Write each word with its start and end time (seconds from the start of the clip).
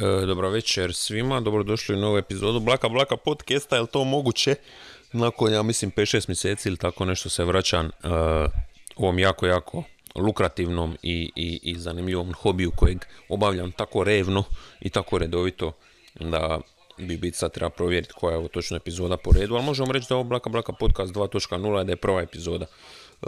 E, 0.00 0.26
dobro 0.26 0.50
večer 0.50 0.94
svima, 0.94 1.40
dobrodošli 1.40 1.94
u 1.94 1.98
novu 1.98 2.18
epizodu 2.18 2.60
Blaka 2.60 2.88
Blaka 2.88 3.16
podcasta, 3.16 3.76
je 3.76 3.86
to 3.86 4.04
moguće? 4.04 4.54
Nakon, 5.12 5.52
ja 5.52 5.62
mislim, 5.62 5.92
5-6 5.92 6.28
mjeseci 6.28 6.68
ili 6.68 6.76
tako 6.76 7.04
nešto 7.04 7.28
se 7.28 7.44
vraćam 7.44 7.86
e, 7.86 7.90
ovom 8.96 9.18
jako, 9.18 9.46
jako 9.46 9.82
lukrativnom 10.14 10.96
i, 11.02 11.30
i, 11.36 11.60
i 11.62 11.78
zanimljivom 11.78 12.32
hobiju 12.32 12.70
kojeg 12.76 12.98
obavljam 13.28 13.72
tako 13.72 14.04
revno 14.04 14.44
i 14.80 14.90
tako 14.90 15.18
redovito 15.18 15.72
da 16.20 16.60
bi 16.98 17.16
bit 17.16 17.34
sad 17.34 17.52
treba 17.52 17.70
provjeriti 17.70 18.12
koja 18.16 18.32
je 18.32 18.38
ovo 18.38 18.48
točno 18.48 18.76
epizoda 18.76 19.16
po 19.16 19.30
redu, 19.32 19.54
ali 19.54 19.64
možemo 19.64 19.92
reći 19.92 20.06
da 20.08 20.14
je 20.14 20.16
ovo 20.16 20.28
Blaka 20.28 20.50
Blaka 20.50 20.72
podcast 20.72 21.14
2.0 21.14 21.84
da 21.84 21.92
je 21.92 21.96
prva 21.96 22.22
epizoda. 22.22 22.64
E, 22.64 22.68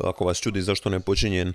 ako 0.05 0.25
vas 0.25 0.41
čudi 0.41 0.63
zašto 0.63 0.91
ne 0.91 1.01
počinjem 1.01 1.49
e, 1.49 1.53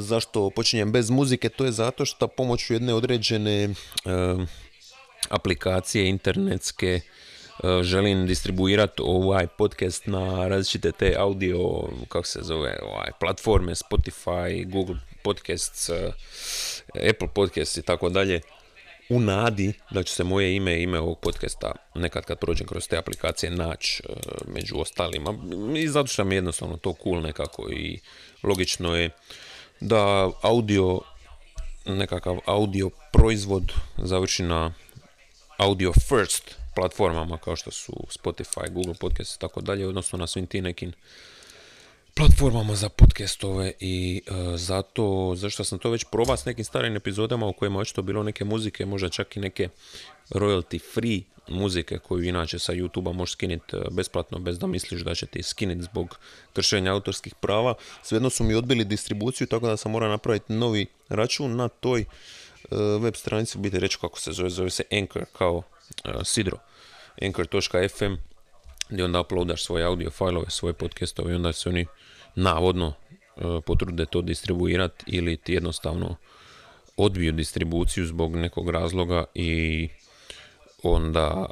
zašto 0.00 0.50
počinjem 0.50 0.92
bez 0.92 1.10
muzike, 1.10 1.48
to 1.48 1.64
je 1.64 1.72
zato 1.72 2.04
što 2.04 2.28
pomoću 2.28 2.72
jedne 2.72 2.94
određene 2.94 3.62
e, 3.64 3.70
aplikacije 5.28 6.08
internetske 6.08 7.00
želim 7.82 8.26
distribuirati 8.26 9.02
ovaj 9.04 9.46
podcast 9.46 10.06
na 10.06 10.48
različite 10.48 10.92
te 10.92 11.14
audio, 11.18 11.58
kako 12.08 12.26
se 12.26 12.38
zove, 12.42 12.78
ovaj, 12.82 13.10
platforme, 13.20 13.72
Spotify, 13.74 14.70
Google 14.70 14.96
Podcasts, 15.22 15.90
Apple 17.10 17.28
Podcasts 17.34 17.76
i 17.76 17.82
tako 17.82 18.08
dalje 18.08 18.40
u 19.08 19.20
nadi 19.20 19.72
da 19.90 20.02
će 20.02 20.14
se 20.14 20.24
moje 20.24 20.56
ime 20.56 20.78
i 20.78 20.82
ime 20.82 21.00
ovog 21.00 21.18
podcasta 21.20 21.72
nekad 21.94 22.24
kad 22.24 22.38
prođem 22.38 22.66
kroz 22.66 22.88
te 22.88 22.96
aplikacije 22.96 23.50
naći 23.50 24.02
e, 24.08 24.12
među 24.46 24.78
ostalima. 24.78 25.34
I 25.76 25.88
zato 25.88 26.06
što 26.06 26.24
mi 26.24 26.34
je 26.34 26.36
jednostavno 26.36 26.76
to 26.76 26.94
cool 27.02 27.20
nekako 27.22 27.68
i 27.70 28.00
logično 28.42 28.96
je 28.96 29.10
da 29.84 30.30
audio 30.42 31.00
nekakav 31.86 32.38
audio 32.46 32.90
proizvod 33.12 33.72
završi 33.96 34.42
na 34.42 34.74
audio 35.58 35.92
first 36.08 36.56
platformama 36.74 37.38
kao 37.38 37.56
što 37.56 37.70
su 37.70 37.92
Spotify, 37.92 38.70
Google 38.70 38.94
Podcast 38.94 39.36
i 39.36 39.40
tako 39.40 39.60
dalje, 39.60 39.88
odnosno 39.88 40.18
na 40.18 40.26
svim 40.26 40.46
tim 40.46 40.64
nekim 40.64 40.92
platformama 42.14 42.74
za 42.74 42.88
podcastove 42.88 43.72
i 43.80 44.22
uh, 44.30 44.36
zato, 44.56 45.34
zašto 45.36 45.64
sam 45.64 45.78
to 45.78 45.90
već 45.90 46.04
probao 46.12 46.36
s 46.36 46.44
nekim 46.44 46.64
starim 46.64 46.96
epizodama 46.96 47.46
u 47.46 47.52
kojima 47.52 47.78
očito 47.78 48.02
bilo 48.02 48.22
neke 48.22 48.44
muzike, 48.44 48.86
možda 48.86 49.08
čak 49.08 49.36
i 49.36 49.40
neke 49.40 49.68
royalty 50.30 50.80
free 50.94 51.22
muzike 51.48 51.98
koju 51.98 52.24
inače 52.24 52.58
sa 52.58 52.72
YouTube-a 52.72 53.12
možeš 53.12 53.32
skiniti 53.32 53.76
e, 53.76 53.80
besplatno 53.90 54.38
bez 54.38 54.58
da 54.58 54.66
misliš 54.66 55.00
da 55.00 55.14
će 55.14 55.26
ti 55.26 55.42
skiniti 55.42 55.82
zbog 55.82 56.18
kršenja 56.52 56.92
autorskih 56.92 57.34
prava. 57.34 57.74
Svejedno 58.02 58.30
su 58.30 58.44
mi 58.44 58.54
odbili 58.54 58.84
distribuciju 58.84 59.46
tako 59.46 59.66
da 59.66 59.76
sam 59.76 59.92
morao 59.92 60.08
napraviti 60.08 60.52
novi 60.52 60.86
račun 61.08 61.56
na 61.56 61.68
toj 61.68 62.04
uh, 62.70 62.78
web 63.02 63.14
stranici, 63.14 63.58
biti 63.58 63.78
reći 63.78 63.98
kako 64.00 64.20
se 64.20 64.32
zove, 64.32 64.50
zove 64.50 64.70
se 64.70 64.82
Anchor 64.92 65.24
kao 65.38 65.56
uh, 65.56 65.62
Sidro. 66.24 66.58
Anchor.fm 67.22 68.14
gdje 68.88 69.04
onda 69.04 69.20
uploadaš 69.20 69.64
svoje 69.64 69.84
audio 69.84 70.10
fajlove, 70.10 70.50
svoje 70.50 70.72
podcastove 70.72 71.32
i 71.32 71.36
onda 71.36 71.52
se 71.52 71.68
oni 71.68 71.86
navodno 72.34 72.92
e, 73.36 73.40
potrude 73.66 74.06
to 74.06 74.22
distribuirati 74.22 75.04
ili 75.06 75.36
ti 75.36 75.52
jednostavno 75.52 76.16
odbiju 76.96 77.32
distribuciju 77.32 78.06
zbog 78.06 78.36
nekog 78.36 78.70
razloga 78.70 79.24
i 79.34 79.88
onda 80.92 81.46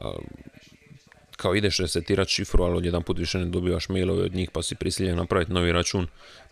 kao 1.37 1.55
ideš 1.55 1.79
resetirati 1.79 2.31
šifru, 2.31 2.65
ali 2.65 2.77
odjedan 2.77 3.03
put 3.03 3.19
više 3.19 3.39
ne 3.39 3.45
dobivaš 3.45 3.89
mailove 3.89 4.23
od 4.23 4.35
njih 4.35 4.51
pa 4.51 4.63
si 4.63 4.75
prisiljen 4.75 5.17
napraviti 5.17 5.53
novi 5.53 5.73
račun 5.73 6.07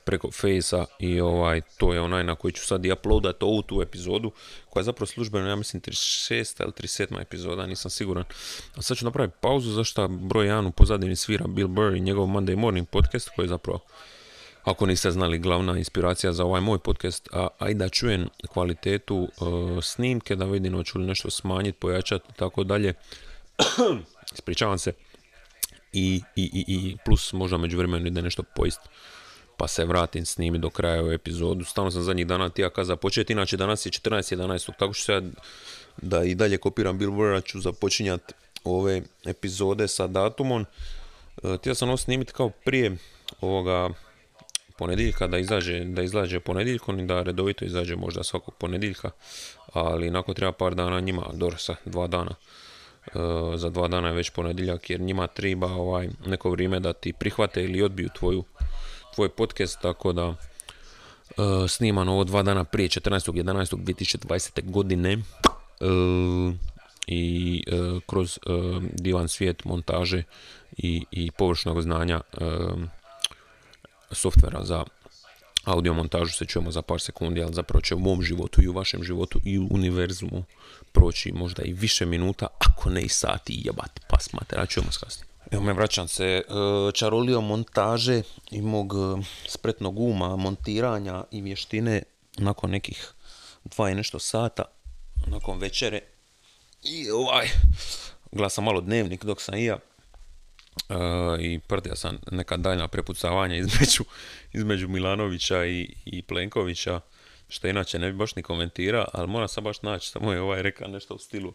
preko 0.04 0.30
Facea 0.30 0.84
i 0.98 1.20
ovaj, 1.20 1.60
to 1.78 1.94
je 1.94 2.00
onaj 2.00 2.24
na 2.24 2.34
koji 2.34 2.52
ću 2.52 2.66
sad 2.66 2.84
i 2.84 2.92
uploadat 2.92 3.42
ovu 3.42 3.62
tu 3.62 3.82
epizodu 3.82 4.32
koja 4.68 4.80
je 4.80 4.84
zapravo 4.84 5.06
službeno, 5.06 5.48
ja 5.48 5.56
mislim 5.56 5.82
36. 5.82 6.62
ili 6.62 6.72
37. 6.72 7.20
epizoda, 7.20 7.66
nisam 7.66 7.90
siguran. 7.90 8.24
A 8.74 8.82
sad 8.82 8.96
ću 8.96 9.04
napraviti 9.04 9.36
pauzu 9.40 9.72
zašto 9.72 10.08
broj 10.08 10.46
1 10.46 10.68
u 10.68 10.70
pozadini 10.70 11.16
svira 11.16 11.46
Bill 11.46 11.68
Burr 11.68 11.94
i 11.94 12.00
njegov 12.00 12.26
Monday 12.26 12.56
Morning 12.56 12.88
podcast 12.88 13.30
koji 13.36 13.44
je 13.44 13.48
zapravo 13.48 13.80
ako 14.64 14.86
niste 14.86 15.10
znali 15.10 15.38
glavna 15.38 15.78
inspiracija 15.78 16.32
za 16.32 16.44
ovaj 16.44 16.60
moj 16.60 16.78
podcast, 16.78 17.28
a, 17.32 17.68
i 17.70 17.74
da 17.74 17.88
čujem 17.88 18.28
kvalitetu 18.48 19.16
uh, 19.16 19.84
snimke, 19.84 20.36
da 20.36 20.44
vidim 20.44 20.74
hoću 20.74 20.98
li 20.98 21.06
nešto 21.06 21.30
smanjiti, 21.30 21.78
pojačati 21.78 22.26
i 22.30 22.38
tako 22.38 22.64
dalje. 22.64 22.94
Ispričavam 24.34 24.78
se. 24.78 24.92
I, 25.92 26.22
i, 26.36 26.42
i, 26.42 26.64
i 26.68 26.96
plus 27.04 27.32
možda 27.32 27.56
među 27.56 27.78
vremenu 27.78 28.06
ide 28.06 28.22
nešto 28.22 28.42
pojist 28.56 28.80
pa 29.60 29.68
se 29.68 29.84
vratim 29.84 30.26
snimi 30.26 30.58
do 30.58 30.70
kraja 30.70 31.12
epizodu. 31.12 31.64
Stalno 31.64 31.90
sam 31.90 32.02
zadnjih 32.02 32.26
dana 32.26 32.48
tija 32.48 32.70
kaza 32.70 32.96
početi, 32.96 33.32
inače 33.32 33.56
danas 33.56 33.86
je 33.86 33.90
14.11. 33.90 34.70
Tako 34.78 34.94
ću 34.94 35.02
se 35.02 35.22
da 35.96 36.24
i 36.24 36.34
dalje 36.34 36.58
kopiram 36.58 36.98
Bill 36.98 37.12
Burra, 37.12 37.40
ću 37.40 37.60
započinjati 37.60 38.34
ove 38.64 39.02
epizode 39.24 39.88
sa 39.88 40.06
datumom. 40.06 40.66
E, 41.42 41.56
htio 41.58 41.74
sam 41.74 41.88
ovo 41.88 41.96
snimiti 41.96 42.32
kao 42.32 42.50
prije 42.64 42.96
ovoga 43.40 43.88
ponedjeljka 44.80 45.26
da 45.26 45.38
izađe, 45.38 45.84
da 45.84 46.02
izađe 46.02 46.40
ponedjeljkom 46.40 46.98
i 46.98 47.06
da 47.06 47.22
redovito 47.22 47.64
izađe 47.64 47.96
možda 47.96 48.22
svakog 48.24 48.54
ponedjeljka, 48.54 49.10
ali 49.72 50.10
nakon 50.10 50.34
treba 50.34 50.52
par 50.52 50.74
dana 50.74 51.00
njima, 51.00 51.26
dorsa, 51.32 51.76
dva 51.84 52.06
dana. 52.06 52.34
E, 53.06 53.18
za 53.56 53.70
dva 53.70 53.88
dana 53.88 54.08
je 54.08 54.14
već 54.14 54.30
ponedjeljak 54.30 54.90
jer 54.90 55.00
njima 55.00 55.26
treba 55.26 55.66
ovaj, 55.66 56.08
neko 56.26 56.50
vrijeme 56.50 56.80
da 56.80 56.92
ti 56.92 57.12
prihvate 57.12 57.64
ili 57.64 57.82
odbiju 57.82 58.08
tvoju 58.18 58.44
tvoj 59.14 59.28
podcast, 59.28 59.80
tako 59.82 60.12
da 60.12 60.26
uh, 60.28 60.36
sniman 61.68 62.08
ovo 62.08 62.24
dva 62.24 62.42
dana 62.42 62.64
prije 62.64 62.88
14.11.2020. 62.88 64.70
godine 64.70 65.16
uh, 65.16 66.54
i 67.06 67.64
uh, 67.66 68.02
kroz 68.06 68.38
uh, 68.46 68.82
divan 68.92 69.28
svijet 69.28 69.64
montaže 69.64 70.22
i, 70.76 71.04
i 71.10 71.30
površnog 71.30 71.82
znanja 71.82 72.20
softvera 74.12 74.64
za 74.64 74.84
audio 75.64 75.94
montažu 75.94 76.32
se 76.32 76.44
čujemo 76.44 76.70
za 76.70 76.82
par 76.82 77.00
sekundi, 77.00 77.42
ali 77.42 77.54
zapravo 77.54 77.80
će 77.80 77.94
u 77.94 77.98
mom 77.98 78.22
životu 78.22 78.62
i 78.62 78.68
u 78.68 78.72
vašem 78.72 79.04
životu 79.04 79.40
i 79.44 79.58
u 79.58 79.68
univerzumu 79.70 80.44
proći 80.92 81.32
možda 81.32 81.62
i 81.62 81.72
više 81.72 82.06
minuta, 82.06 82.46
ako 82.58 82.90
ne 82.90 83.02
i 83.02 83.08
sati, 83.08 83.62
jebati 83.64 84.00
pas 84.08 84.32
matera, 84.32 84.66
čujemo 84.66 84.92
s 84.92 84.96
kasnije. 84.96 85.30
Evo 85.50 85.62
me 85.62 85.72
vraćam 85.72 86.08
se, 86.08 86.24
e, 86.24 86.42
čarolio 86.94 87.40
montaže 87.40 88.22
i 88.50 88.62
mog 88.62 88.92
e, 88.94 89.22
spretnog 89.48 89.98
uma, 89.98 90.36
montiranja 90.36 91.24
i 91.30 91.42
vještine 91.42 92.02
nakon 92.36 92.70
nekih 92.70 93.12
dva 93.64 93.90
i 93.90 93.94
nešto 93.94 94.18
sata, 94.18 94.64
nakon 95.26 95.58
večere. 95.58 96.00
I 96.82 97.10
ovaj, 97.10 97.48
glasam 98.32 98.64
malo 98.64 98.80
dnevnik 98.80 99.24
dok 99.24 99.42
sam 99.42 99.54
i 99.54 99.64
ja. 99.64 99.78
Uh, 100.88 100.96
I 101.40 101.58
prtio 101.66 101.96
sam 101.96 102.18
neka 102.30 102.56
daljna 102.56 102.88
prepucavanja 102.88 103.56
između, 103.56 104.04
između 104.58 104.88
Milanovića 104.88 105.64
i, 105.66 105.94
i 106.04 106.22
Plenkovića, 106.22 107.00
što 107.48 107.68
inače 107.68 107.98
ne 107.98 108.12
bi 108.12 108.18
baš 108.18 108.36
ni 108.36 108.42
komentira, 108.42 109.04
ali 109.12 109.28
moram 109.28 109.48
sam 109.48 109.64
baš 109.64 109.82
naći, 109.82 110.10
samo 110.10 110.32
je 110.32 110.40
ovaj 110.40 110.62
rekao 110.62 110.88
nešto 110.88 111.14
u 111.14 111.18
stilu 111.18 111.54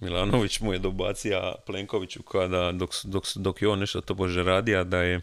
Milanović 0.00 0.60
mu 0.60 0.72
je 0.72 0.78
dobacija 0.78 1.54
Plenkoviću 1.66 2.22
kada 2.22 2.72
dok, 2.72 2.90
dok, 3.04 3.24
dok 3.34 3.62
je 3.62 3.68
on 3.68 3.78
nešto 3.78 4.00
to 4.00 4.14
bože 4.14 4.42
radija 4.42 4.84
da 4.84 5.02
je 5.02 5.20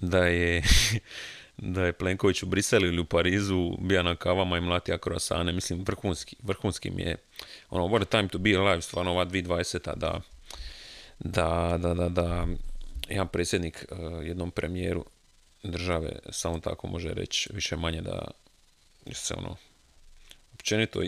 da 0.00 0.26
je 0.26 0.62
da 1.56 1.84
je 1.84 1.92
Plenković 1.92 2.42
u 2.42 2.46
Briselu 2.46 2.86
ili 2.86 3.00
u 3.00 3.04
Parizu 3.04 3.76
bija 3.80 4.02
na 4.02 4.16
kavama 4.16 4.58
i 4.58 4.60
mlatija 4.60 4.98
krosane, 4.98 5.52
mislim 5.52 5.84
vrhunski, 5.86 6.36
vrhunski 6.42 6.90
mi 6.90 7.02
je 7.02 7.16
ono 7.70 7.84
what 7.84 8.02
a 8.02 8.04
time 8.04 8.28
to 8.28 8.38
be 8.38 8.54
alive, 8.56 8.82
stvarno 8.82 9.10
ova 9.10 9.26
2020 9.26 9.96
da 9.96 10.20
da, 11.20 11.78
da, 11.82 11.94
da, 11.94 12.08
da 12.08 12.46
jedan 13.08 13.28
predsjednik 13.28 13.86
uh, 13.90 14.26
jednom 14.26 14.50
premijeru 14.50 15.04
države 15.62 16.18
samo 16.30 16.60
tako 16.60 16.86
može 16.86 17.14
reći 17.14 17.50
više 17.52 17.76
manje 17.76 18.02
da 18.02 18.30
se 19.12 19.34
ono 19.34 19.56
općenito 20.54 21.02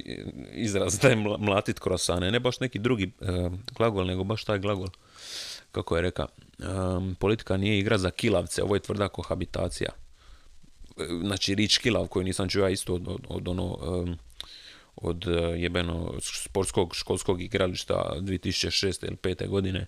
izraz 0.52 0.98
da 0.98 1.08
je 1.08 1.16
mlatit 1.38 1.78
krosane, 1.78 2.30
ne 2.30 2.40
baš 2.40 2.60
neki 2.60 2.78
drugi 2.78 3.12
uh, 3.20 3.52
glagol, 3.76 4.06
nego 4.06 4.24
baš 4.24 4.44
taj 4.44 4.58
glagol, 4.58 4.88
kako 5.72 5.96
je 5.96 6.02
reka, 6.02 6.26
um, 6.58 7.16
politika 7.18 7.56
nije 7.56 7.78
igra 7.78 7.98
za 7.98 8.10
kilavce, 8.10 8.62
ovo 8.62 8.74
je 8.74 8.80
tvrda 8.80 9.08
kohabitacija. 9.08 9.90
E, 10.98 11.06
znači, 11.20 11.54
rič 11.54 11.78
kilav 11.78 12.06
koju 12.06 12.24
nisam 12.24 12.48
čuo 12.48 12.68
isto 12.68 12.94
od, 13.28 13.48
ono, 13.48 13.78
od 15.00 15.24
jebeno 15.56 16.14
sportskog 16.20 16.94
školskog 16.94 17.42
igrališta 17.42 18.12
2006. 18.16 19.06
ili 19.06 19.16
5. 19.16 19.48
godine. 19.48 19.86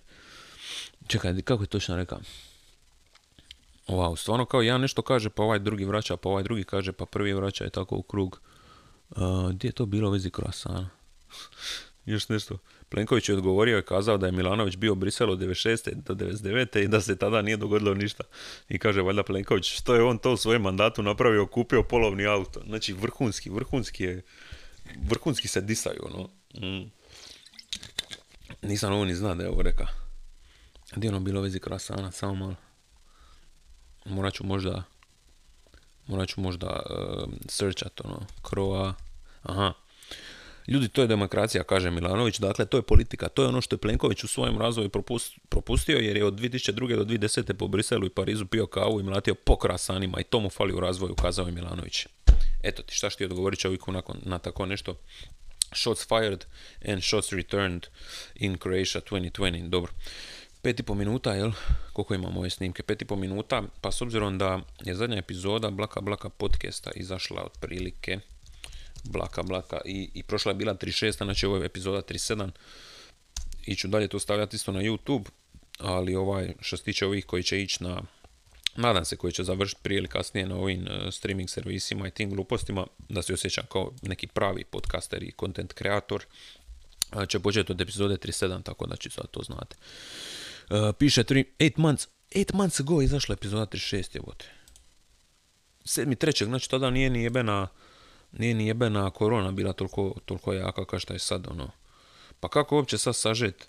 Čekaj, 1.07 1.41
kako 1.41 1.63
je 1.63 1.67
točno 1.67 1.95
rekao? 1.95 2.19
Wow, 3.87 4.15
stvarno 4.15 4.45
kao 4.45 4.61
ja 4.61 4.77
nešto 4.77 5.01
kaže, 5.01 5.29
pa 5.29 5.43
ovaj 5.43 5.59
drugi 5.59 5.85
vraća, 5.85 6.17
pa 6.17 6.29
ovaj 6.29 6.43
drugi 6.43 6.63
kaže, 6.63 6.91
pa 6.91 7.05
prvi 7.05 7.33
vraća 7.33 7.65
i 7.65 7.69
tako 7.69 7.95
u 7.95 8.01
krug. 8.01 8.41
Uh, 9.09 9.51
gdje 9.51 9.67
je 9.67 9.71
to 9.71 9.85
bilo 9.85 10.09
u 10.09 10.11
vezi 10.11 10.29
krasana? 10.29 10.89
Još 12.05 12.29
nešto. 12.29 12.57
Plenković 12.89 13.29
je 13.29 13.35
odgovorio 13.35 13.79
i 13.79 13.81
kazao 13.81 14.17
da 14.17 14.25
je 14.25 14.31
Milanović 14.31 14.75
bio 14.75 14.91
u 14.91 14.95
Briselu 14.95 15.33
od 15.33 15.39
96. 15.39 15.93
do 15.93 16.13
99. 16.13 16.83
i 16.83 16.87
da 16.87 17.01
se 17.01 17.15
tada 17.15 17.41
nije 17.41 17.57
dogodilo 17.57 17.93
ništa. 17.93 18.23
I 18.69 18.79
kaže 18.79 19.01
valjda 19.01 19.23
Plenković 19.23 19.73
što 19.73 19.95
je 19.95 20.03
on 20.03 20.17
to 20.17 20.33
u 20.33 20.37
svojem 20.37 20.61
mandatu 20.61 21.03
napravio, 21.03 21.45
kupio 21.45 21.83
polovni 21.83 22.25
auto. 22.25 22.61
Znači 22.67 22.93
vrhunski, 22.93 23.49
vrhunski 23.49 24.03
je, 24.03 24.21
vrhunski 25.09 25.47
se 25.47 25.61
disaju, 25.61 25.99
ono. 26.03 26.29
Mm. 26.67 26.91
Nisam 28.61 28.93
ovo 28.93 29.05
ni 29.05 29.15
zna 29.15 29.35
da 29.35 29.43
je 29.43 29.49
ovo 29.49 29.61
reka. 29.61 29.87
Gdje 30.95 31.09
ono 31.09 31.19
bilo 31.19 31.41
vezi 31.41 31.59
krasana, 31.59 32.11
samo 32.11 32.35
malo. 32.35 32.55
Morat 34.05 34.33
ću 34.33 34.45
možda 34.45 34.83
morat 36.07 36.29
ću 36.29 36.41
možda 36.41 36.67
uh, 36.67 37.33
searchat 37.47 38.01
ono, 38.01 38.25
kroa, 38.41 38.93
aha, 39.41 39.73
Ljudi, 40.67 40.87
to 40.87 41.01
je 41.01 41.07
demokracija, 41.07 41.63
kaže 41.63 41.91
Milanović, 41.91 42.39
dakle 42.39 42.65
to 42.65 42.77
je 42.77 42.81
politika, 42.81 43.29
to 43.29 43.41
je 43.41 43.47
ono 43.47 43.61
što 43.61 43.75
je 43.75 43.79
Plenković 43.79 44.23
u 44.23 44.27
svojem 44.27 44.57
razvoju 44.57 44.89
propustio 45.49 45.97
jer 45.97 46.17
je 46.17 46.25
od 46.25 46.33
2002. 46.33 46.95
do 46.95 47.05
2010. 47.05 47.53
po 47.53 47.67
Briselu 47.67 48.05
i 48.05 48.09
Parizu 48.09 48.45
pio 48.45 48.65
kavu 48.67 48.99
i 48.99 49.03
mlatio 49.03 49.35
po 49.35 49.55
krasanima 49.57 50.19
i 50.19 50.23
to 50.23 50.39
mu 50.39 50.49
fali 50.49 50.73
u 50.73 50.79
razvoju, 50.79 51.15
kazao 51.15 51.45
je 51.45 51.51
Milanović. 51.51 52.07
Eto 52.63 52.83
ti, 52.83 52.95
šta 52.95 53.09
što 53.09 53.17
ti 53.17 53.25
odgovorit 53.25 53.59
čovjeku 53.59 53.91
nakon, 53.91 54.17
na 54.21 54.39
tako 54.39 54.65
nešto? 54.65 54.99
Shots 55.75 56.07
fired 56.07 56.45
and 56.87 57.03
shots 57.03 57.31
returned 57.31 57.85
in 58.35 58.57
Croatia 58.57 59.01
2020. 59.01 59.69
Dobro. 59.69 59.91
Pet 60.61 60.79
i 60.79 60.83
po 60.83 60.95
minuta, 60.95 61.33
jel? 61.33 61.51
Koliko 61.93 62.13
imamo 62.13 62.39
ove 62.39 62.49
snimke? 62.49 62.83
Pet 62.83 63.01
i 63.01 63.05
po 63.05 63.15
minuta, 63.15 63.63
pa 63.81 63.91
s 63.91 64.01
obzirom 64.01 64.37
da 64.37 64.61
je 64.83 64.95
zadnja 64.95 65.17
epizoda 65.17 65.69
Blaka 65.69 66.01
Blaka 66.01 66.29
podcasta 66.29 66.91
izašla 66.95 67.43
otprilike 67.43 68.19
blaka, 69.03 69.43
blaka. 69.43 69.81
I, 69.85 70.09
i 70.13 70.23
prošla 70.23 70.51
je 70.51 70.55
bila 70.55 70.75
36, 70.75 71.17
znači 71.17 71.45
ovo 71.45 71.57
je 71.57 71.65
epizoda 71.65 72.01
37. 72.01 72.49
Iću 73.65 73.87
dalje 73.87 74.07
to 74.07 74.19
stavljati 74.19 74.55
isto 74.55 74.71
na 74.71 74.79
YouTube, 74.79 75.29
ali 75.79 76.15
ovaj, 76.15 76.53
što 76.59 76.77
se 76.77 76.83
tiče 76.83 77.05
ovih 77.05 77.25
koji 77.25 77.43
će 77.43 77.61
ići 77.61 77.83
na, 77.83 78.01
nadam 78.75 79.05
se 79.05 79.15
koji 79.15 79.33
će 79.33 79.43
završiti 79.43 79.81
prije 79.83 79.97
ili 79.97 80.07
kasnije 80.07 80.47
na 80.47 80.55
ovim 80.55 80.81
uh, 80.81 81.13
streaming 81.13 81.49
servisima 81.49 82.07
i 82.07 82.11
tim 82.11 82.29
glupostima, 82.29 82.87
da 83.09 83.21
se 83.21 83.33
osjećam 83.33 83.65
kao 83.71 83.91
neki 84.01 84.27
pravi 84.27 84.63
podcaster 84.63 85.23
i 85.23 85.33
content 85.39 85.73
kreator, 85.73 86.25
će 87.27 87.39
početi 87.39 87.71
od 87.71 87.81
epizode 87.81 88.17
37, 88.17 88.63
tako 88.63 88.85
da 88.85 88.95
će 88.95 89.09
sad 89.09 89.27
to 89.31 89.43
znate. 89.43 89.75
Uh, 90.69 90.95
piše 90.99 91.23
8 91.23 91.73
months, 91.77 92.07
8 92.31 92.53
months 92.53 92.79
ago 92.79 93.01
izašla 93.01 93.33
epizoda 93.33 93.65
36, 93.65 94.15
jebote. 94.15 94.45
7.3. 95.85 96.45
znači 96.45 96.69
tada 96.69 96.89
nije 96.89 97.09
ni 97.09 97.23
jebena 97.23 97.67
nije 98.37 98.53
ni 98.53 98.67
jebena 98.67 99.09
korona 99.09 99.51
bila 99.51 99.73
toliko, 99.73 100.15
toliko 100.25 100.53
jaka 100.53 100.85
kao 100.85 100.99
što 100.99 101.13
je 101.13 101.19
sad, 101.19 101.47
ono. 101.47 101.71
Pa 102.39 102.47
kako 102.47 102.75
uopće 102.75 102.97
sad 102.97 103.15
sažet, 103.15 103.67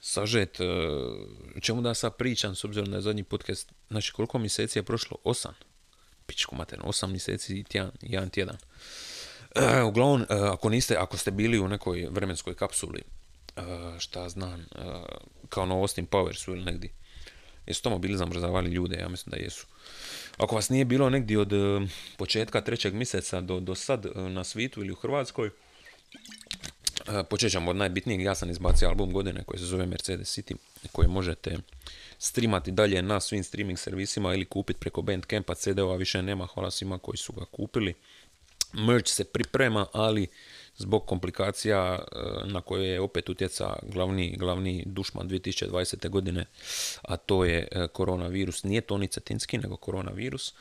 sažet, 0.00 0.60
uh, 0.60 1.60
čemu 1.60 1.82
da 1.82 1.94
sad 1.94 2.16
pričam, 2.16 2.54
s 2.54 2.64
obzirom 2.64 2.92
je 2.92 3.00
zadnji 3.00 3.24
podcast, 3.24 3.72
znači 3.88 4.12
koliko 4.12 4.38
mjeseci 4.38 4.78
je 4.78 4.82
prošlo? 4.82 5.16
Osam. 5.24 5.54
Pičku 6.26 6.56
materno, 6.56 6.84
osam 6.84 7.10
mjeseci 7.10 7.58
i 7.58 7.64
tjedan, 7.64 7.90
jedan 8.02 8.30
tjedan. 8.30 8.56
Uh, 9.56 9.88
uglavnom, 9.88 10.20
uh, 10.20 10.26
ako 10.30 10.68
niste, 10.68 10.96
ako 10.96 11.16
ste 11.16 11.30
bili 11.30 11.58
u 11.58 11.68
nekoj 11.68 12.08
vremenskoj 12.10 12.54
kapsuli, 12.54 13.02
uh, 13.56 13.98
šta 13.98 14.28
znam, 14.28 14.66
kao 15.48 15.66
na 15.66 15.74
Austin 15.74 16.06
Powersu 16.06 16.52
ili 16.52 16.64
negdje, 16.64 16.90
jesu 17.66 17.82
tamo 17.82 17.98
bili 17.98 18.18
zamrzavali 18.18 18.70
ljude, 18.70 18.96
ja 18.96 19.08
mislim 19.08 19.30
da 19.30 19.36
jesu. 19.36 19.66
Ako 20.36 20.54
vas 20.54 20.68
nije 20.68 20.84
bilo 20.84 21.10
negdje 21.10 21.38
od 21.38 21.52
e, 21.52 21.86
početka 22.16 22.60
trećeg 22.60 22.94
mjeseca 22.94 23.40
do, 23.40 23.60
do 23.60 23.74
sad 23.74 24.06
e, 24.06 24.20
na 24.20 24.44
svitu 24.44 24.80
ili 24.80 24.92
u 24.92 24.94
Hrvatskoj, 24.96 25.50
e, 27.08 27.24
počet 27.24 27.52
ćemo 27.52 27.70
od 27.70 27.76
najbitnijeg. 27.76 28.20
Ja 28.20 28.34
sam 28.34 28.50
izbacio 28.50 28.88
album 28.88 29.12
godine 29.12 29.44
koji 29.44 29.58
se 29.58 29.66
zove 29.66 29.86
Mercedes 29.86 30.38
City, 30.38 30.54
koji 30.92 31.08
možete 31.08 31.58
streamati 32.18 32.70
dalje 32.70 33.02
na 33.02 33.20
svim 33.20 33.44
streaming 33.44 33.78
servisima 33.78 34.34
ili 34.34 34.44
kupiti 34.44 34.80
preko 34.80 35.02
Bandcampa. 35.02 35.54
CD-ova 35.54 35.96
više 35.96 36.22
nema, 36.22 36.46
hvala 36.46 36.70
svima 36.70 36.98
koji 36.98 37.16
su 37.16 37.32
ga 37.32 37.44
kupili. 37.44 37.94
Merch 38.72 39.08
se 39.08 39.24
priprema, 39.24 39.86
ali 39.92 40.26
zbog 40.76 41.06
komplikacija 41.06 41.98
e, 41.98 42.16
na 42.46 42.60
koje 42.60 42.88
je 42.88 43.00
opet 43.00 43.28
utjeca 43.28 43.76
glavni, 43.82 44.36
glavni 44.36 44.82
dušman 44.86 45.28
2020. 45.28 46.08
godine, 46.08 46.46
a 47.02 47.16
to 47.16 47.44
je 47.44 47.68
e, 47.70 47.88
koronavirus. 47.88 48.64
Nije 48.64 48.80
to 48.80 48.98
ni 48.98 49.08
cetinski, 49.08 49.58
nego 49.58 49.76
koronavirus. 49.76 50.54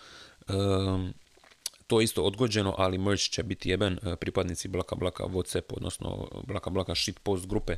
To 1.89 2.01
isto 2.01 2.24
odgođeno, 2.24 2.75
ali 2.77 2.97
merch 2.97 3.24
će 3.24 3.44
biti 3.44 3.69
jeben. 3.69 4.00
Pripadnici 4.19 4.68
Blaka 4.68 4.95
Blaka 4.95 5.24
Whatsapp, 5.24 5.63
odnosno 5.69 6.30
Blaka 6.47 6.69
Blaka 6.69 6.95
shitpost 6.95 7.47
grupe, 7.47 7.75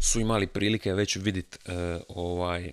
su 0.00 0.20
imali 0.20 0.46
prilike 0.46 0.92
već 0.92 1.16
vidjeti 1.16 1.58
ovaj, 2.08 2.72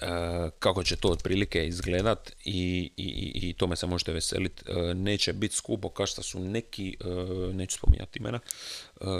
E, 0.00 0.50
kako 0.58 0.82
će 0.84 0.96
to 0.96 1.08
otprilike 1.08 1.66
izgledat 1.66 2.32
i, 2.44 2.90
i, 2.96 3.32
i 3.34 3.52
tome 3.52 3.76
se 3.76 3.86
možete 3.86 4.12
veseliti. 4.12 4.64
E, 4.66 4.94
neće 4.94 5.32
biti 5.32 5.56
skupo 5.56 5.88
kao 5.88 6.06
što 6.06 6.22
su 6.22 6.40
neki, 6.40 6.96
e, 7.00 7.08
neću 7.52 7.76
spominjati 7.76 8.18
imena, 8.18 8.40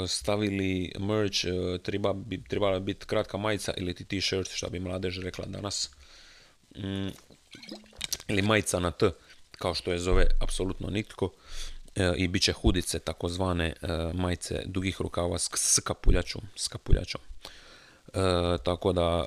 stavili 0.08 0.92
merch, 0.98 1.38
treba 1.82 2.12
bi, 2.12 2.44
trebala 2.44 2.80
biti 2.80 3.06
kratka 3.06 3.36
majica 3.36 3.74
ili 3.76 3.94
ti 3.94 4.04
t-shirt, 4.04 4.50
što 4.52 4.70
bi 4.70 4.80
mladež 4.80 5.18
rekla 5.18 5.46
danas. 5.46 5.90
Mm, 6.76 7.08
ili 8.28 8.42
majica 8.42 8.80
na 8.80 8.90
T, 8.90 9.10
kao 9.60 9.74
što 9.74 9.92
je 9.92 9.98
zove 9.98 10.26
apsolutno 10.40 10.90
nitko. 10.90 11.30
I 12.16 12.28
bit 12.28 12.42
će 12.42 12.52
hudice, 12.52 12.98
takozvane 12.98 13.72
majice 14.14 14.62
dugih 14.66 15.00
rukava 15.00 15.38
s 15.38 15.80
kapuljačom. 15.84 16.42
S 16.56 16.68
kapuljačom. 16.68 17.20
tako 18.64 18.92
da 18.92 19.24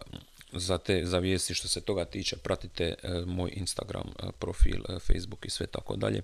za 0.54 0.78
te 0.78 1.06
za 1.06 1.20
vijesti 1.20 1.54
što 1.54 1.68
se 1.68 1.82
toga 1.82 2.06
tiče 2.06 2.38
pratite 2.38 2.84
e, 3.04 3.10
moj 3.26 3.52
Instagram 3.56 4.04
e, 4.20 4.32
profil, 4.40 4.82
e, 4.90 5.00
Facebook 5.00 5.46
i 5.46 5.50
sve 5.50 5.68
tako 5.68 5.96
dalje. 5.96 6.22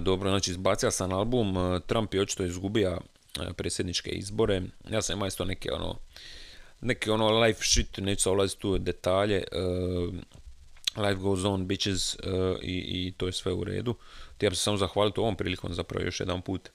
Dobro, 0.00 0.30
znači 0.30 0.50
izbacio 0.50 0.90
sam 0.90 1.12
album, 1.12 1.56
Trump 1.86 2.14
je 2.14 2.20
očito 2.20 2.44
izgubio 2.44 3.00
predsjedničke 3.56 4.10
izbore. 4.10 4.62
Ja 4.90 5.02
sam 5.02 5.16
imao 5.16 5.26
isto 5.26 5.44
neke 5.44 5.72
ono 5.72 5.98
neke 6.80 7.12
ono 7.12 7.40
life 7.40 7.60
shit, 7.64 7.98
neću 7.98 8.30
ulaziti 8.30 8.60
tu 8.60 8.78
detalje. 8.78 9.44
Life 10.96 11.20
goes 11.20 11.44
on, 11.44 11.66
bitches 11.66 12.16
i, 12.62 13.06
i 13.06 13.12
to 13.16 13.26
je 13.26 13.32
sve 13.32 13.52
u 13.52 13.64
redu. 13.64 13.94
Ti 14.38 14.46
ja 14.46 14.50
bi 14.50 14.56
se 14.56 14.62
samo 14.62 14.76
zahvaliti 14.76 15.20
ovom 15.20 15.36
prilikom 15.36 15.74
zapravo 15.74 16.04
još 16.04 16.20
jedan 16.20 16.42
put 16.42 16.68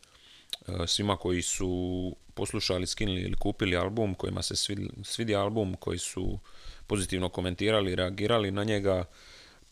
svima 0.88 1.18
koji 1.18 1.42
su 1.42 2.16
poslušali, 2.34 2.88
skinuli 2.88 3.22
ili 3.22 3.36
kupili 3.36 3.78
album, 3.78 4.16
kojima 4.16 4.42
se 4.42 4.56
svidi, 5.04 5.36
album, 5.36 5.75
koji 5.80 6.00
su 6.00 6.40
pozitivno 6.88 7.30
komentirali, 7.30 7.96
reagirali 7.96 8.52
na 8.52 8.64
njega. 8.64 9.06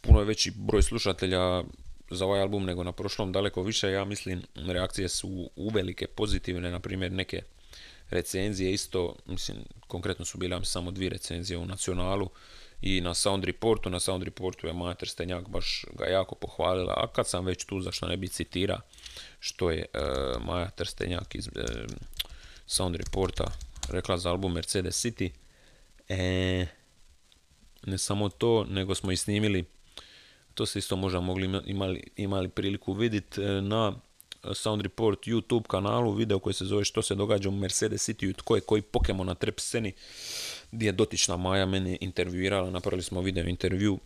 Puno 0.02 0.20
je 0.20 0.26
veći 0.26 0.52
broj 0.56 0.82
slušatelja 0.82 1.64
za 2.10 2.26
ovaj 2.26 2.42
album 2.42 2.66
nego 2.66 2.84
na 2.84 2.92
prošlom, 2.92 3.32
daleko 3.32 3.64
više. 3.64 3.92
Ja 3.92 4.06
mislim, 4.06 4.42
reakcije 4.56 5.10
su 5.10 5.50
uvelike 5.56 6.08
pozitivne, 6.08 6.72
na 6.72 6.80
primjer 6.80 7.12
neke 7.12 7.42
recenzije 8.10 8.74
isto, 8.74 9.16
mislim, 9.26 9.58
konkretno 9.88 10.26
su 10.26 10.38
bile 10.38 10.66
samo 10.66 10.92
dvije 10.92 11.10
recenzije 11.10 11.58
u 11.58 11.66
Nacionalu 11.66 12.30
i 12.86 13.02
na 13.02 13.14
Sound 13.14 13.44
Reportu. 13.44 13.90
Na 13.90 14.00
Sound 14.00 14.24
Reportu 14.24 14.68
je 14.68 14.74
Maja 14.74 14.94
Trstenjak 14.94 15.50
baš 15.50 15.86
ga 15.94 16.06
jako 16.06 16.36
pohvalila, 16.36 16.94
a 16.98 17.08
kad 17.08 17.28
sam 17.28 17.46
već 17.46 17.66
tu, 17.66 17.82
zašto 17.82 18.08
ne 18.08 18.18
bi 18.18 18.28
citira 18.28 18.82
što 19.40 19.72
je 19.72 19.86
uh, 19.94 20.46
Maja 20.46 20.70
Trstenjak 20.70 21.36
iz 21.36 21.48
uh, 21.48 21.54
Sound 22.66 22.96
Reporta 22.96 23.46
rekla 23.90 24.18
za 24.18 24.30
album 24.30 24.54
Mercedes 24.54 25.06
City. 25.06 25.30
E, 26.10 26.68
ne 27.86 27.98
samo 27.98 28.30
to, 28.30 28.66
nego 28.70 28.96
smo 28.96 29.12
i 29.12 29.18
snimili, 29.18 29.66
to 30.54 30.66
se 30.66 30.80
isto 30.80 30.96
možda 30.96 31.20
mogli 31.20 31.62
imali, 31.66 32.04
imali 32.16 32.50
priliku 32.50 32.94
vidjeti 32.94 33.42
e, 33.42 33.62
na 33.62 33.94
Sound 34.54 34.82
Report 34.82 35.20
YouTube 35.20 35.68
kanalu, 35.68 36.14
video 36.14 36.40
koji 36.40 36.54
se 36.54 36.66
zove 36.66 36.86
što 36.86 37.02
se 37.02 37.16
događa 37.16 37.50
u 37.50 37.52
Mercedes 37.52 38.10
City, 38.10 38.36
tko 38.36 38.56
je 38.56 38.62
koji 38.62 38.82
Pokemon 38.82 39.28
na 39.28 39.36
trep 39.36 39.60
sceni, 39.60 39.94
gdje 40.76 40.88
je 40.88 40.92
dotična 40.92 41.38
Maja 41.38 41.66
mene 41.66 41.98
intervjuirala, 42.02 42.70
napravili 42.70 43.04
smo 43.04 43.22
video 43.22 43.48
intervju 43.48 44.00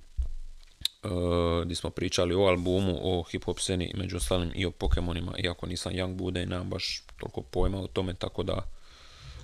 Uh, 1.03 1.63
gdje 1.65 1.75
smo 1.75 1.89
pričali 1.89 2.33
o 2.33 2.41
albumu, 2.41 2.99
o 3.01 3.23
hip 3.23 3.43
hop 3.43 3.59
sceni, 3.59 3.91
među 3.95 4.17
ostalim 4.17 4.51
i 4.55 4.65
o 4.65 4.71
Pokemonima, 4.71 5.33
iako 5.37 5.65
nisam 5.65 5.93
Young 5.93 6.15
Bude 6.15 6.43
i 6.43 6.45
nemam 6.45 6.69
baš 6.69 7.03
toliko 7.17 7.41
pojma 7.41 7.79
o 7.81 7.87
tome, 7.87 8.13
tako 8.13 8.43
da 8.43 8.53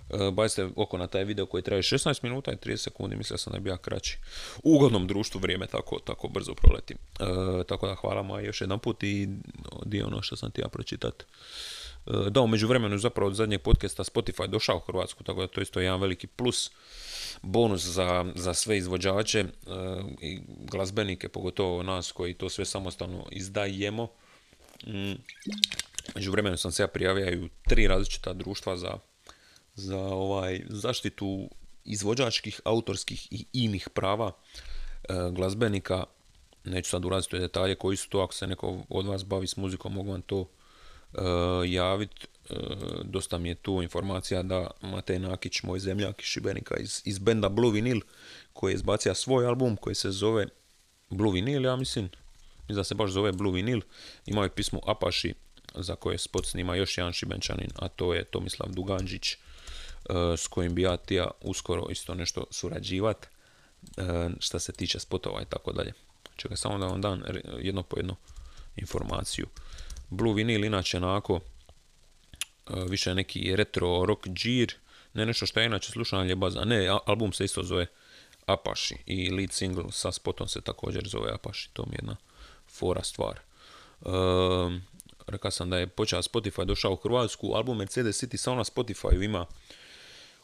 uh, 0.10 0.72
oko 0.76 0.98
na 0.98 1.08
taj 1.08 1.24
video 1.24 1.46
koji 1.46 1.64
traje 1.64 1.82
16 1.82 2.24
minuta 2.24 2.52
i 2.52 2.56
30 2.56 2.78
sekundi, 2.78 3.16
mislio 3.16 3.38
sam 3.38 3.52
da 3.52 3.58
je 3.58 3.62
bio 3.62 3.78
kraći. 3.78 4.18
U 4.64 4.76
ugodnom 4.76 5.08
društvu 5.08 5.42
vrijeme 5.42 5.68
tako, 5.68 6.00
tako 6.00 6.28
brzo 6.28 6.54
proleti. 6.54 6.94
Uh, 6.94 7.66
tako 7.66 7.88
da 7.88 7.96
hvala 7.96 8.24
ma 8.24 8.42
još 8.42 8.62
jedan 8.62 8.80
put 8.80 9.04
i 9.04 9.28
dio 9.86 10.08
ono 10.08 10.22
što 10.22 10.36
sam 10.36 10.52
ti 10.52 10.62
ja 10.62 10.68
pročitat. 10.68 11.24
Da, 12.06 12.42
umeđu 12.42 12.68
vremenu 12.68 12.98
zapravo 12.98 13.28
od 13.30 13.36
zadnjeg 13.36 13.62
podcasta 13.62 14.04
Spotify 14.04 14.48
došao 14.48 14.78
u 14.78 14.80
Hrvatsku, 14.80 15.24
tako 15.24 15.42
da 15.42 15.48
to 15.48 15.62
isto 15.62 15.80
jedan 15.80 16.02
veliki 16.02 16.28
plus 16.28 16.72
bonus 17.42 17.86
za, 17.86 18.26
za 18.36 18.54
sve 18.54 18.78
izvođače 18.78 19.40
e, 19.40 19.46
i 20.22 20.40
glazbenike, 20.48 21.30
pogotovo 21.30 21.84
nas 21.84 22.12
koji 22.12 22.34
to 22.34 22.50
sve 22.50 22.66
samostalno 22.66 23.26
izdajemo. 23.32 24.08
Mm. 24.88 25.14
Među 26.16 26.32
vremenu 26.32 26.58
sam 26.58 26.72
se 26.72 26.84
ja 26.84 26.88
prijavio 26.88 27.46
u 27.46 27.50
tri 27.70 27.88
različita 27.88 28.34
društva 28.34 28.78
za, 28.78 28.98
za 29.76 30.00
ovaj 30.00 30.62
zaštitu 30.70 31.50
izvođačkih, 31.86 32.62
autorskih 32.64 33.28
i 33.32 33.46
inih 33.54 33.90
prava 33.90 34.32
e, 35.04 35.14
glazbenika. 35.32 36.04
Neću 36.64 36.90
sad 36.90 37.06
ulaziti 37.06 37.36
u 37.36 37.40
detalje 37.40 37.76
koji 37.76 37.98
su 37.98 38.10
to, 38.10 38.20
ako 38.20 38.34
se 38.34 38.48
neko 38.48 38.84
od 38.90 39.06
vas 39.06 39.26
bavi 39.26 39.48
s 39.48 39.58
muzikom, 39.58 39.94
mogu 39.94 40.12
vam 40.12 40.22
to 40.22 40.50
javiti. 41.66 42.28
dosta 43.04 43.38
mi 43.38 43.50
je 43.50 43.56
tu 43.56 43.82
informacija 43.82 44.44
da 44.44 44.72
Matej 44.82 45.20
Nakić, 45.20 45.64
moj 45.64 45.80
zemljak 45.80 46.22
iz 46.22 46.26
Šibenika, 46.26 46.78
iz, 46.78 47.02
iz 47.06 47.20
benda 47.20 47.50
Blue 47.50 47.72
Vinyl, 47.72 48.02
koji 48.54 48.72
je 48.72 48.76
izbacio 48.76 49.14
svoj 49.14 49.46
album 49.46 49.76
koji 49.76 49.96
se 49.96 50.12
zove 50.12 50.46
Blue 51.10 51.32
Vinyl, 51.32 51.66
ja 51.66 51.76
mislim, 51.76 52.10
mislim 52.62 52.76
da 52.76 52.84
se 52.84 52.96
baš 52.96 53.12
zove 53.12 53.32
Blue 53.32 53.54
Vinyl, 53.54 53.82
imao 54.26 54.44
je 54.44 54.50
pismo 54.50 54.80
Apaši, 54.86 55.34
za 55.76 55.96
koje 55.96 56.18
spot 56.18 56.46
snima 56.46 56.76
još 56.76 56.98
jedan 56.98 57.14
šibenčanin, 57.14 57.70
a 57.76 57.88
to 57.88 58.14
je 58.14 58.24
Tomislav 58.24 58.70
Duganđić, 58.72 59.34
e, 59.34 59.38
s 60.38 60.48
kojim 60.48 60.76
bi 60.76 60.82
ja 60.82 60.98
tija 60.98 61.32
uskoro 61.42 61.88
isto 61.90 62.16
nešto 62.16 62.46
surađivat, 62.52 63.28
što 64.40 64.60
se 64.60 64.72
tiče 64.72 65.00
spotova 65.00 65.42
i 65.42 65.46
tako 65.46 65.72
dalje. 65.72 65.94
Čekaj, 66.36 66.58
samo 66.58 66.78
da 66.78 66.86
vam 66.86 67.02
dam 67.02 67.22
jedno 67.60 67.84
po 67.84 67.98
jedno 67.98 68.16
informaciju. 68.76 69.48
Blue 70.10 70.34
Vinyl 70.34 70.66
inače 70.66 70.98
onako 70.98 71.40
e, 71.40 71.40
više 72.90 73.16
neki 73.16 73.56
retro 73.56 74.06
rock 74.06 74.28
džir, 74.28 74.76
ne 75.14 75.26
nešto 75.26 75.46
što 75.46 75.60
je 75.60 75.66
inače 75.66 75.92
slušanje 75.92 76.30
je 76.30 76.36
baza, 76.36 76.66
ne, 76.66 76.90
album 77.06 77.34
se 77.34 77.46
isto 77.46 77.64
zove 77.64 77.88
Apaši 78.46 78.96
i 79.06 79.32
lead 79.32 79.52
single 79.52 79.92
sa 79.92 80.12
spotom 80.12 80.48
se 80.48 80.62
također 80.62 81.08
zove 81.08 81.34
Apaši, 81.34 81.70
to 81.74 81.86
mi 81.86 81.92
je 81.92 82.00
jedna 82.02 82.16
fora 82.68 83.04
stvar. 83.04 83.40
Um, 84.02 84.82
rekao 85.28 85.52
sam 85.52 85.70
da 85.70 85.78
je 85.78 85.88
počeo 85.88 86.22
Spotify 86.22 86.66
došao 86.66 86.94
u 86.94 86.96
Hrvatsku, 86.96 87.52
album 87.56 87.78
Mercedes 87.78 88.24
City 88.24 88.38
samo 88.38 88.56
na 88.56 88.64
Spotify 88.64 89.24
ima 89.24 89.46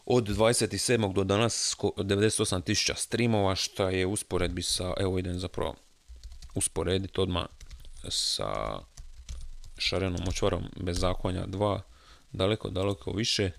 od 0.06 0.28
27. 0.28 1.14
do 1.14 1.24
danas 1.24 1.76
98.000 1.78 2.96
streamova, 2.96 3.56
što 3.56 3.90
je 3.90 4.06
usporedbi 4.06 4.62
sa, 4.62 4.94
evo 5.00 5.20
idem 5.20 5.40
zapravo 5.40 5.76
usporediti 6.56 7.22
odmah 7.22 7.46
sa 8.10 8.80
Šarenom 9.82 10.22
močvarom 10.26 10.64
bez 10.80 11.00
zakonja 11.00 11.46
2, 11.48 11.80
daleko, 12.32 12.70
daleko 12.70 13.12
više. 13.12 13.52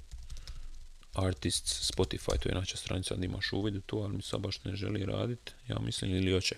Artists 1.14 1.93
Spotify, 1.93 2.38
to 2.38 2.49
je 2.49 2.52
inače 2.52 2.76
stranica 2.76 3.14
da 3.14 3.25
imaš 3.25 3.52
uvid 3.52 3.76
u 3.76 3.81
to, 3.81 3.97
ali 3.97 4.17
mi 4.17 4.23
sad 4.23 4.41
baš 4.41 4.64
ne 4.64 4.76
želi 4.76 5.07
raditi, 5.07 5.52
ja 5.69 5.79
mislim, 5.79 6.11
ili 6.11 6.33
hoće. 6.33 6.55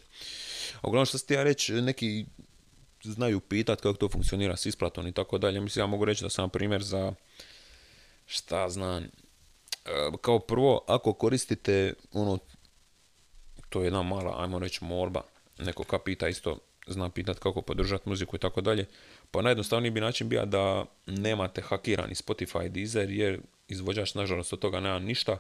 A 0.75 0.89
uglavnom 0.89 1.07
što 1.07 1.19
ste 1.19 1.35
ja 1.35 1.43
reći, 1.43 1.73
neki 1.73 2.27
znaju 3.03 3.41
pitat 3.41 3.81
kako 3.81 3.99
to 3.99 4.09
funkcionira 4.09 4.57
s 4.57 4.67
isplatom 4.67 5.07
i 5.07 5.13
tako 5.13 5.39
dalje. 5.39 5.61
Mislim, 5.61 5.83
ja 5.83 5.87
mogu 5.87 6.05
reći 6.05 6.23
da 6.25 6.31
sam 6.31 6.51
primjer 6.51 6.83
za, 6.83 7.13
šta 8.27 8.69
znam, 8.69 9.03
e, 9.03 9.09
kao 10.21 10.39
prvo, 10.39 10.85
ako 10.87 11.13
koristite 11.13 11.95
ono, 12.13 12.39
to 13.69 13.81
je 13.81 13.87
jedna 13.87 14.03
mala, 14.03 14.43
ajmo 14.43 14.59
reći, 14.59 14.85
morba, 14.85 15.23
neko 15.59 15.85
ka 15.85 15.99
pita 15.99 16.29
isto, 16.29 16.59
zna 16.87 17.11
pitat 17.11 17.39
kako 17.39 17.63
podržati 17.63 18.09
muziku 18.09 18.37
i 18.37 18.39
tako 18.39 18.61
dalje, 18.61 18.87
pa 19.31 19.43
najjednostavniji 19.43 19.91
bi 19.91 20.01
način 20.01 20.29
bio 20.29 20.47
da 20.47 20.85
nemate 21.07 21.63
hakirani 21.63 22.15
Spotify 22.15 22.69
Deezer, 22.69 23.11
jer 23.11 23.41
izvođač 23.69 24.15
nažalost 24.15 24.53
od 24.53 24.59
toga 24.59 24.81
nema 24.81 24.99
ništa, 24.99 25.39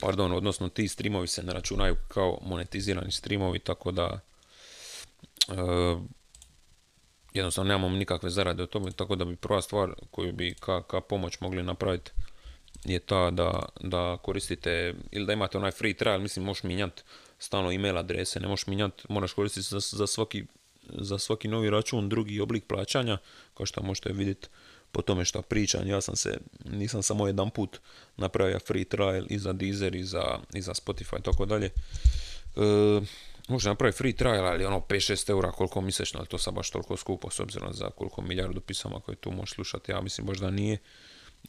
pardon, 0.00 0.32
odnosno 0.32 0.68
ti 0.68 0.88
streamovi 0.88 1.26
se 1.26 1.42
ne 1.42 1.52
računaju 1.52 1.96
kao 2.08 2.38
monetizirani 2.42 3.12
streamovi, 3.12 3.58
tako 3.58 3.90
da 3.90 4.20
uh, 5.48 6.02
jednostavno 7.34 7.68
nemamo 7.68 7.96
nikakve 7.96 8.30
zarade 8.30 8.62
od 8.62 8.68
tome, 8.68 8.90
tako 8.92 9.16
da 9.16 9.24
bi 9.24 9.36
prva 9.36 9.62
stvar 9.62 9.94
koju 10.10 10.32
bi 10.32 10.54
ka, 10.60 10.82
ka 10.82 11.00
pomoć 11.00 11.40
mogli 11.40 11.62
napraviti 11.62 12.10
je 12.84 12.98
ta 12.98 13.30
da, 13.30 13.62
da 13.80 14.16
koristite 14.22 14.94
ili 15.10 15.26
da 15.26 15.32
imate 15.32 15.58
onaj 15.58 15.70
free 15.70 15.94
trial, 15.94 16.20
mislim 16.20 16.44
možeš 16.44 16.62
mijenjati 16.62 17.02
stalno 17.40 17.72
email 17.72 17.98
adrese, 17.98 18.40
ne 18.40 18.48
možeš 18.48 18.66
mijenjati, 18.66 19.02
moraš 19.08 19.32
koristiti 19.32 19.66
za, 19.68 19.80
za, 19.80 20.06
svaki, 20.06 20.44
za 20.88 21.18
svaki 21.18 21.48
novi 21.48 21.70
račun 21.70 22.08
drugi 22.08 22.40
oblik 22.40 22.64
plaćanja, 22.66 23.18
kao 23.54 23.66
što 23.66 23.82
možete 23.82 24.12
vidjeti 24.12 24.48
po 24.92 25.02
tome 25.02 25.24
što 25.24 25.42
pričam, 25.42 25.86
ja 25.86 26.00
sam 26.00 26.16
se, 26.16 26.38
nisam 26.64 27.02
samo 27.02 27.26
jedan 27.26 27.50
put 27.50 27.80
napravio 28.16 28.58
free 28.58 28.84
trial 28.84 29.24
i 29.30 29.38
za 29.38 29.52
Deezer 29.52 29.94
i 29.94 30.04
za, 30.04 30.38
i 30.54 30.60
za 30.60 30.74
Spotify 30.74 31.18
i 31.20 31.22
tako 31.22 31.46
dalje. 31.46 31.66
E, 31.66 33.00
može 33.48 33.68
napraviti 33.68 33.98
free 33.98 34.12
trial, 34.12 34.46
ali 34.46 34.64
ono 34.64 34.80
5-6 34.80 35.30
eura 35.30 35.52
koliko 35.52 35.80
mjesečno, 35.80 36.18
ali 36.18 36.28
to 36.28 36.38
sad 36.38 36.54
baš 36.54 36.70
toliko 36.70 36.96
skupo 36.96 37.30
s 37.30 37.40
obzirom 37.40 37.72
za 37.72 37.90
koliko 37.90 38.22
milijardu 38.22 38.60
pisama 38.60 39.00
koje 39.00 39.16
tu 39.16 39.30
možeš 39.30 39.54
slušati, 39.54 39.92
ja 39.92 40.00
mislim 40.00 40.26
možda 40.26 40.50
nije, 40.50 40.78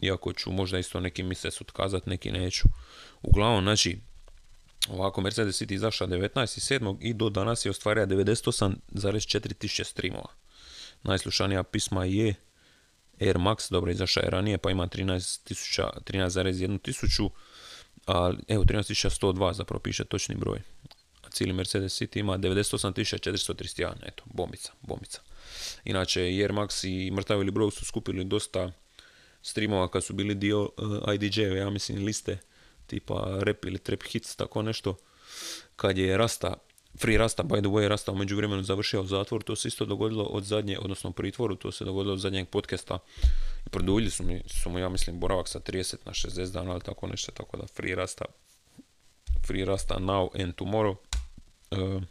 iako 0.01 0.33
ću 0.33 0.51
možda 0.51 0.79
isto 0.79 0.99
neki 0.99 1.23
mjesec 1.23 1.61
otkazati, 1.61 2.09
neki 2.09 2.31
neću. 2.31 2.67
Uglavnom, 3.21 3.63
znači, 3.63 3.99
ovako 4.89 5.21
Mercedes 5.21 5.61
City 5.61 5.73
izašao 5.73 6.07
19.7. 6.07 6.97
i 7.01 7.13
do 7.13 7.29
danas 7.29 7.65
je 7.65 7.69
ostvario 7.69 8.05
98,4 8.05 9.53
tisuće 9.53 9.83
streamova. 9.83 10.29
Najslušanija 11.03 11.63
pisma 11.63 12.05
je 12.05 12.35
Air 13.21 13.37
Max, 13.37 13.71
dobro 13.71 13.91
izašao 13.91 14.23
je 14.23 14.29
ranije 14.29 14.57
pa 14.57 14.71
ima 14.71 14.87
13,1 14.87 16.81
tisuću, 16.81 17.29
a 18.07 18.33
evo 18.47 18.63
13.102 18.63 19.53
zapravo 19.53 19.79
piše 19.79 20.05
točni 20.05 20.35
broj 20.35 20.61
cijeli 21.31 21.53
Mercedes 21.53 22.01
City 22.01 22.19
ima 22.19 22.37
98.431, 22.37 23.93
eto, 24.05 24.23
bombica, 24.25 24.71
bombica. 24.81 25.21
Inače, 25.83 26.21
Air 26.21 26.51
Max 26.51 26.87
i 26.87 27.11
Mrtav 27.11 27.41
ili 27.41 27.51
Broj 27.51 27.71
su 27.71 27.85
skupili 27.85 28.23
dosta 28.23 28.71
streamova 29.41 29.91
kad 29.91 30.03
su 30.03 30.13
bili 30.13 30.35
dio 30.35 30.61
uh, 30.61 30.69
eh, 31.07 31.15
IDJ, 31.15 31.41
ja 31.41 31.69
mislim 31.69 32.05
liste 32.05 32.37
tipa 32.91 33.37
rap 33.39 33.65
ili 33.65 33.79
trap 33.79 34.03
hits, 34.03 34.35
tako 34.35 34.61
nešto. 34.61 34.95
Kad 35.75 35.97
je 35.97 36.17
Rasta, 36.17 36.53
Free 36.99 37.17
Rasta, 37.17 37.43
by 37.43 37.59
the 37.59 37.69
way, 37.69 37.87
Rasta 37.87 38.11
umeđu 38.11 38.35
vremenu 38.35 38.63
završio 38.63 39.01
u 39.01 39.05
zatvor, 39.05 39.43
to 39.43 39.55
se 39.55 39.67
isto 39.67 39.85
dogodilo 39.85 40.23
od 40.23 40.43
zadnje, 40.43 40.79
odnosno 40.79 41.11
pritvoru, 41.11 41.55
to 41.55 41.71
se 41.71 41.85
dogodilo 41.85 42.13
od 42.13 42.19
zadnjeg 42.19 42.49
podcasta. 42.49 42.99
I 43.65 43.69
produljili 43.69 44.11
su 44.11 44.23
mi, 44.23 44.41
su 44.47 44.69
mu, 44.69 44.79
ja 44.79 44.89
mislim, 44.89 45.19
boravak 45.19 45.47
sa 45.47 45.59
30 45.59 45.95
na 46.05 46.11
60 46.11 46.51
dana, 46.51 46.71
ali 46.71 46.81
tako 46.81 47.07
nešto, 47.07 47.31
tako 47.31 47.57
da 47.57 47.67
Free 47.67 47.95
Rasta, 47.95 48.25
Free 49.47 49.65
Rasta 49.65 49.95
now 49.99 50.43
and 50.43 50.55
tomorrow. 50.55 50.95
Uh, 51.71 52.03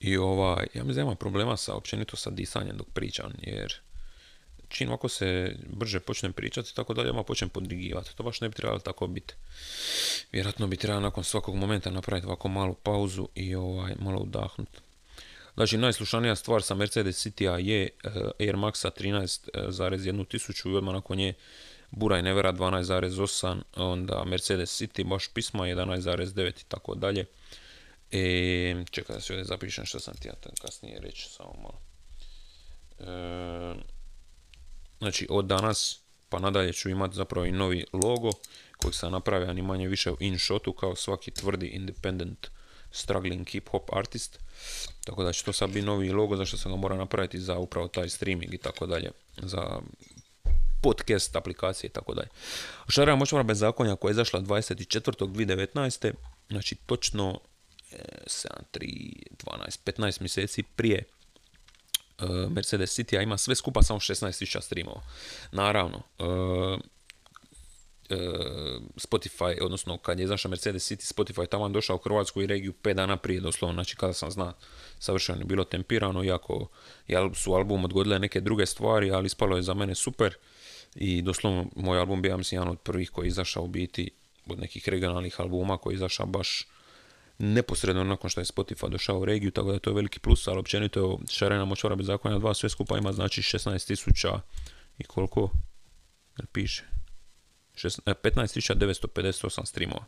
I 0.00 0.16
ovaj, 0.16 0.66
ja 0.74 0.84
mislim 0.84 1.08
da 1.08 1.14
problema 1.14 1.56
sa 1.56 1.74
općenito 1.74 2.16
sa 2.16 2.30
disanjem 2.30 2.76
dok 2.76 2.86
pričam, 2.94 3.32
jer 3.42 3.74
čim 4.72 4.92
ako 4.92 5.08
se 5.08 5.56
brže 5.66 6.00
počnem 6.00 6.32
pričati 6.32 6.74
tako 6.76 6.94
dalje, 6.94 7.08
ja 7.08 7.22
počnem 7.22 7.50
podrigivati. 7.50 8.16
To 8.16 8.22
baš 8.22 8.40
ne 8.40 8.48
bi 8.48 8.54
trebalo 8.54 8.78
tako 8.78 9.06
biti. 9.06 9.34
Vjerojatno 10.32 10.66
bi 10.66 10.76
trebalo 10.76 11.00
nakon 11.00 11.24
svakog 11.24 11.54
momenta 11.54 11.90
napraviti 11.90 12.26
ovako 12.26 12.48
malu 12.48 12.74
pauzu 12.74 13.28
i 13.34 13.54
ovaj, 13.54 13.94
malo 13.98 14.20
udahnuti. 14.20 14.78
Znači, 15.54 15.78
najslušanija 15.78 16.36
stvar 16.36 16.62
sa 16.62 16.74
Mercedes 16.74 17.26
City 17.26 17.58
je 17.58 17.88
uh, 18.04 18.12
Air 18.40 18.56
Maxa 18.56 18.90
13,1 19.00 20.28
tisuću 20.28 20.70
i 20.70 20.74
odmah 20.74 20.94
nakon 20.94 21.16
nje 21.16 21.34
Buraj 21.90 22.22
Nevera 22.22 22.52
12,8, 22.52 23.62
onda 23.76 24.24
Mercedes 24.24 24.80
City 24.80 25.08
baš 25.08 25.28
pisma 25.28 25.64
11,9 25.64 26.60
i 26.60 26.64
tako 26.68 26.94
dalje. 26.94 27.26
E, 28.12 28.84
čekaj 28.90 29.16
da 29.16 29.20
se 29.20 29.32
ovdje 29.32 29.44
zapišem 29.44 29.84
što 29.84 30.00
sam 30.00 30.14
ti 30.14 30.28
ja 30.28 30.34
kasnije 30.62 31.00
reći, 31.00 31.28
samo 31.28 31.54
malo. 31.62 31.80
E, 32.98 33.92
znači 35.02 35.26
od 35.30 35.44
danas 35.44 36.00
pa 36.28 36.38
nadalje 36.38 36.72
ću 36.72 36.88
imati 36.88 37.14
zapravo 37.14 37.46
i 37.46 37.52
novi 37.52 37.84
logo 37.92 38.30
koji 38.76 38.94
sam 38.94 39.12
napravio 39.12 39.52
ni 39.52 39.62
manje 39.62 39.88
više 39.88 40.10
u 40.10 40.16
InShotu 40.20 40.72
kao 40.72 40.96
svaki 40.96 41.30
tvrdi 41.30 41.66
independent 41.66 42.46
struggling 42.90 43.48
hip 43.48 43.68
hop 43.68 43.90
artist. 43.92 44.38
Tako 45.04 45.24
da 45.24 45.32
će 45.32 45.44
to 45.44 45.52
sad 45.52 45.70
biti 45.70 45.86
novi 45.86 46.10
logo 46.10 46.36
zašto 46.36 46.56
sam 46.56 46.72
ga 46.72 46.76
morao 46.76 46.98
napraviti 46.98 47.40
za 47.40 47.58
upravo 47.58 47.88
taj 47.88 48.08
streaming 48.08 48.54
i 48.54 48.58
tako 48.58 48.86
dalje. 48.86 49.10
Za 49.36 49.80
podcast 50.82 51.36
aplikacije 51.36 51.88
i 51.88 51.92
tako 51.92 52.14
dalje. 52.14 52.28
Šarija 52.88 53.16
moćvara 53.16 53.42
bez 53.42 53.58
zakonja 53.58 53.96
koja 53.96 54.10
je 54.10 54.12
izašla 54.12 54.40
24.2019. 54.40 56.12
Znači 56.48 56.74
točno 56.74 57.40
7, 58.26 58.46
3, 58.72 59.12
12, 59.44 59.78
15 59.84 60.20
mjeseci 60.20 60.62
prije 60.62 61.04
Mercedes 62.50 62.98
City, 62.98 63.22
ima 63.22 63.38
sve 63.38 63.54
skupa 63.54 63.82
samo 63.82 64.00
16.000 64.00 64.60
streamova. 64.60 65.02
Naravno, 65.52 66.02
uh, 66.18 66.80
Spotify, 68.96 69.62
odnosno 69.62 69.98
kad 69.98 70.18
je 70.18 70.24
izašao 70.24 70.50
Mercedes 70.50 70.90
City, 70.90 71.14
Spotify 71.14 71.48
tamo 71.48 71.68
došao 71.68 71.96
u 71.96 71.98
Hrvatsku 71.98 72.42
i 72.42 72.46
regiju 72.46 72.72
5 72.82 72.94
dana 72.94 73.16
prije 73.16 73.40
doslovno, 73.40 73.74
znači 73.74 73.96
kada 73.96 74.12
sam 74.12 74.30
zna 74.30 74.52
savršeno 74.98 75.38
je 75.38 75.44
bilo 75.44 75.64
tempirano, 75.64 76.24
iako 76.24 76.68
su 77.34 77.52
album 77.52 77.84
odgodile 77.84 78.18
neke 78.18 78.40
druge 78.40 78.66
stvari, 78.66 79.10
ali 79.10 79.26
ispalo 79.26 79.56
je 79.56 79.62
za 79.62 79.74
mene 79.74 79.94
super 79.94 80.34
i 80.94 81.22
doslovno 81.22 81.66
moj 81.76 81.98
album 81.98 82.22
bio 82.22 82.36
mislim 82.36 82.60
jedan 82.60 82.72
od 82.72 82.80
prvih 82.80 83.10
koji 83.10 83.26
je 83.26 83.28
izašao 83.28 83.62
u 83.62 83.68
biti 83.68 84.10
od 84.46 84.58
nekih 84.58 84.88
regionalnih 84.88 85.40
albuma 85.40 85.76
koji 85.78 85.94
je 85.94 85.96
izašao 85.96 86.26
baš 86.26 86.66
neposredno 87.42 88.04
nakon 88.04 88.30
što 88.30 88.40
je 88.40 88.44
Spotify 88.44 88.88
došao 88.88 89.18
u 89.18 89.24
regiju, 89.24 89.50
tako 89.50 89.72
da 89.72 89.78
to 89.78 89.90
je 89.90 89.94
veliki 89.94 90.20
plus, 90.20 90.48
ali 90.48 90.58
općenito 90.58 91.00
je 91.00 91.16
šarena 91.30 91.64
močvara 91.64 91.96
bez 91.96 92.06
zakonja 92.06 92.38
dva 92.38 92.54
sve 92.54 92.68
skupa 92.68 92.98
ima 92.98 93.12
znači 93.12 93.42
16.000 93.42 94.38
i 94.98 95.04
koliko 95.04 95.50
piše 96.52 96.84
15.958 97.74 99.62
e, 99.62 99.66
streamova. 99.66 100.04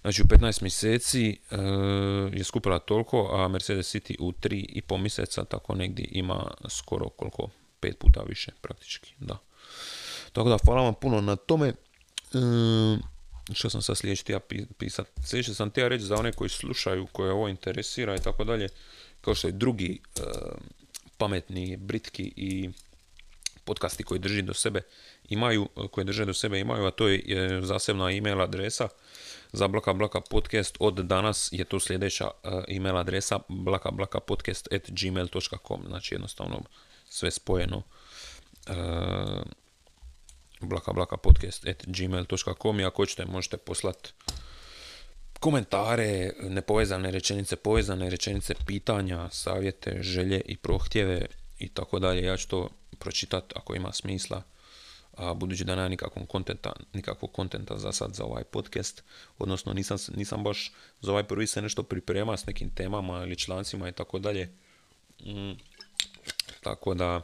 Znači 0.00 0.22
u 0.22 0.24
15 0.24 0.62
mjeseci 0.62 1.40
e, 1.50 1.56
je 2.32 2.44
skupila 2.44 2.78
toliko, 2.78 3.30
a 3.32 3.48
Mercedes 3.48 3.94
City 3.94 4.16
u 4.18 4.32
3,5 4.32 4.98
mjeseca 4.98 5.44
tako 5.44 5.74
negdje 5.74 6.08
ima 6.10 6.50
skoro 6.68 7.08
koliko 7.08 7.48
pet 7.80 7.98
puta 7.98 8.22
više 8.22 8.52
praktički, 8.60 9.14
da. 9.18 9.38
Tako 10.32 10.48
da 10.48 10.58
hvala 10.64 10.82
vam 10.82 10.94
puno 10.94 11.20
na 11.20 11.36
tome. 11.36 11.68
E, 11.68 11.74
što 13.54 13.70
sam 13.70 13.82
sad 13.82 13.96
sljedeći 13.96 14.32
ja 14.32 14.40
pisat? 14.78 15.06
Sljedeći 15.24 15.54
sam 15.54 15.70
ja 15.76 15.88
reći 15.88 16.04
za 16.04 16.16
one 16.16 16.32
koji 16.32 16.50
slušaju, 16.50 17.06
koje 17.12 17.32
ovo 17.32 17.48
interesira 17.48 18.14
i 18.16 18.22
tako 18.22 18.44
dalje, 18.44 18.68
kao 19.20 19.34
što 19.34 19.48
je 19.48 19.52
drugi 19.52 20.00
e, 20.16 20.20
pametni, 21.16 21.76
britki 21.76 22.32
i 22.36 22.70
podcasti 23.64 24.04
koji 24.04 24.20
drži 24.20 24.42
do 24.42 24.54
sebe 24.54 24.82
imaju, 25.28 25.68
koje 25.90 26.04
drže 26.04 26.24
do 26.24 26.34
sebe 26.34 26.60
imaju, 26.60 26.86
a 26.86 26.90
to 26.90 27.08
je 27.08 27.62
zasebna 27.62 28.10
email 28.10 28.40
adresa 28.40 28.88
za 29.52 29.68
Blaka 29.68 29.92
Blaka 29.92 30.20
podcast. 30.20 30.76
Od 30.80 30.94
danas 30.94 31.48
je 31.52 31.64
to 31.64 31.80
sljedeća 31.80 32.30
e, 32.44 32.48
email 32.68 32.96
adresa 32.96 33.38
blaka 33.48 33.90
blaka 33.90 34.20
podcast 34.20 34.72
at 34.72 34.90
gmail.com, 34.90 35.84
znači 35.86 36.14
jednostavno 36.14 36.62
sve 37.08 37.30
spojeno. 37.30 37.82
E, 38.66 38.72
blaka 40.60 40.92
blaka 40.92 41.16
podcast 41.16 41.66
at 41.66 41.84
gmail.com 41.86 42.80
i 42.80 42.84
ako 42.84 43.02
hoćete 43.02 43.24
možete 43.24 43.56
poslati 43.56 44.12
komentare, 45.40 46.32
nepovezane 46.40 47.10
rečenice, 47.10 47.56
povezane 47.56 48.10
rečenice, 48.10 48.54
pitanja, 48.66 49.28
savjete, 49.30 50.02
želje 50.02 50.40
i 50.44 50.56
prohtjeve 50.56 51.26
i 51.58 51.68
tako 51.68 51.98
dalje. 51.98 52.22
Ja 52.22 52.36
ću 52.36 52.48
to 52.48 52.68
pročitati 52.98 53.54
ako 53.56 53.74
ima 53.74 53.92
smisla, 53.92 54.42
a 55.16 55.34
budući 55.34 55.64
da 55.64 55.74
nema 55.74 55.88
nikakvog 55.88 56.28
kontenta, 56.28 56.72
nikakvog 56.92 57.32
kontenta 57.32 57.78
za 57.78 57.92
sad 57.92 58.14
za 58.14 58.24
ovaj 58.24 58.44
podcast, 58.44 59.02
odnosno 59.38 59.72
nisam, 59.72 59.98
nisam 60.16 60.44
baš 60.44 60.72
za 61.00 61.10
ovaj 61.10 61.24
prvi 61.24 61.46
se 61.46 61.62
nešto 61.62 61.82
priprema 61.82 62.36
s 62.36 62.46
nekim 62.46 62.70
temama 62.70 63.22
ili 63.22 63.36
člancima 63.36 63.88
i 63.88 63.92
tako 63.92 64.18
dalje. 64.18 64.50
Mm, 65.24 65.52
tako 66.60 66.94
da 66.94 67.22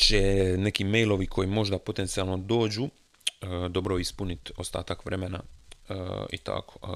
će 0.00 0.54
neki 0.58 0.84
mailovi 0.84 1.26
koji 1.26 1.48
možda 1.48 1.78
potencijalno 1.78 2.36
dođu 2.36 2.84
e, 2.84 2.88
dobro 3.68 3.98
ispuniti 3.98 4.52
ostatak 4.56 5.04
vremena 5.04 5.40
e, 5.88 5.94
i 6.32 6.38
tako. 6.38 6.78
E, 6.82 6.90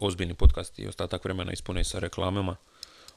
ozbiljni 0.00 0.34
podcast 0.34 0.78
i 0.78 0.86
ostatak 0.86 1.24
vremena 1.24 1.52
ispune 1.52 1.84
sa 1.84 1.98
reklamama, 1.98 2.56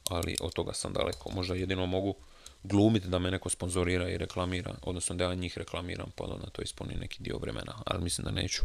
ali 0.09 0.35
od 0.41 0.53
toga 0.53 0.73
sam 0.73 0.93
daleko. 0.93 1.31
Možda 1.31 1.55
jedino 1.55 1.85
mogu 1.85 2.15
glumiti 2.63 3.07
da 3.07 3.19
me 3.19 3.31
neko 3.31 3.49
sponzorira 3.49 4.09
i 4.09 4.17
reklamira, 4.17 4.75
odnosno 4.81 5.15
da 5.15 5.23
ja 5.23 5.33
njih 5.33 5.57
reklamiram 5.57 6.11
pa 6.15 6.27
da 6.27 6.49
to 6.49 6.61
ispuni 6.61 6.95
neki 6.95 7.23
dio 7.23 7.37
vremena, 7.37 7.73
ali 7.85 8.03
mislim 8.03 8.25
da 8.25 8.31
neću. 8.31 8.61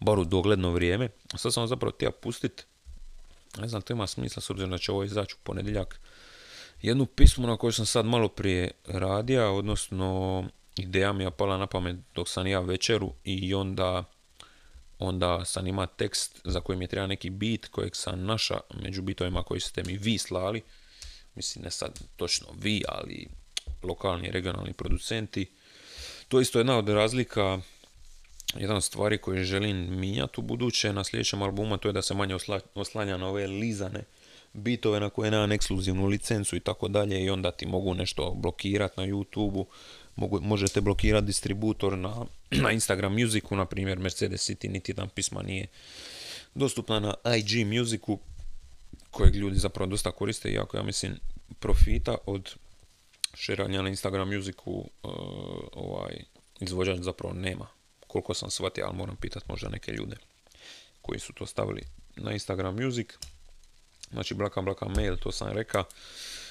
Bar 0.00 0.18
u 0.18 0.24
dogledno 0.24 0.70
vrijeme. 0.70 1.08
Sad 1.36 1.54
sam 1.54 1.66
zapravo 1.66 1.92
htio 1.92 2.10
pustiti, 2.10 2.64
ne 3.58 3.68
znam, 3.68 3.82
to 3.82 3.92
ima 3.92 4.06
smisla 4.06 4.42
s 4.42 4.50
obzirom 4.50 4.70
da 4.70 4.78
će 4.78 4.92
ovo 4.92 5.04
izaći 5.04 5.34
u 5.34 5.42
ponedjeljak, 5.42 6.00
jednu 6.82 7.06
pismu 7.06 7.46
na 7.46 7.56
kojoj 7.56 7.72
sam 7.72 7.86
sad 7.86 8.06
malo 8.06 8.28
prije 8.28 8.70
radio, 8.86 9.56
odnosno 9.56 10.44
ideja 10.76 11.12
mi 11.12 11.24
je 11.24 11.30
pala 11.30 11.58
na 11.58 11.66
pamet 11.66 11.96
dok 12.14 12.28
sam 12.28 12.46
ja 12.46 12.60
večeru 12.60 13.12
i 13.24 13.54
onda 13.54 14.04
onda 14.98 15.44
sam 15.44 15.66
ima 15.66 15.86
tekst 15.86 16.40
za 16.44 16.60
koji 16.60 16.78
mi 16.78 16.84
je 16.84 16.88
treba 16.88 17.06
neki 17.06 17.30
bit 17.30 17.68
kojeg 17.68 17.96
sam 17.96 18.24
naša 18.24 18.60
među 18.82 19.02
bitovima 19.02 19.42
koji 19.42 19.60
ste 19.60 19.82
mi 19.86 19.96
vi 19.96 20.18
slali 20.18 20.62
mislim 21.34 21.64
ne 21.64 21.70
sad 21.70 22.00
točno 22.16 22.46
vi, 22.60 22.82
ali 22.88 23.28
lokalni 23.82 24.30
regionalni 24.30 24.72
producenti. 24.72 25.46
To 26.28 26.38
je 26.38 26.42
isto 26.42 26.58
jedna 26.58 26.78
od 26.78 26.88
razlika, 26.88 27.60
jedna 28.54 28.76
od 28.76 28.84
stvari 28.84 29.18
koje 29.18 29.44
želim 29.44 30.00
mijenjati 30.00 30.40
u 30.40 30.42
buduće 30.42 30.92
na 30.92 31.04
sljedećem 31.04 31.42
albumu, 31.42 31.76
to 31.76 31.88
je 31.88 31.92
da 31.92 32.02
se 32.02 32.14
manje 32.14 32.36
oslanja 32.74 33.16
na 33.16 33.28
ove 33.28 33.46
lizane 33.46 34.04
bitove 34.52 35.00
na 35.00 35.10
koje 35.10 35.30
nemam 35.30 35.52
ekskluzivnu 35.52 36.06
licencu 36.06 36.56
i 36.56 36.60
tako 36.60 36.88
dalje 36.88 37.24
i 37.24 37.30
onda 37.30 37.50
ti 37.50 37.66
mogu 37.66 37.94
nešto 37.94 38.30
blokirati 38.30 39.00
na 39.00 39.06
youtube 39.06 39.64
možete 40.16 40.80
blokirati 40.80 41.26
distributor 41.26 41.98
na, 41.98 42.26
na 42.62 42.70
Instagram 42.70 43.12
Musicu, 43.12 43.56
na 43.56 43.64
primjer 43.64 43.98
Mercedes 43.98 44.50
City, 44.50 44.70
niti 44.70 44.92
jedan 44.92 45.08
pisma 45.08 45.42
nije 45.42 45.66
dostupna 46.54 47.00
na 47.00 47.14
IG 47.36 47.66
Musicu, 47.66 48.18
kojeg 49.10 49.36
ljudi 49.36 49.58
zapravo 49.58 49.90
dosta 49.90 50.10
koriste, 50.10 50.50
iako 50.50 50.76
ja 50.76 50.82
mislim 50.82 51.16
profita 51.58 52.16
od 52.26 52.54
širanja 53.34 53.82
na 53.82 53.88
Instagram 53.88 54.34
Musicu 54.34 54.70
uh, 54.70 55.10
ovaj, 55.72 56.24
izvođač 56.60 56.98
zapravo 56.98 57.34
nema. 57.34 57.66
Koliko 58.06 58.34
sam 58.34 58.50
shvatio, 58.50 58.84
ali 58.86 58.96
moram 58.96 59.16
pitati 59.16 59.46
možda 59.48 59.68
neke 59.68 59.92
ljude 59.92 60.16
koji 61.02 61.20
su 61.20 61.32
to 61.32 61.46
stavili 61.46 61.82
na 62.16 62.32
Instagram 62.32 62.76
Music. 62.84 63.06
Znači, 64.12 64.34
blaka, 64.34 64.62
blaka 64.62 64.88
mail, 64.88 65.16
to 65.16 65.32
sam 65.32 65.48
rekao. 65.52 65.84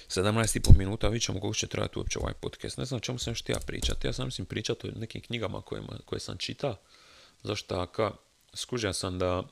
17,5 0.08 0.78
minuta, 0.78 1.08
vidjet 1.08 1.24
ćemo 1.24 1.40
koliko 1.40 1.56
će 1.56 1.68
trajati 1.68 2.00
uopće 2.00 2.20
ovaj 2.20 2.34
podcast. 2.34 2.78
Ne 2.78 2.86
znam 2.86 3.00
čemu 3.00 3.20
sam 3.20 3.32
još 3.32 3.44
ja 3.48 3.60
pričati. 3.66 4.08
Ja 4.08 4.14
sam 4.14 4.26
mislim 4.26 4.46
pričati 4.46 4.88
o 4.88 4.92
nekim 4.96 5.22
knjigama 5.22 5.62
koje, 5.62 5.82
koje 6.06 6.20
sam 6.20 6.38
čitao. 6.38 6.76
Zašto 7.44 7.76
taka? 7.76 8.12
Skužio 8.54 8.94
sam 8.94 9.20
da 9.20 9.44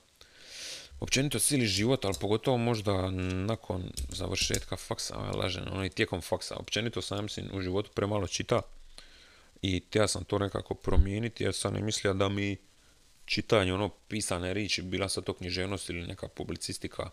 općenito 1.00 1.40
cijeli 1.40 1.68
život, 1.68 2.06
ali 2.06 2.16
pogotovo 2.22 2.58
možda 2.58 3.12
nakon 3.12 3.84
završetka 4.10 4.78
faksa, 4.78 5.18
lažem, 5.18 5.64
ono 5.72 5.86
i 5.86 5.90
tijekom 5.90 6.22
faksa, 6.22 6.56
općenito 6.56 7.02
sam 7.02 7.24
mislim 7.24 7.50
u 7.54 7.62
životu 7.62 7.92
premalo 7.96 8.28
čita 8.28 8.62
i 9.62 9.84
ja 9.94 10.08
sam 10.08 10.24
to 10.24 10.40
nekako 10.40 10.74
promijeniti 10.74 11.44
jer 11.44 11.54
sam 11.54 11.74
ne 11.74 11.82
mislio 11.82 12.14
da 12.14 12.30
mi 12.30 12.58
čitanje, 13.26 13.74
ono, 13.74 13.90
pisane 13.90 14.54
riječi, 14.54 14.82
bila 14.82 15.10
sa 15.10 15.22
to 15.22 15.34
književnost 15.34 15.90
ili 15.90 16.08
neka 16.08 16.28
publicistika, 16.28 17.10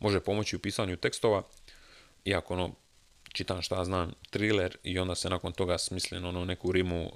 može 0.00 0.20
pomoći 0.20 0.56
u 0.56 0.58
pisanju 0.58 0.96
tekstova, 0.96 1.42
iako 2.24 2.54
ono, 2.54 2.70
čitam 3.32 3.62
šta 3.62 3.84
znam, 3.84 4.12
thriller 4.30 4.76
i 4.82 4.98
onda 4.98 5.14
se 5.14 5.30
nakon 5.30 5.52
toga 5.52 5.78
smislim 5.78 6.24
ono 6.24 6.44
neku 6.44 6.72
rimu 6.72 7.04
uh, 7.04 7.12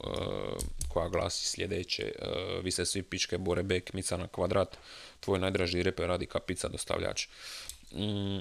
koja 0.89 1.09
glasi 1.09 1.47
sljedeće, 1.47 2.13
uh, 2.19 2.65
vi 2.65 2.71
se 2.71 2.87
svi 2.87 3.03
pičke 3.03 3.39
bore 3.39 3.63
bek, 3.63 3.93
mica 3.93 4.17
na 4.17 4.29
kvadrat, 4.29 4.77
tvoj 5.21 5.39
najdraži 5.39 5.83
reper 5.83 6.09
radi 6.09 6.27
kapica 6.27 6.69
dostavljač. 6.69 7.27
Mm, 7.93 8.39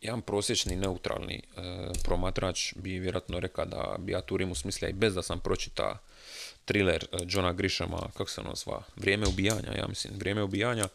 jedan 0.00 0.22
prosječni 0.22 0.76
neutralni 0.76 1.42
uh, 1.56 1.62
promatrač 2.04 2.74
bi 2.74 2.98
vjerojatno 2.98 3.40
rekao 3.40 3.64
da 3.64 3.96
bi 3.98 4.12
ja 4.12 4.20
tu 4.20 4.36
rimu 4.36 4.54
smislio 4.54 4.88
i 4.88 4.92
bez 4.92 5.14
da 5.14 5.22
sam 5.22 5.40
pročita 5.40 5.98
thriller 6.64 7.06
Johna 7.28 7.52
Grishama, 7.52 8.08
kako 8.16 8.30
se 8.30 8.40
ono 8.40 8.54
zva, 8.54 8.82
Vrijeme 8.96 9.26
ubijanja, 9.26 9.72
ja 9.76 9.86
mislim, 9.88 10.14
Vrijeme 10.18 10.42
ubijanja. 10.42 10.88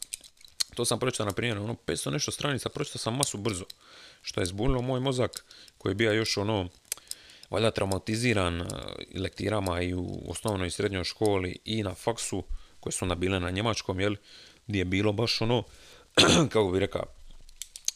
To 0.75 0.85
sam 0.85 0.99
pročitao, 0.99 1.25
na 1.25 1.31
primjer, 1.31 1.57
ono 1.57 1.75
500 1.87 2.09
nešto 2.11 2.31
stranica, 2.31 2.69
pročitao 2.69 2.99
sam 2.99 3.15
masu 3.15 3.37
brzo, 3.37 3.65
što 4.21 4.39
je 4.41 4.45
zbunilo 4.45 4.81
moj 4.81 4.99
mozak 4.99 5.45
koji 5.77 5.91
je 5.91 5.95
bio 5.95 6.11
još 6.11 6.37
ono, 6.37 6.69
valjda 7.49 7.71
traumatiziran 7.71 8.61
e, 8.61 8.65
lektirama 9.15 9.81
i 9.81 9.93
u 9.93 10.21
osnovnoj 10.27 10.67
i 10.67 10.71
srednjoj 10.71 11.03
školi 11.03 11.57
i 11.65 11.83
na 11.83 11.93
faksu, 11.93 12.43
koje 12.79 12.93
su 12.93 13.05
onda 13.05 13.15
bile 13.15 13.39
na 13.39 13.51
njemačkom, 13.51 13.99
jel, 13.99 14.15
gdje 14.67 14.79
je 14.79 14.85
bilo 14.85 15.11
baš 15.11 15.41
ono, 15.41 15.63
kako 16.53 16.71
bi 16.71 16.79
rekao, 16.79 17.05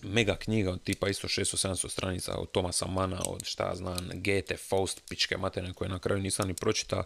mega 0.02 0.36
knjiga 0.36 0.72
od 0.72 0.84
tipa 0.84 1.10
isto 1.10 1.28
600-700 1.28 1.89
stranica 1.89 2.38
od 2.38 2.52
Tomasa 2.52 2.88
Mana, 2.88 3.22
od 3.26 3.44
šta 3.46 3.76
znam, 3.76 4.10
Goethe, 4.13 4.58
Faust, 4.58 5.02
pičke 5.10 5.38
materne 5.38 5.74
koje 5.74 5.89
na 5.89 6.00
kraju 6.00 6.22
nisam 6.22 6.48
ni 6.48 6.54
pročita. 6.54 7.04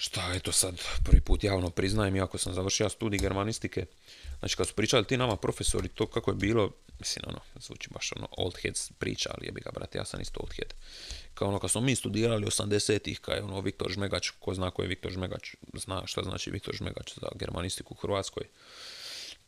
Šta, 0.00 0.32
eto 0.34 0.52
sad, 0.52 0.80
prvi 1.04 1.20
put 1.20 1.44
javno 1.44 1.70
priznajem, 1.70 2.16
iako 2.16 2.38
sam 2.38 2.54
završio 2.54 2.88
studij 2.88 3.18
germanistike. 3.18 3.86
Znači, 4.38 4.56
kad 4.56 4.68
su 4.68 4.74
pričali 4.74 5.04
ti 5.04 5.16
nama 5.16 5.36
profesori 5.36 5.88
to 5.88 6.06
kako 6.06 6.30
je 6.30 6.34
bilo, 6.34 6.70
mislim, 6.98 7.24
ono, 7.28 7.38
zvuči 7.60 7.90
baš 7.90 8.12
ono 8.16 8.28
old 8.36 8.54
heads 8.62 8.90
priča, 8.98 9.30
ali 9.34 9.46
jebi 9.46 9.60
ga, 9.60 9.70
brate, 9.70 9.98
ja 9.98 10.04
sam 10.04 10.20
isto 10.20 10.40
old 10.40 10.52
head. 10.52 10.74
Kao 11.34 11.48
ono, 11.48 11.58
kad 11.58 11.70
smo 11.70 11.80
mi 11.80 11.96
studirali 11.96 12.46
80-ih, 12.46 13.20
kao 13.20 13.34
je 13.34 13.42
ono 13.42 13.60
Viktor 13.60 13.90
Žmegač, 13.90 14.30
ko 14.30 14.54
zna 14.54 14.70
ko 14.70 14.82
je 14.82 14.88
Viktor 14.88 15.12
Žmegač, 15.12 15.54
zna 15.74 16.02
šta 16.06 16.22
znači 16.22 16.50
Viktor 16.50 16.74
Žmegač 16.74 17.14
za 17.14 17.28
germanistiku 17.34 17.94
u 17.94 18.00
Hrvatskoj. 18.00 18.44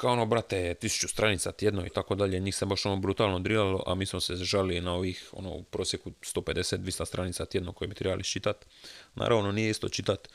Kao 0.02 0.12
ono, 0.12 0.26
brate, 0.26 0.74
tisuću 0.74 1.08
stranica 1.08 1.52
tjedno 1.52 1.86
i 1.86 1.90
tako 1.90 2.14
dalje, 2.14 2.40
njih 2.40 2.56
se 2.56 2.66
baš 2.66 2.86
ono 2.86 2.96
brutalno 2.96 3.38
drilalo, 3.38 3.82
a 3.86 3.94
mi 3.94 4.06
smo 4.06 4.20
se 4.20 4.36
žali 4.36 4.80
na 4.80 4.94
ovih, 4.94 5.28
ono, 5.32 5.50
u 5.50 5.62
prosjeku 5.62 6.10
150-200 6.10 7.06
stranica 7.06 7.46
tjedno 7.46 7.72
koje 7.72 7.88
bi 7.88 7.94
trebali 7.94 8.24
čitati. 8.24 8.66
Naravno, 9.14 9.52
nije 9.52 9.70
isto 9.70 9.88
čitati 9.88 10.28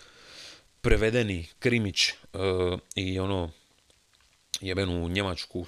prevedeni 0.81 1.47
krimić 1.59 2.09
uh, 2.09 2.79
i 2.95 3.19
ono 3.19 3.51
jebenu 4.61 5.09
njemačku 5.09 5.65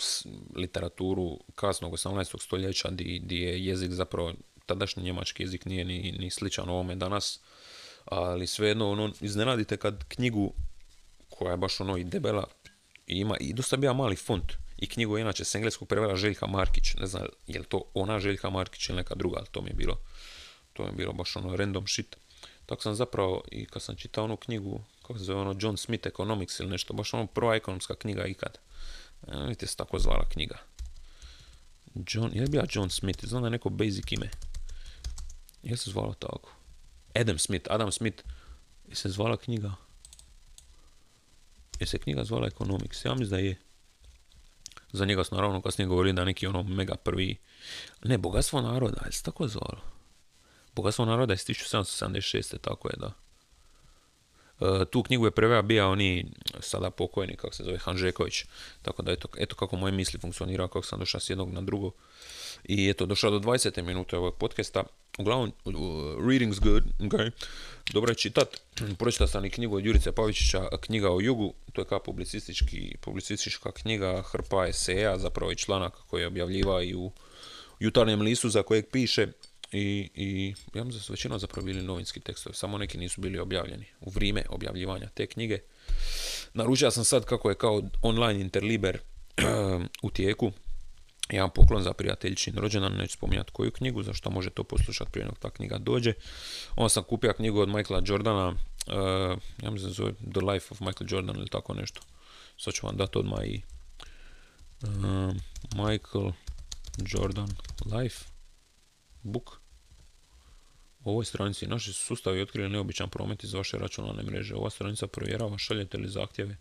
literaturu 0.55 1.39
kasnog 1.55 1.93
18. 1.93 2.41
stoljeća 2.41 2.89
di, 2.89 3.21
je 3.29 3.65
jezik 3.65 3.91
zapravo, 3.91 4.33
tadašnji 4.65 5.03
njemački 5.03 5.43
jezik 5.43 5.65
nije 5.65 5.85
ni, 5.85 6.15
ni 6.19 6.29
sličan 6.29 6.69
ovome 6.69 6.95
danas, 6.95 7.39
ali 8.05 8.47
svejedno 8.47 8.91
ono, 8.91 9.11
iznenadite 9.21 9.77
kad 9.77 10.03
knjigu 10.07 10.53
koja 11.29 11.51
je 11.51 11.57
baš 11.57 11.79
ono 11.81 11.97
i 11.97 12.03
debela 12.03 12.47
i 13.09 13.19
ima 13.19 13.37
i 13.39 13.53
dosta 13.53 13.77
bija 13.77 13.93
mali 13.93 14.15
font 14.15 14.53
i 14.77 14.87
knjigu 14.87 15.17
je 15.17 15.21
inače 15.21 15.45
s 15.45 15.55
engleskog 15.55 15.87
prevela 15.87 16.15
Željka 16.15 16.47
Markić, 16.47 16.95
ne 16.95 17.07
znam 17.07 17.23
je 17.47 17.59
li 17.59 17.65
to 17.65 17.83
ona 17.93 18.19
Željka 18.19 18.49
Markić 18.49 18.89
ili 18.89 18.95
neka 18.95 19.15
druga, 19.15 19.37
ali 19.37 19.47
to 19.51 19.61
mi 19.61 19.69
je 19.69 19.73
bilo 19.73 19.97
to 20.79 20.83
mi 20.83 20.89
je 20.89 20.95
bilo 20.95 21.13
baš 21.13 21.35
ono 21.35 21.55
random 21.55 21.87
shit. 21.87 22.15
Tako 22.65 22.81
sam 22.81 22.95
zapravo 22.95 23.43
i 23.51 23.65
kad 23.65 23.81
sam 23.81 23.95
čitao 23.95 24.23
onu 24.23 24.37
knjigu, 24.37 24.81
kako 25.01 25.19
se 25.19 25.25
zove 25.25 25.41
ono 25.41 25.55
John 25.59 25.77
Smith 25.77 26.07
Economics 26.07 26.59
ili 26.59 26.69
nešto, 26.69 26.93
baš 26.93 27.13
ono 27.13 27.27
prva 27.27 27.55
ekonomska 27.55 27.95
knjiga 27.95 28.25
ikad. 28.25 28.57
E, 29.27 29.37
vidite 29.41 29.67
se 29.67 29.75
tako 29.75 29.99
zvala 29.99 30.29
knjiga. 30.29 30.57
John, 31.95 32.31
je 32.33 32.47
bila 32.47 32.65
John 32.69 32.89
Smith? 32.89 33.25
Znam 33.25 33.41
da 33.41 33.47
je 33.47 33.51
neko 33.51 33.69
basic 33.69 34.11
ime. 34.11 34.29
Je 35.63 35.77
se 35.77 35.91
zvala 35.91 36.13
tako? 36.13 36.51
Adam 37.15 37.39
Smith, 37.39 37.67
Adam 37.69 37.91
Smith. 37.91 38.23
Je 38.89 38.95
se 38.95 39.09
zvala 39.09 39.37
knjiga? 39.37 39.73
Je 41.79 41.87
se 41.87 41.97
knjiga 41.97 42.23
zvala 42.23 42.47
Economics? 42.47 43.05
Ja 43.05 43.15
mislim 43.15 43.29
da 43.29 43.37
je. 43.37 43.55
Za 44.91 45.05
njega 45.05 45.23
su 45.23 45.35
naravno 45.35 45.61
kasnije 45.61 45.87
govorili 45.87 46.13
da 46.13 46.25
neki 46.25 46.47
ono 46.47 46.63
mega 46.63 46.95
prvi... 46.95 47.37
Ne, 48.03 48.17
Bogatstvo 48.17 48.61
naroda, 48.61 49.01
je 49.05 49.11
se 49.11 49.23
tako 49.23 49.47
zvalo? 49.47 49.81
Bogatstvo 50.75 51.05
naroda 51.05 51.33
je 51.33 51.35
iz 51.35 51.45
1776. 51.45 52.57
tako 52.61 52.89
je, 52.89 52.95
da. 52.97 53.13
E, 54.61 54.85
tu 54.85 55.03
knjigu 55.03 55.25
je 55.25 55.31
preveo 55.31 55.61
bio 55.61 55.91
oni 55.91 56.31
sada 56.59 56.89
pokojni, 56.91 57.35
kako 57.35 57.55
se 57.55 57.63
zove, 57.63 57.77
Hanžeković. 57.77 58.45
Tako 58.81 59.01
da 59.01 59.11
eto, 59.11 59.27
eto 59.37 59.55
kako 59.55 59.75
moje 59.75 59.91
misli 59.91 60.19
funkcionira, 60.19 60.67
kako 60.67 60.81
sam 60.81 60.99
došao 60.99 61.21
s 61.21 61.29
jednog 61.29 61.53
na 61.53 61.61
drugo. 61.61 61.91
I 62.63 62.89
eto, 62.89 63.05
došao 63.05 63.31
do 63.31 63.39
20. 63.39 63.81
minute 63.81 64.17
ovog 64.17 64.35
podcasta. 64.35 64.83
Uglavnom, 65.17 65.51
reading's 66.19 66.59
good, 66.59 66.83
okay. 66.99 67.31
Dobro 67.93 68.11
je 68.11 68.15
čitat. 68.15 68.47
Pročitao 68.97 69.27
sam 69.27 69.45
i 69.45 69.49
knjigu 69.49 69.75
od 69.75 69.85
Jurice 69.85 70.11
Pavičića, 70.11 70.67
knjiga 70.81 71.11
o 71.11 71.21
jugu. 71.21 71.53
To 71.73 71.81
je 71.81 71.85
kao 71.85 71.99
publicistički, 71.99 72.95
publicistička 73.01 73.71
knjiga, 73.71 74.21
hrpa 74.21 74.67
eseja, 74.67 75.17
zapravo 75.17 75.51
i 75.51 75.55
članaka 75.55 75.97
koji 76.07 76.25
objavljiva 76.25 76.83
i 76.83 76.95
u 76.95 77.11
jutarnjem 77.79 78.21
listu 78.21 78.49
za 78.49 78.63
kojeg 78.63 78.85
piše. 78.91 79.27
I, 79.71 80.09
i 80.15 80.55
ja 80.73 80.83
mislim 80.83 80.99
da 80.99 81.03
su 81.03 81.13
većina 81.13 81.37
zapravo 81.37 81.65
bili 81.65 81.81
novinski 81.81 82.19
tekstovi, 82.19 82.55
samo 82.55 82.77
neki 82.77 82.97
nisu 82.97 83.21
bili 83.21 83.39
objavljeni 83.39 83.85
u 84.01 84.09
vrijeme 84.09 84.43
objavljivanja 84.49 85.09
te 85.13 85.27
knjige. 85.27 85.59
Naručio 86.53 86.91
sam 86.91 87.03
sad 87.03 87.25
kako 87.25 87.49
je 87.49 87.55
kao 87.55 87.83
online 88.01 88.41
interliber 88.41 88.99
u 90.03 90.09
tijeku, 90.09 90.51
jedan 91.29 91.49
poklon 91.49 91.83
za 91.83 91.93
prijateljičin 91.93 92.55
rođendan, 92.57 92.93
neću 92.93 93.13
spominjati 93.13 93.51
koju 93.51 93.71
knjigu, 93.71 94.03
zašto 94.03 94.29
može 94.29 94.49
to 94.49 94.63
poslušati 94.63 95.11
prije 95.11 95.25
nego 95.25 95.37
ta 95.39 95.49
knjiga 95.49 95.77
dođe. 95.77 96.13
Onda 96.75 96.89
sam 96.89 97.03
kupio 97.03 97.33
knjigu 97.33 97.59
od 97.59 97.69
Michaela 97.69 98.03
Jordana, 98.05 98.47
uh, 98.47 99.37
ja 99.63 99.71
mislim 99.71 99.91
zove 99.91 100.13
The 100.13 100.39
Life 100.39 100.67
of 100.71 100.79
Michael 100.79 101.07
Jordan 101.09 101.35
ili 101.35 101.49
tako 101.49 101.73
nešto. 101.73 102.01
Sad 102.57 102.73
ću 102.73 102.85
vam 102.87 102.97
dati 102.97 103.17
odmah 103.17 103.39
i 103.45 103.61
uh, 104.83 105.33
Michael 105.75 106.31
Jordan 106.97 107.49
Life 107.85 108.25
book. 109.23 109.59
U 111.03 111.11
ovoj 111.11 111.25
stranici 111.25 111.67
naši 111.67 111.93
sustavi 111.93 112.41
otkrili 112.41 112.69
neobičan 112.69 113.09
promet 113.09 113.43
iz 113.43 113.53
vaše 113.53 113.77
računalne 113.77 114.23
mreže. 114.23 114.55
Ova 114.55 114.69
stranica 114.69 115.07
provjerava 115.07 115.57
šaljete 115.57 115.97
li 115.97 116.07
zahtjeve. 116.07 116.57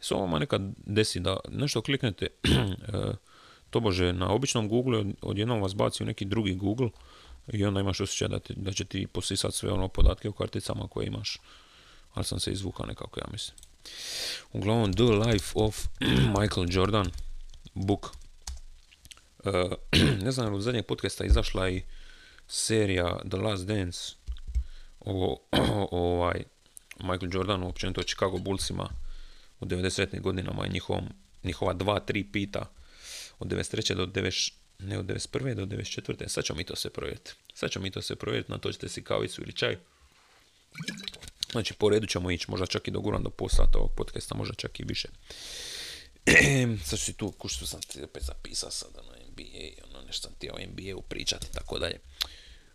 Se 0.00 0.14
vama 0.14 0.38
nekad 0.38 0.62
desi 0.76 1.20
da 1.20 1.36
nešto 1.48 1.82
kliknete 1.82 2.26
uh, 2.44 3.14
tobože 3.72 4.12
na 4.12 4.30
običnom 4.30 4.68
Google 4.68 5.04
odjednom 5.22 5.62
vas 5.62 5.74
baci 5.74 6.02
u 6.02 6.06
neki 6.06 6.24
drugi 6.24 6.54
Google 6.54 6.90
i 7.52 7.64
onda 7.64 7.80
imaš 7.80 8.00
osjećaj 8.00 8.28
da, 8.28 8.38
da 8.48 8.72
će 8.72 8.84
ti 8.84 9.06
posisati 9.06 9.56
sve 9.56 9.72
ono 9.72 9.88
podatke 9.88 10.28
u 10.28 10.32
karticama 10.32 10.88
koje 10.88 11.06
imaš. 11.06 11.38
Ali 12.14 12.24
sam 12.24 12.40
se 12.40 12.52
izvukao 12.52 12.86
nekako, 12.86 13.20
ja 13.20 13.26
mislim. 13.32 13.58
Uglavnom, 14.52 14.92
The 14.92 15.02
Life 15.02 15.52
of 15.54 15.86
Michael 16.38 16.66
Jordan 16.70 17.06
book. 17.74 18.10
Uh, 19.44 19.52
ne 20.24 20.32
znam, 20.32 20.54
u 20.54 20.60
zadnjeg 20.60 20.86
podcasta 20.86 21.24
izašla 21.24 21.68
i 21.68 21.82
serija 22.46 23.18
The 23.28 23.36
Last 23.36 23.66
Dance 23.66 24.14
o, 25.00 25.42
ovaj 25.90 26.42
Michael 27.00 27.30
Jordanu, 27.32 27.68
općenito 27.68 28.00
o 28.00 28.04
Chicago 28.04 28.38
Bullsima 28.38 28.88
u 29.60 29.66
90. 29.66 30.20
godinama 30.20 30.66
i 30.66 30.80
njihova 31.42 31.72
dva, 31.72 32.00
tri 32.00 32.24
pita 32.32 32.66
od 33.42 33.48
93. 33.48 33.94
do 33.94 34.06
90, 34.06 34.52
ne 34.78 34.98
od 34.98 35.06
91. 35.06 35.54
do 35.54 35.66
94. 35.66 36.28
Sad 36.28 36.44
ćemo 36.44 36.56
mi 36.56 36.64
to 36.64 36.76
sve 36.76 36.90
provjeriti. 36.90 37.32
Sad 37.54 37.70
ćemo 37.70 37.82
mi 37.82 37.90
to 37.90 38.02
sve 38.02 38.16
provjeriti, 38.16 38.52
natočite 38.52 38.88
si 38.88 39.04
kavicu 39.04 39.42
ili 39.42 39.52
čaj. 39.52 39.76
Znači, 41.52 41.74
po 41.74 41.88
redu 41.88 42.06
ćemo 42.06 42.30
ići, 42.30 42.50
možda 42.50 42.66
čak 42.66 42.88
i 42.88 42.90
doguram 42.90 43.22
do 43.22 43.30
pol 43.30 43.48
sata 43.48 43.78
ovog 43.78 43.90
podcasta, 43.96 44.34
možda 44.34 44.54
čak 44.54 44.80
i 44.80 44.84
više. 44.84 45.08
sad 46.86 46.98
ću 46.98 47.04
si 47.04 47.12
tu, 47.12 47.34
što 47.48 47.66
sam 47.66 47.80
ti 47.80 48.02
opet 48.02 48.22
zapisao 48.22 48.70
sada 48.70 49.02
na 49.02 49.12
NBA, 49.32 49.88
ono 49.88 50.06
nešto 50.06 50.28
sam 50.28 50.36
ti 50.38 50.50
o 50.50 50.58
NBA-u 50.58 51.02
tako 51.52 51.78
dalje. 51.78 52.00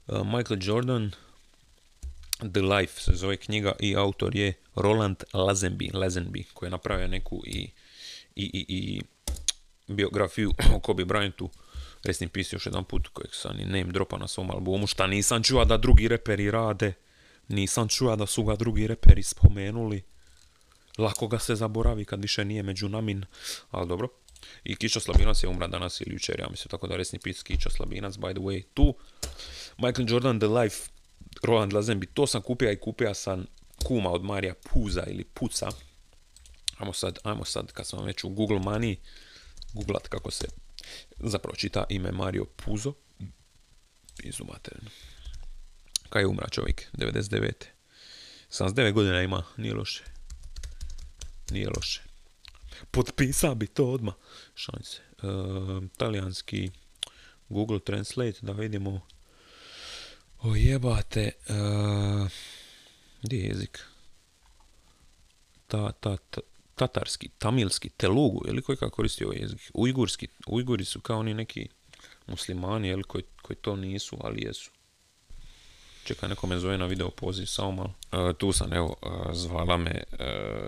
Uh, 0.08 0.25
Michael 0.25 0.60
Jordan, 0.62 1.12
The 2.38 2.62
Life 2.62 3.01
se 3.01 3.12
zove 3.15 3.38
knjiga 3.38 3.75
i 3.80 3.95
autor 3.95 4.36
je 4.36 4.53
Roland 4.75 5.23
Lazenby, 5.34 5.93
Lazenby 5.93 6.43
koji 6.53 6.67
je 6.67 6.71
napravio 6.71 7.08
neku 7.08 7.43
i, 7.45 7.71
i, 8.36 8.45
i, 8.45 8.65
i 8.69 9.01
biografiju 9.88 10.54
o 10.76 10.80
Kobe 10.80 11.06
Bryantu, 11.06 11.50
resni 12.04 12.28
pis 12.28 12.54
još 12.54 12.65
jedan 12.65 12.84
put 12.84 13.08
kojeg 13.08 13.30
sam 13.34 13.60
i 13.60 13.65
name 13.65 13.84
dropa 13.91 14.17
na 14.17 14.28
svom 14.28 14.52
albumu, 14.52 14.88
šta 14.88 15.08
nisam 15.08 15.43
čuo 15.43 15.65
da 15.65 15.78
drugi 15.78 16.08
reperi 16.08 16.52
rade, 16.52 16.93
nisam 17.47 17.88
čuo 17.88 18.15
da 18.15 18.26
su 18.26 18.43
ga 18.43 18.56
drugi 18.56 18.88
reperi 18.88 19.23
spomenuli, 19.23 20.04
lako 20.97 21.28
ga 21.28 21.39
se 21.39 21.56
zaboravi 21.56 22.06
kad 22.06 22.21
više 22.21 22.45
nije 22.45 22.63
među 22.63 22.89
namin, 22.89 23.26
ali 23.71 23.88
dobro. 23.88 24.08
I 24.63 24.76
Kiča 24.76 25.00
Slabinac 25.00 25.43
je 25.43 25.50
umra 25.50 25.67
danas 25.67 26.02
ili 26.02 26.13
jučer, 26.13 26.39
ja 26.39 26.47
mislim, 26.50 26.69
tako 26.69 26.88
da 26.88 26.95
resni 26.95 27.19
pis 27.19 27.43
Kiča 27.43 27.69
Slabinac, 27.69 28.13
by 28.13 28.34
the 28.34 28.41
way, 28.41 28.63
tu. 28.73 28.95
Michael 29.78 30.08
Jordan, 30.10 30.39
The 30.39 30.47
Life, 30.47 30.89
Roland 31.43 31.73
Lazenby, 31.73 32.08
to 32.13 32.28
sam 32.28 32.41
kupio 32.41 32.71
i 32.71 32.80
kupio 32.80 33.13
sam 33.13 33.45
kuma 33.86 34.12
od 34.12 34.23
Marija 34.23 34.54
Puza 34.54 35.04
ili 35.08 35.23
Puca. 35.23 35.69
Ajmo 36.78 36.93
sad, 36.93 37.19
ajmo 37.23 37.45
sad, 37.45 37.71
kad 37.71 37.88
sam 37.88 38.06
već 38.06 38.23
u 38.23 38.30
Google 38.30 38.60
Money, 38.60 38.95
googlat 39.73 40.08
kako 40.08 40.32
se 40.32 40.47
zapravo 41.19 41.56
čita 41.56 41.86
ime 41.89 42.12
Mario 42.12 42.45
Puzo. 42.45 42.93
Pizu 44.17 44.43
materinu. 44.43 44.89
Kaj 46.10 46.21
je 46.21 46.27
umra 46.27 46.49
čovjek? 46.49 46.88
99. 46.93 47.51
79 48.49 48.91
godina 48.93 49.21
ima, 49.21 49.43
nije 49.58 49.73
loše. 49.73 50.03
Nije 51.51 51.69
loše. 51.69 52.01
Potpisao 52.91 53.56
bi 53.56 53.67
to 53.67 53.91
odmah. 53.91 54.13
Šalim 54.56 54.84
se. 54.84 55.01
E, 55.01 55.27
talijanski 55.97 56.71
Google 57.49 57.80
Translate, 57.80 58.39
da 58.41 58.51
vidimo. 58.51 59.01
O 60.41 60.56
jebate. 60.56 61.21
E, 61.21 61.32
gdje 63.21 63.38
je 63.38 63.45
jezik? 63.47 63.80
Ta, 65.67 65.91
ta, 65.91 66.17
ta, 66.17 66.41
tatarski, 66.77 67.29
tamilski, 67.37 67.89
telugu, 67.89 68.43
je 68.47 68.53
li 68.53 68.61
koji 68.61 68.77
kako 68.77 68.95
koristi 68.95 69.25
ovaj 69.25 69.37
jezik? 69.37 69.71
Ujgurski, 69.73 70.27
Ujguri 70.47 70.85
su 70.85 71.01
kao 71.01 71.19
oni 71.19 71.33
neki 71.33 71.67
muslimani, 72.27 72.87
je 72.87 73.03
koji, 73.03 73.23
koji 73.41 73.57
to 73.57 73.75
nisu, 73.75 74.17
ali 74.21 74.43
jesu. 74.43 74.71
Čekaj, 76.03 76.29
neko 76.29 76.47
me 76.47 76.59
zove 76.59 76.77
na 76.77 76.85
video 76.85 77.09
poziv, 77.09 77.45
samo 77.45 77.71
malo. 77.71 77.93
E, 78.11 78.33
tu 78.33 78.51
sam, 78.51 78.73
evo, 78.73 78.95
e, 79.03 79.07
zvala 79.33 79.77
me, 79.77 79.91
e, 79.91 80.03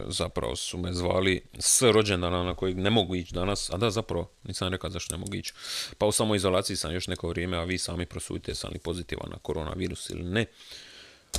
zapravo 0.08 0.56
su 0.56 0.78
me 0.78 0.94
zvali 0.94 1.42
s 1.60 1.82
rođendana 1.82 2.44
na 2.44 2.56
kojeg 2.56 2.78
ne 2.78 2.90
mogu 2.90 3.16
ići 3.16 3.34
danas, 3.34 3.70
a 3.74 3.78
da, 3.78 3.90
zapravo, 3.90 4.30
nisam 4.44 4.68
rekao 4.68 4.90
zašto 4.90 5.16
ne 5.16 5.20
mogu 5.20 5.36
ići. 5.36 5.54
Pa 5.98 6.06
u 6.06 6.12
samoizolaciji 6.12 6.78
sam 6.78 6.94
još 6.94 7.08
neko 7.08 7.28
vrijeme, 7.28 7.58
a 7.58 7.64
vi 7.64 7.78
sami 7.78 8.06
prosudite 8.06 8.56
sam 8.56 8.72
li 8.74 8.80
pozitivan 8.80 9.30
na 9.32 9.38
koronavirus 9.38 10.10
ili 10.10 10.24
ne. 10.24 10.46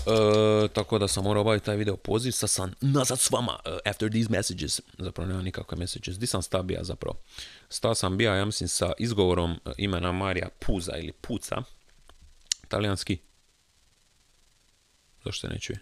E, 0.06 0.68
tako 0.68 0.98
da 0.98 1.08
sam 1.08 1.24
morao 1.24 1.40
obaviti 1.40 1.66
taj 1.66 1.76
video 1.76 1.96
poziv, 1.96 2.32
sad 2.32 2.50
sam 2.50 2.72
nazad 2.80 3.20
s 3.20 3.30
vama, 3.30 3.58
uh, 3.66 3.72
after 3.84 4.10
these 4.10 4.30
messages, 4.30 4.80
zapravo 4.98 5.28
nema 5.28 5.42
nikakve 5.42 5.78
messages, 5.78 6.18
di 6.18 6.26
sam 6.26 6.42
sta 6.42 6.62
bija 6.62 6.84
zapravo? 6.84 7.18
Sta 7.68 7.94
sam 7.94 8.16
bija, 8.16 8.34
ja 8.34 8.44
mislim, 8.44 8.68
sa 8.68 8.92
izgovorom 8.98 9.50
uh, 9.52 9.72
imena 9.76 10.12
Marija 10.12 10.48
Puza 10.66 10.96
ili 10.96 11.12
Puca, 11.12 11.56
talijanski. 12.68 13.18
Zašto 15.24 15.48
ne 15.48 15.58
čuje? 15.58 15.80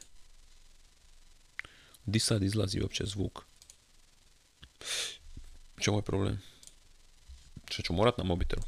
Di 2.06 2.18
sad 2.18 2.42
izlazi 2.42 2.80
uopće 2.80 3.06
zvuk? 3.06 3.44
Čemu 5.80 5.98
je 5.98 6.02
problem? 6.02 6.42
Što 7.70 7.82
ću 7.82 7.92
morat 7.92 8.18
na 8.18 8.24
mobitelu? 8.24 8.62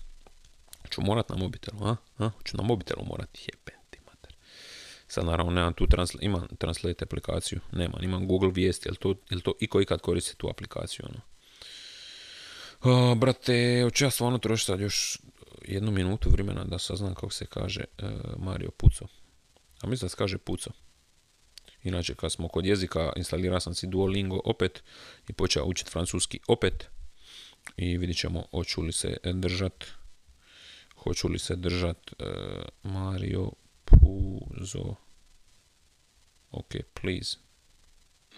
Ću 0.90 1.02
morat 1.02 1.28
na 1.28 1.36
mobitelu, 1.36 1.86
a? 1.86 1.96
a? 2.18 2.30
Ću 2.44 2.56
na 2.56 2.62
mobitelu 2.62 3.04
morati, 3.04 3.40
jepe. 3.46 3.79
Sad 5.10 5.26
naravno 5.26 5.52
nemam 5.52 5.72
tu 5.72 5.86
transl 5.86 6.18
imam 6.20 6.46
Translate 6.58 7.04
aplikaciju, 7.04 7.60
nemam, 7.72 8.04
imam 8.04 8.26
Google 8.26 8.50
vijesti, 8.54 8.88
jel 8.88 8.94
to, 8.94 9.14
jel 9.30 9.40
to 9.40 9.52
iko 9.60 9.80
ikad 9.80 10.00
koristi 10.00 10.36
tu 10.36 10.48
aplikaciju, 10.48 11.06
ono. 11.08 11.20
Uh, 12.82 13.18
brate, 13.18 13.80
hoću 13.84 14.04
ja 14.04 14.10
stvarno 14.10 14.38
trošiti 14.38 14.66
sad 14.66 14.80
još 14.80 15.18
jednu 15.62 15.90
minutu 15.90 16.30
vremena 16.30 16.64
da 16.64 16.78
saznam 16.78 17.14
kako 17.14 17.30
se 17.30 17.46
kaže 17.46 17.84
uh, 18.02 18.08
Mario 18.38 18.70
Puco. 18.70 19.06
A 19.82 19.86
mislim 19.86 20.06
da 20.06 20.08
se 20.08 20.16
kaže 20.16 20.38
Puco. 20.38 20.70
Inače, 21.82 22.14
kad 22.14 22.32
smo 22.32 22.48
kod 22.48 22.66
jezika, 22.66 23.12
instalirao 23.16 23.60
sam 23.60 23.74
si 23.74 23.86
Duolingo 23.86 24.40
opet 24.44 24.82
i 25.28 25.32
počeo 25.32 25.64
učiti 25.64 25.90
francuski 25.90 26.40
opet. 26.48 26.88
I 27.76 27.98
vidit 27.98 28.16
ćemo 28.16 28.44
hoću 28.50 28.82
li 28.82 28.92
se 28.92 29.16
držat 29.24 29.84
hoću 30.96 31.28
li 31.28 31.38
se 31.38 31.56
držat 31.56 32.12
uh, 32.12 32.90
Mario 32.92 33.50
Puzo. 33.90 34.96
Ok, 36.50 36.74
please. 36.94 37.36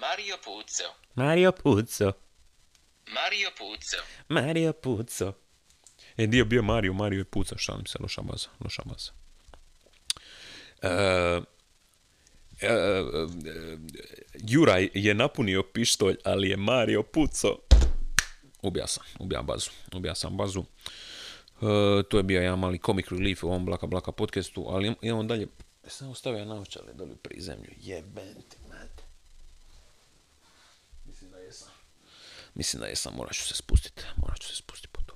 Mario 0.00 0.36
Puzo. 0.44 0.94
Mario 1.14 1.52
Puzo. 1.52 2.12
Mario 3.14 3.50
Puzo. 3.58 3.96
Mario 4.28 4.72
Puzo. 4.72 5.34
E, 6.16 6.26
dio 6.26 6.44
bio 6.44 6.62
Mario, 6.62 6.92
Mario 6.92 7.18
je 7.18 7.24
Puzo, 7.24 7.58
šalim 7.58 7.86
se, 7.86 7.98
loša 8.00 8.22
baza, 8.22 8.48
loša 8.60 8.82
baza. 8.84 9.12
E, 10.82 10.88
e, 12.60 12.66
e, 12.66 13.78
Juraj 14.34 14.88
je 14.94 15.14
napunio 15.14 15.62
pištolj, 15.62 16.16
ali 16.24 16.48
je 16.50 16.56
Mario 16.56 17.02
puco. 17.02 17.58
Ubija 18.62 18.86
sam, 18.86 19.04
ubija 19.18 19.42
bazu, 19.42 19.70
ubija 19.92 20.14
sam 20.14 20.36
bazu. 20.36 20.64
E, 21.62 22.03
to 22.03 22.16
je 22.16 22.22
bio 22.22 22.40
jedan 22.42 22.59
mali 22.59 22.79
comic 22.79 23.07
relief 23.11 23.44
u 23.44 23.48
ovom 23.48 23.64
Blaka 23.66 23.87
Blaka 23.87 24.12
podcastu, 24.12 24.66
ali 24.68 24.88
im- 24.88 24.96
idemo 25.03 25.22
dalje. 25.22 25.46
Sam 25.87 26.11
ostavio 26.11 26.44
naočale 26.44 26.92
dolje 26.92 27.16
pri 27.16 27.40
zemlju. 27.40 27.70
Jeben 27.81 28.35
ti 28.48 28.57
mate. 28.68 29.03
Mislim 31.07 31.31
da 31.31 31.38
jesam. 31.38 31.68
Mislim 32.55 32.81
da 32.81 32.87
jesam, 32.87 33.14
morat 33.16 33.35
ću 33.35 33.42
se 33.42 33.55
spustiti. 33.55 34.03
Morat 34.16 34.38
ću 34.40 34.48
se 34.48 34.57
spustiti 34.57 34.88
po 34.92 35.01
to. 35.07 35.14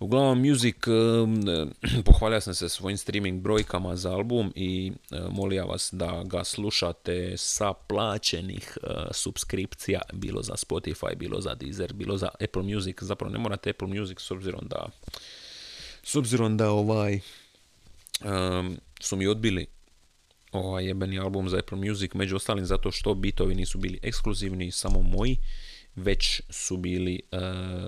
Uglavnom, 0.00 0.48
Music, 0.48 0.76
eh, 0.86 2.02
pohvalio 2.04 2.40
sam 2.40 2.54
se 2.54 2.68
svojim 2.68 2.98
streaming 2.98 3.40
brojkama 3.42 3.96
za 3.96 4.12
album 4.12 4.52
i 4.54 4.92
molio 5.30 5.66
vas 5.66 5.88
da 5.92 6.22
ga 6.26 6.44
slušate 6.44 7.34
sa 7.36 7.72
plaćenih 7.72 8.78
subskripcija, 9.10 10.00
bilo 10.12 10.42
za 10.42 10.54
Spotify, 10.54 11.14
bilo 11.16 11.40
za 11.40 11.54
Deezer, 11.54 11.92
bilo 11.92 12.16
za 12.16 12.28
Apple 12.44 12.62
Music. 12.62 12.96
Zapravo 13.02 13.32
ne 13.32 13.38
morate 13.38 13.70
Apple 13.70 13.88
Music 13.88 14.20
s 14.20 14.30
obzirom 14.30 14.60
da 14.68 14.88
s 16.02 16.16
obzirom 16.16 16.56
da 16.56 16.70
ovaj 16.70 17.20
um, 18.24 18.78
su 19.00 19.16
mi 19.16 19.26
odbili 19.26 19.66
ovaj 20.52 20.86
jebeni 20.86 21.18
album 21.18 21.48
za 21.48 21.58
Apple 21.58 21.78
Music, 21.78 22.14
među 22.14 22.36
ostalim 22.36 22.66
zato 22.66 22.90
što 22.90 23.14
bitovi 23.14 23.54
nisu 23.54 23.78
bili 23.78 23.98
ekskluzivni, 24.02 24.70
samo 24.70 25.02
moji, 25.02 25.36
već 25.96 26.40
su 26.48 26.76
bili 26.76 27.20
eh, 27.30 27.38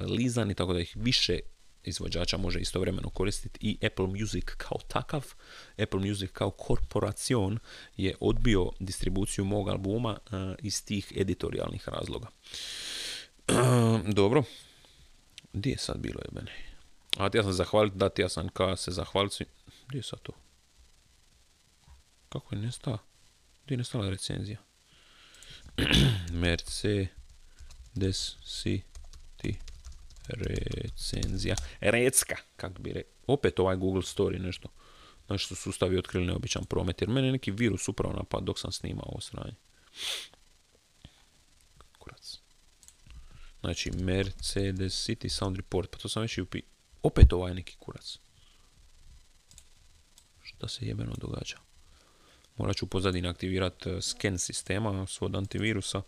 lizani, 0.06 0.54
tako 0.54 0.72
da 0.72 0.80
ih 0.80 0.92
više 0.94 1.38
izvođača 1.84 2.36
može 2.36 2.60
istovremeno 2.60 3.10
koristiti 3.10 3.58
i 3.62 3.86
Apple 3.86 4.06
Music 4.06 4.44
kao 4.56 4.78
takav, 4.88 5.24
Apple 5.78 6.00
Music 6.00 6.30
kao 6.30 6.50
korporacion 6.50 7.58
je 7.96 8.14
odbio 8.20 8.70
distribuciju 8.80 9.44
mog 9.44 9.68
albuma 9.68 10.18
eh, 10.26 10.54
iz 10.62 10.84
tih 10.84 11.12
editorijalnih 11.16 11.88
razloga. 11.88 12.28
Dobro, 14.20 14.42
gdje 15.52 15.70
je 15.70 15.78
sad 15.78 15.98
bilo 15.98 16.20
jebene? 16.24 16.73
A 17.16 17.30
ti 17.30 17.38
ja 17.38 17.42
sam 17.42 17.52
zahvaliti, 17.52 17.96
da 17.96 18.08
ti 18.08 18.22
ja 18.22 18.28
sam 18.28 18.48
ka 18.48 18.76
se 18.76 18.90
zahvaliti. 18.90 19.44
Gdje 19.88 19.98
je 19.98 20.02
sad 20.02 20.20
to? 20.22 20.32
Kako 22.28 22.54
je 22.54 22.60
nestala? 22.60 22.98
Gdje 23.64 23.74
je 23.74 23.78
nestala 23.78 24.10
recenzija? 24.10 24.58
Mercedes 26.42 28.36
City 28.44 29.54
recenzija. 30.28 31.56
Recka, 31.80 32.36
kako 32.56 32.82
bi 32.82 32.92
re... 32.92 33.02
Opet 33.26 33.58
ovaj 33.58 33.76
Google 33.76 34.02
Story 34.02 34.38
nešto. 34.38 34.68
Znači 35.26 35.46
su 35.46 35.54
sustavi 35.54 35.98
otkrili 35.98 36.26
neobičan 36.26 36.64
promet. 36.64 37.00
Jer 37.02 37.10
mene 37.10 37.28
je 37.28 37.32
neki 37.32 37.50
virus 37.50 37.88
upravo 37.88 38.14
napad 38.14 38.44
dok 38.44 38.58
sam 38.58 38.72
snimao 38.72 39.04
ovo 39.06 39.20
sranje. 39.20 39.54
Kurac. 41.98 42.38
Znači 43.60 43.90
Mercedes 43.90 45.08
City 45.08 45.28
Sound 45.28 45.56
Report. 45.56 45.90
Pa 45.90 45.98
to 45.98 46.08
sam 46.08 46.22
već 46.22 46.38
i 46.38 46.40
upi... 46.40 46.62
Opet 47.04 47.32
ovaj 47.32 47.54
neki 47.54 47.76
kurac. 47.78 48.18
Šta 50.42 50.68
se 50.68 50.86
jebeno 50.86 51.14
događa? 51.18 51.56
Morat 52.56 52.76
ću 52.76 52.86
pozadine 52.86 53.28
aktivirati 53.28 53.90
eh, 53.90 54.02
scan 54.02 54.38
sistema 54.38 55.06
svod 55.06 55.36
antivirusa. 55.36 56.02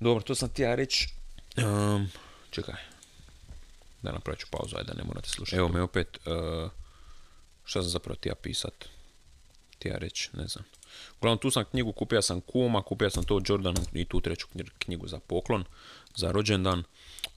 Dobro, 0.00 0.22
to 0.22 0.34
sam 0.34 0.48
ti 0.48 0.62
ja 0.62 0.74
reći. 0.74 1.08
Um, 1.56 2.08
čekaj. 2.50 2.74
Da 4.02 4.12
napravit 4.12 4.40
ću 4.40 4.46
pauzu, 4.50 4.76
ajde 4.76 4.92
da 4.92 4.98
ne 4.98 5.04
morate 5.04 5.28
slušati. 5.28 5.56
Evo 5.56 5.68
me 5.68 5.82
opet, 5.82 6.18
uh, 6.26 6.70
šta 7.64 7.82
sam 7.82 7.90
zapravo 7.90 8.16
ti 8.16 8.28
ja 8.28 8.34
pisat? 8.34 8.88
Ti 9.78 9.88
ja 9.88 9.98
reći, 9.98 10.30
ne 10.32 10.46
znam. 10.48 10.64
Uglavnom, 11.16 11.38
tu 11.38 11.50
sam 11.50 11.64
knjigu, 11.64 11.92
kupio 11.92 12.22
sam 12.22 12.40
Kuma, 12.40 12.82
kupio 12.82 13.10
sam 13.10 13.24
to 13.24 13.40
Jordanu 13.48 13.80
i 13.92 14.04
tu 14.04 14.20
treću 14.20 14.46
knji- 14.54 14.70
knjigu 14.78 15.08
za 15.08 15.18
poklon, 15.18 15.64
za 16.16 16.32
rođendan. 16.32 16.82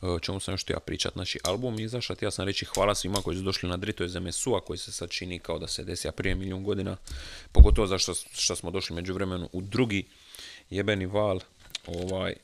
O 0.07 0.19
čemu 0.19 0.39
sam 0.39 0.53
još 0.53 0.63
htio 0.63 0.79
pričat, 0.79 1.13
znači 1.13 1.39
album 1.43 1.79
je 1.79 1.85
izašao, 1.85 2.15
ja 2.21 2.31
sam 2.31 2.45
reći 2.45 2.65
hvala 2.65 2.95
svima 2.95 3.21
koji 3.21 3.37
su 3.37 3.43
došli 3.43 3.69
na 3.69 3.77
Drito 3.77 4.03
iz 4.03 4.15
MSU-a, 4.15 4.61
koji 4.61 4.77
se 4.77 4.91
sad 4.91 5.09
čini 5.09 5.39
kao 5.39 5.59
da 5.59 5.67
se 5.67 5.83
desija 5.83 6.11
prije 6.11 6.35
milijun 6.35 6.63
godina, 6.63 6.97
pogotovo 7.51 7.87
zašto 7.87 8.13
što 8.13 8.55
smo 8.55 8.71
došli 8.71 8.95
među 8.95 9.13
vremenu 9.13 9.49
u 9.51 9.61
drugi 9.61 10.05
jebeni 10.69 11.05
val 11.05 11.39
ovaj 11.87 12.31
e, 12.31 12.35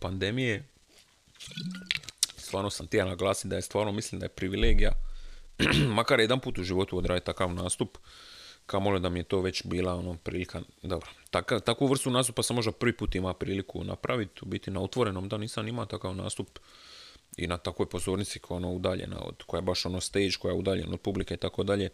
pandemije. 0.00 0.64
Stvarno 2.36 2.70
sam 2.70 2.86
htio 2.86 3.04
naglasiti 3.04 3.48
da 3.48 3.56
je 3.56 3.62
stvarno 3.62 3.92
mislim 3.92 4.18
da 4.18 4.24
je 4.24 4.28
privilegija 4.28 4.92
makar 5.98 6.20
jedan 6.20 6.40
put 6.40 6.58
u 6.58 6.62
životu 6.62 6.98
odraditi 6.98 7.26
takav 7.26 7.54
nastup, 7.54 7.98
kamoli 8.66 9.00
da 9.00 9.08
mi 9.08 9.18
je 9.18 9.24
to 9.24 9.40
već 9.40 9.66
bila 9.66 9.94
ono 9.94 10.14
prilika, 10.14 10.62
dobro, 10.82 11.08
taka, 11.30 11.60
takvu 11.60 11.86
vrstu 11.86 12.10
nastupa 12.10 12.42
sam 12.42 12.56
možda 12.56 12.72
prvi 12.72 12.96
put 12.96 13.14
ima 13.14 13.34
priliku 13.34 13.84
napraviti, 13.84 14.40
biti 14.44 14.70
na 14.70 14.80
otvorenom, 14.80 15.28
da 15.28 15.38
nisam 15.38 15.68
imao 15.68 15.86
takav 15.86 16.16
nastup 16.16 16.58
i 17.36 17.46
na 17.46 17.58
takvoj 17.58 17.88
pozornici 17.88 18.38
koja 18.38 18.54
je 18.54 18.56
ono 18.56 18.72
udaljena 18.72 19.20
od, 19.20 19.42
koja 19.46 19.58
je 19.58 19.62
baš 19.62 19.86
ono 19.86 20.00
stage, 20.00 20.30
koja 20.40 20.52
je 20.52 20.58
udaljena 20.58 20.92
od 20.92 21.00
publike 21.00 21.34
i 21.34 21.36
tako 21.36 21.62
dalje. 21.62 21.90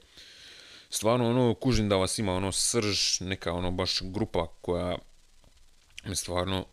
Stvarno 0.91 1.31
ono 1.31 1.55
kužim 1.55 1.89
da 1.89 1.97
vas 1.97 2.19
ima 2.19 2.35
ono 2.35 2.53
srž, 2.53 3.21
neka 3.21 3.53
ono 3.53 3.71
baš 3.71 4.03
grupa 4.03 4.47
koja 4.61 4.99
me 6.05 6.17
stvarno 6.17 6.67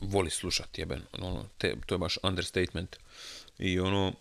voli 0.00 0.30
slušati 0.30 0.80
jeben, 0.80 1.02
ono, 1.12 1.44
te, 1.58 1.76
to 1.86 1.94
je 1.94 1.98
baš 1.98 2.18
understatement. 2.22 2.96
I 3.58 3.80
ono, 3.80 4.12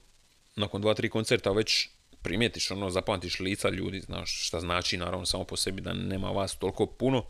nakon 0.56 0.82
dva, 0.82 0.94
tri 0.94 1.10
koncerta 1.10 1.52
već 1.52 1.90
primijetiš, 2.22 2.72
ono, 2.72 2.90
zapamtiš 2.90 3.40
lica 3.40 3.70
ljudi, 3.70 4.02
znaš 4.02 4.48
šta 4.48 4.60
znači, 4.60 4.98
naravno, 4.98 5.26
samo 5.26 5.44
po 5.44 5.58
sebi 5.58 5.82
da 5.82 5.94
nema 5.94 6.32
vas 6.32 6.56
toliko 6.56 6.86
puno, 6.86 7.26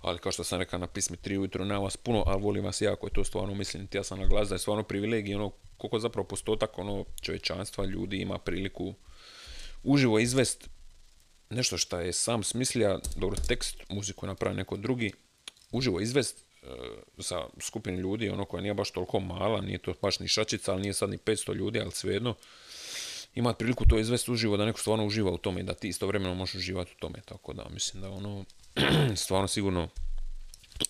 ali 0.00 0.18
kao 0.18 0.32
što 0.32 0.44
sam 0.44 0.58
rekao 0.58 0.78
na 0.78 0.86
pismi 0.86 1.16
tri 1.16 1.38
ujutro, 1.38 1.64
nema 1.64 1.80
vas 1.80 1.96
puno, 1.96 2.22
ali 2.26 2.42
volim 2.42 2.64
vas 2.64 2.80
jako, 2.80 3.06
i 3.06 3.10
to 3.10 3.24
stvarno 3.24 3.54
mislim, 3.54 3.88
ja 3.92 4.04
sam 4.04 4.18
na 4.18 4.44
da 4.44 4.54
je 4.54 4.58
stvarno 4.58 4.82
privilegij, 4.82 5.34
ono, 5.34 5.52
koliko 5.76 5.98
zapravo 5.98 6.28
postotak, 6.28 6.78
ono, 6.78 7.04
čovječanstva, 7.20 7.84
ljudi 7.84 8.16
ima 8.16 8.38
priliku 8.38 8.94
uživo 9.82 10.18
izvest 10.18 10.68
nešto 11.50 11.78
što 11.78 12.00
je 12.00 12.12
sam 12.12 12.42
smislija, 12.42 12.98
dobro, 13.16 13.36
tekst, 13.48 13.76
muziku 13.88 14.26
je 14.26 14.28
napravio 14.28 14.56
neko 14.56 14.76
drugi, 14.76 15.12
uživo 15.70 16.00
izvest 16.00 16.38
e, 16.38 16.66
za 17.16 17.46
skupinu 17.60 17.98
ljudi, 17.98 18.28
ono 18.28 18.44
koja 18.44 18.60
nije 18.60 18.74
baš 18.74 18.90
toliko 18.90 19.20
mala, 19.20 19.60
nije 19.60 19.78
to 19.78 19.94
baš 20.02 20.20
ni 20.20 20.28
šačica, 20.28 20.72
ali 20.72 20.82
nije 20.82 20.94
sad 20.94 21.10
ni 21.10 21.18
500 21.18 21.54
ljudi, 21.54 21.80
ali 21.80 21.90
svejedno, 21.90 22.34
imat 23.34 23.58
priliku 23.58 23.84
to 23.88 23.98
izvesti 23.98 24.30
uživo, 24.30 24.56
da 24.56 24.64
neko 24.64 24.80
stvarno 24.80 25.06
uživa 25.06 25.30
u 25.30 25.38
tome 25.38 25.60
i 25.60 25.64
da 25.64 25.74
ti 25.74 25.88
istovremeno 25.88 26.34
možeš 26.34 26.54
uživati 26.54 26.92
u 26.96 27.00
tome, 27.00 27.20
tako 27.24 27.52
da 27.52 27.66
mislim 27.70 28.02
da 28.02 28.10
ono, 28.10 28.44
stvarno 29.22 29.48
sigurno 29.48 29.88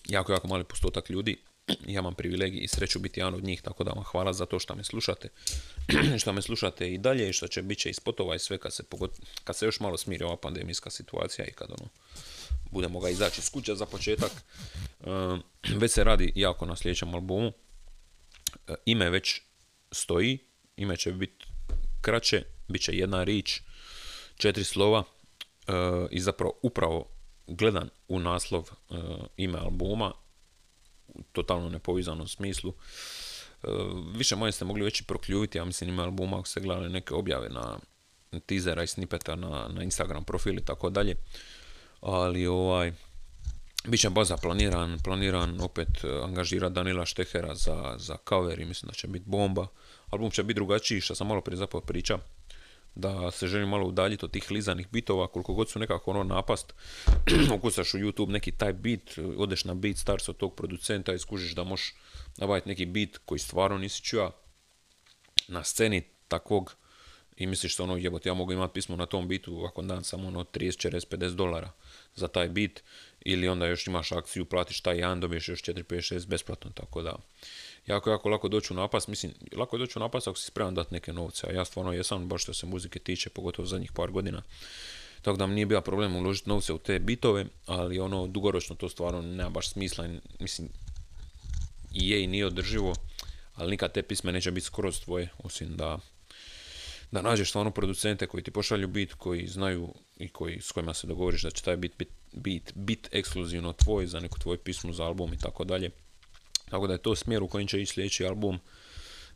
jako, 0.05 0.31
jako 0.31 0.47
mali 0.47 0.63
postotak 0.63 1.09
ljudi, 1.09 1.37
ja 1.93 1.99
imam 1.99 2.15
privilegij 2.15 2.63
i 2.63 2.67
sreću 2.67 2.99
biti 2.99 3.19
jedan 3.19 3.33
od 3.33 3.43
njih, 3.43 3.61
tako 3.61 3.83
da 3.83 3.91
vam 3.91 4.03
hvala 4.03 4.33
za 4.33 4.45
to 4.45 4.59
što 4.59 4.75
me 4.75 4.83
slušate, 4.83 5.29
što 6.21 6.33
me 6.33 6.41
slušate 6.41 6.93
i 6.93 6.97
dalje 6.97 7.29
i 7.29 7.33
što 7.33 7.47
će 7.47 7.61
bit 7.61 7.79
će 7.79 7.89
i 7.89 7.93
spotova 7.93 8.35
i 8.35 8.39
sve 8.39 8.57
kad 8.57 8.73
se, 8.73 8.83
pogod, 8.83 9.11
kad 9.43 9.55
se 9.55 9.65
još 9.65 9.79
malo 9.79 9.97
smiri 9.97 10.23
ova 10.23 10.37
pandemijska 10.37 10.89
situacija 10.89 11.45
i 11.45 11.51
kad 11.51 11.71
ono, 11.71 11.89
budemo 12.71 12.99
ga 12.99 13.09
izaći 13.09 13.41
iz 13.41 13.49
kuće 13.49 13.75
za 13.75 13.85
početak. 13.85 14.31
Um, 14.99 15.43
već 15.75 15.91
se 15.91 16.03
radi 16.03 16.31
jako 16.35 16.65
na 16.65 16.75
sljedećem 16.75 17.15
albumu. 17.15 17.51
E, 18.67 18.73
ime 18.85 19.09
već 19.09 19.41
stoji, 19.91 20.39
ime 20.77 20.97
će 20.97 21.11
biti 21.11 21.45
kraće, 22.01 22.43
bit 22.67 22.81
će 22.81 22.91
jedna 22.93 23.23
rič, 23.23 23.61
četiri 24.37 24.63
slova 24.63 25.03
e, 25.67 25.71
i 26.11 26.19
zapravo 26.19 26.59
upravo 26.61 27.18
gledan 27.49 27.89
u 28.07 28.19
naslov 28.19 28.69
e, 28.69 28.95
ime 29.37 29.59
albuma, 29.59 30.13
u 31.07 31.23
totalno 31.31 31.69
nepovezanom 31.69 32.27
smislu. 32.27 32.73
E, 33.63 33.67
više 34.15 34.35
moje 34.35 34.51
ste 34.51 34.65
mogli 34.65 34.83
već 34.83 35.01
i 35.01 35.03
prokljuviti, 35.03 35.57
ja 35.57 35.65
mislim 35.65 35.89
ime 35.89 36.03
albuma 36.03 36.39
ako 36.39 36.47
ste 36.47 36.61
gledali 36.61 36.89
neke 36.89 37.13
objave 37.13 37.49
na 37.49 37.79
teasera 38.45 38.83
i 38.83 38.87
snippeta 38.87 39.35
na, 39.35 39.67
na 39.67 39.83
Instagram 39.83 40.23
profil 40.23 40.57
i 40.57 40.65
tako 40.65 40.89
dalje. 40.89 41.15
Ali 42.01 42.47
ovaj, 42.47 42.93
bit 43.87 43.99
će 43.99 44.09
baza 44.09 44.37
planiran, 44.37 44.99
planiran 45.03 45.61
opet 45.61 46.03
e, 46.03 46.07
angažirati 46.23 46.73
Danila 46.73 47.05
Štehera 47.05 47.55
za, 47.55 47.95
za 47.97 48.17
cover 48.29 48.59
i 48.59 48.65
mislim 48.65 48.87
da 48.87 48.93
će 48.93 49.07
biti 49.07 49.25
bomba. 49.27 49.67
Album 50.09 50.31
će 50.31 50.43
biti 50.43 50.55
drugačiji, 50.55 51.01
što 51.01 51.15
sam 51.15 51.27
malo 51.27 51.41
prije 51.41 51.57
zapravo 51.57 51.85
priča, 51.85 52.17
da 52.95 53.31
se 53.31 53.47
želim 53.47 53.69
malo 53.69 53.87
udaljiti 53.87 54.25
od 54.25 54.31
tih 54.31 54.51
lizanih 54.51 54.87
bitova, 54.91 55.27
koliko 55.27 55.53
god 55.53 55.69
su 55.69 55.79
nekako 55.79 56.11
ono 56.11 56.23
napast, 56.23 56.73
ukucaš 57.55 57.93
u 57.93 57.97
YouTube 57.97 58.29
neki 58.29 58.51
taj 58.51 58.73
beat, 58.73 59.01
odeš 59.37 59.63
na 59.63 59.73
beat 59.73 59.97
stars 59.97 60.29
od 60.29 60.37
tog 60.37 60.55
producenta 60.55 61.13
i 61.13 61.19
skužiš 61.19 61.55
da 61.55 61.63
možeš 61.63 61.93
nabaviti 62.37 62.69
neki 62.69 62.85
beat 62.85 63.17
koji 63.25 63.39
stvarno 63.39 63.77
nisi 63.77 64.03
čuo 64.03 64.31
na 65.47 65.63
sceni 65.63 66.03
takvog 66.27 66.75
i 67.39 67.47
misliš 67.47 67.75
se 67.75 67.83
ono 67.83 67.97
jebote 67.97 68.29
ja 68.29 68.33
mogu 68.33 68.53
imati 68.53 68.73
pismo 68.73 68.95
na 68.95 69.05
tom 69.05 69.27
bitu 69.27 69.65
ako 69.65 69.81
dan 69.81 70.03
samo 70.03 70.27
ono 70.27 70.43
30, 70.43 70.89
40, 70.89 71.17
50 71.17 71.35
dolara 71.35 71.71
za 72.15 72.27
taj 72.27 72.49
bit 72.49 72.83
ili 73.21 73.47
onda 73.47 73.67
još 73.67 73.87
imaš 73.87 74.11
akciju, 74.11 74.45
platiš 74.45 74.81
taj 74.81 74.97
jedan, 74.97 75.19
dobiješ 75.19 75.49
još 75.49 75.63
4, 75.63 75.83
5, 75.83 76.15
6 76.15 76.27
besplatno, 76.27 76.71
tako 76.71 77.01
da 77.01 77.15
jako, 77.87 78.09
jako 78.09 78.29
lako 78.29 78.47
doći 78.47 78.73
u 78.73 78.75
napas, 78.75 79.07
mislim, 79.07 79.33
lako 79.55 79.75
je 79.75 79.79
doći 79.79 79.99
u 79.99 80.01
napas 80.01 80.27
ako 80.27 80.37
si 80.37 80.45
spreman 80.45 80.75
dati 80.75 80.93
neke 80.93 81.13
novce, 81.13 81.47
a 81.47 81.51
ja 81.51 81.65
stvarno 81.65 81.93
jesam, 81.93 82.27
baš 82.27 82.43
što 82.43 82.53
se 82.53 82.65
muzike 82.65 82.99
tiče, 82.99 83.29
pogotovo 83.29 83.65
zadnjih 83.65 83.91
par 83.91 84.11
godina. 84.11 84.41
Tako 85.21 85.37
da 85.37 85.47
mi 85.47 85.55
nije 85.55 85.65
bio 85.65 85.81
problem 85.81 86.15
uložiti 86.15 86.49
novce 86.49 86.73
u 86.73 86.77
te 86.77 86.99
bitove, 86.99 87.45
ali 87.65 87.99
ono, 87.99 88.27
dugoročno 88.27 88.75
to 88.75 88.89
stvarno 88.89 89.21
nema 89.21 89.49
baš 89.49 89.69
smisla. 89.69 90.07
Mislim, 90.39 90.69
i 91.93 92.09
je 92.09 92.23
i 92.23 92.27
nije 92.27 92.45
održivo, 92.45 92.93
ali 93.55 93.71
nikad 93.71 93.93
te 93.93 94.03
pisme 94.03 94.31
neće 94.31 94.51
biti 94.51 94.65
skroz 94.65 94.99
tvoje, 94.99 95.29
osim 95.43 95.77
da 95.77 95.99
da 97.11 97.21
nađeš 97.21 97.49
stvarno 97.49 97.71
producente 97.71 98.27
koji 98.27 98.43
ti 98.43 98.51
pošalju 98.51 98.87
bit, 98.87 99.13
koji 99.13 99.47
znaju 99.47 99.93
i 100.17 100.29
koji, 100.29 100.61
s 100.61 100.71
kojima 100.71 100.93
se 100.93 101.07
dogovoriš 101.07 101.43
da 101.43 101.51
će 101.51 101.63
taj 101.63 101.77
bit 101.77 101.97
bit, 101.97 102.09
bit, 102.33 102.71
bit 102.75 103.09
ekskluzivno 103.11 103.73
tvoj 103.73 104.07
za 104.07 104.19
neku 104.19 104.39
tvoju 104.39 104.57
pismu 104.57 104.93
za 104.93 105.03
album 105.03 105.33
i 105.33 105.37
tako 105.37 105.63
dalje. 105.63 105.89
Tako 106.69 106.87
da 106.87 106.93
je 106.93 107.01
to 107.01 107.15
smjer 107.15 107.43
u 107.43 107.47
kojem 107.47 107.67
će 107.67 107.81
ići 107.81 107.93
sljedeći 107.93 108.25
album. 108.25 108.59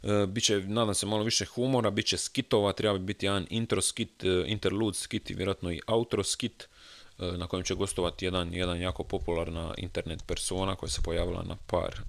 E, 0.04 0.26
biće, 0.28 0.60
nadam 0.60 0.96
se, 0.96 1.06
malo 1.06 1.24
više 1.24 1.46
humora, 1.46 1.92
bit 1.92 2.06
će 2.06 2.18
skitova, 2.18 2.74
treba 2.74 2.98
bi 2.98 3.06
biti 3.06 3.26
jedan 3.26 3.48
intro 3.50 3.82
skit, 3.82 4.24
e, 4.24 4.44
interlude 4.48 4.98
skit 4.98 5.30
i 5.30 5.34
vjerojatno 5.34 5.72
i 5.72 5.82
outro 5.88 6.24
skit 6.24 6.68
e, 7.20 7.26
na 7.38 7.48
kojem 7.48 7.64
će 7.64 7.76
gostovati 7.76 8.26
jedan, 8.26 8.54
jedan 8.54 8.82
jako 8.82 9.04
popularna 9.04 9.74
internet 9.78 10.24
persona 10.28 10.76
koja 10.76 10.90
se 10.90 11.02
pojavila 11.02 11.44
na 11.44 11.56
par, 11.68 12.02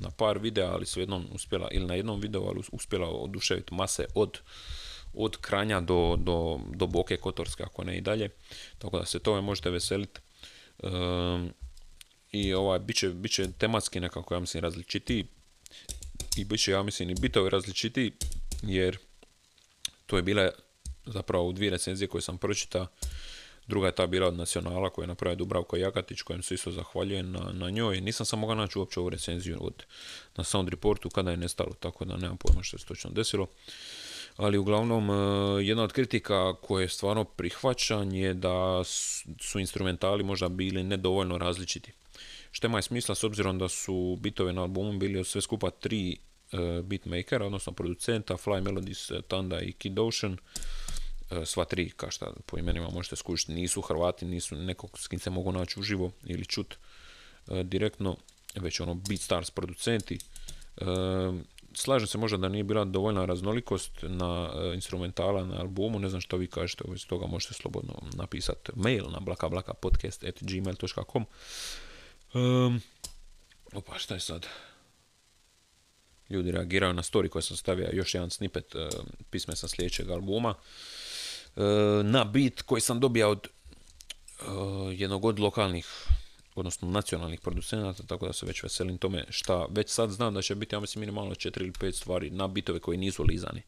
na 0.00 0.10
par 0.10 0.38
videa, 0.38 0.72
ali 0.72 0.86
su 0.86 1.00
jednom 1.00 1.26
uspjela, 1.32 1.68
ili 1.72 1.86
na 1.86 1.94
jednom 1.94 2.20
videu, 2.20 2.44
ali 2.48 2.60
uspjela 2.72 3.08
oduševiti 3.08 3.74
mase 3.74 4.04
od 4.14 4.38
od 5.16 5.36
Kranja 5.36 5.80
do, 5.80 6.16
do, 6.18 6.60
do 6.74 6.86
Boke 6.86 7.16
Kotorske, 7.16 7.62
ako 7.62 7.84
ne 7.84 7.96
i 7.96 8.00
dalje. 8.00 8.30
Tako 8.78 8.98
da 8.98 9.06
se 9.06 9.18
tome 9.18 9.40
možete 9.40 9.70
veseliti. 9.70 10.20
I 12.34 12.54
ovaj, 12.54 12.78
bit 12.78 12.96
će, 12.96 13.08
bit 13.08 13.32
će 13.32 13.52
tematski 13.52 14.00
nekako, 14.00 14.34
ja 14.34 14.40
mislim, 14.40 14.62
različitiji. 14.62 15.26
I 16.36 16.44
bit 16.44 16.60
će, 16.60 16.70
ja 16.70 16.82
mislim, 16.82 17.10
i 17.10 17.14
bitovi 17.14 17.50
različitiji, 17.50 18.12
jer 18.62 18.98
to 20.06 20.16
je 20.16 20.22
bila 20.22 20.50
zapravo 21.06 21.48
u 21.48 21.52
dvije 21.52 21.70
recenzije 21.70 22.08
koje 22.08 22.22
sam 22.22 22.38
pročitao. 22.38 22.86
Druga 23.66 23.86
je 23.86 23.94
ta 23.94 24.06
bila 24.06 24.28
od 24.28 24.36
Nacionala 24.36 24.90
koju 24.90 25.02
je 25.02 25.06
napravio 25.06 25.36
Dubravko 25.36 25.76
Jakatić, 25.76 26.22
kojem 26.22 26.42
se 26.42 26.54
isto 26.54 26.70
zahvaljujem 26.70 27.32
na, 27.32 27.52
na 27.52 27.70
njoj. 27.70 28.00
Nisam 28.00 28.26
sam 28.26 28.38
mogao 28.38 28.56
naći 28.56 28.78
uopće 28.78 29.00
ovu 29.00 29.10
recenziju 29.10 29.58
od, 29.60 29.84
na 30.36 30.44
Sound 30.44 30.68
Reportu 30.68 31.10
kada 31.10 31.30
je 31.30 31.36
nestalo, 31.36 31.74
tako 31.80 32.04
da 32.04 32.16
nemam 32.16 32.36
pojma 32.36 32.62
što 32.62 32.78
se 32.78 32.86
točno 32.86 33.10
desilo 33.10 33.46
ali 34.36 34.58
uglavnom 34.58 35.10
e, 35.10 35.14
jedna 35.64 35.82
od 35.82 35.92
kritika 35.92 36.54
koje 36.54 36.88
stvarno 36.88 37.24
prihvaćan 37.24 38.12
je 38.12 38.34
da 38.34 38.84
su 39.40 39.58
instrumentali 39.58 40.22
možda 40.24 40.48
bili 40.48 40.82
nedovoljno 40.82 41.38
različiti. 41.38 41.92
Što 42.54 42.66
ima 42.66 42.82
smisla 42.82 43.14
s 43.14 43.24
obzirom 43.24 43.58
da 43.58 43.68
su 43.68 44.18
bitove 44.20 44.52
na 44.52 44.62
albumu 44.62 44.98
bili 44.98 45.18
od 45.18 45.26
sve 45.26 45.40
skupa 45.40 45.70
tri 45.70 46.12
e, 46.12 46.16
beatmakera, 46.82 47.46
odnosno 47.46 47.72
producenta, 47.72 48.34
Fly 48.34 48.60
Melodies, 48.60 49.10
Tanda 49.28 49.60
i 49.60 49.72
Kid 49.72 49.98
Ocean. 49.98 50.36
E, 51.30 51.46
sva 51.46 51.64
tri, 51.64 51.90
kao 51.90 52.10
šta 52.10 52.32
po 52.46 52.58
imenima 52.58 52.90
možete 52.90 53.16
skušiti, 53.16 53.52
nisu 53.52 53.80
Hrvati, 53.80 54.24
nisu 54.24 54.56
nekog 54.56 54.98
s 54.98 55.08
kim 55.08 55.18
se 55.18 55.30
mogu 55.30 55.52
naći 55.52 55.80
uživo 55.80 56.10
ili 56.24 56.44
čut 56.44 56.74
direktno, 57.64 58.16
već 58.54 58.80
ono 58.80 58.94
Beatstars 58.94 59.50
producenti 59.50 60.18
slažem 61.74 62.06
se 62.06 62.18
možda 62.18 62.36
da 62.36 62.48
nije 62.48 62.64
bila 62.64 62.84
dovoljna 62.84 63.24
raznolikost 63.24 63.92
na 64.02 64.50
instrumentala 64.74 65.44
na 65.44 65.60
albumu, 65.60 65.98
ne 65.98 66.08
znam 66.08 66.20
što 66.20 66.36
vi 66.36 66.46
kažete, 66.46 66.84
iz 66.94 67.06
toga 67.06 67.26
možete 67.26 67.54
slobodno 67.54 67.94
napisati 68.16 68.72
mail 68.74 69.10
na 69.10 69.20
blakablakapodcast.gmail.com 69.20 71.26
um, 72.34 72.80
Opa, 73.72 73.98
šta 73.98 74.14
je 74.14 74.20
sad? 74.20 74.46
Ljudi 76.30 76.50
reagiraju 76.50 76.92
na 76.92 77.02
story 77.02 77.28
koje 77.28 77.42
sam 77.42 77.56
stavio, 77.56 77.88
još 77.92 78.14
jedan 78.14 78.30
snippet 78.30 78.74
uh, 78.74 78.80
pisme 79.30 79.56
sa 79.56 79.68
sljedećeg 79.68 80.10
albuma. 80.10 80.54
na 82.04 82.24
bit 82.24 82.62
koji 82.62 82.80
sam 82.80 83.00
dobio 83.00 83.30
od 83.30 83.48
jednog 84.92 85.24
od 85.24 85.38
lokalnih 85.38 85.86
odnosno 86.54 86.90
nacionalnih 86.90 87.40
producenata, 87.40 88.02
tako 88.02 88.26
da 88.26 88.32
se 88.32 88.46
već 88.46 88.62
veselim 88.62 88.98
tome 88.98 89.24
šta 89.30 89.66
već 89.70 89.90
sad 89.90 90.10
znam 90.10 90.34
da 90.34 90.42
će 90.42 90.54
biti, 90.54 90.74
ja 90.74 90.80
mislim, 90.80 91.00
minimalno 91.00 91.34
četiri 91.34 91.64
ili 91.64 91.72
pet 91.72 91.94
stvari 91.94 92.30
na 92.30 92.48
bitove 92.48 92.78
koji 92.78 92.98
nisu 92.98 93.22
lizani. 93.22 93.62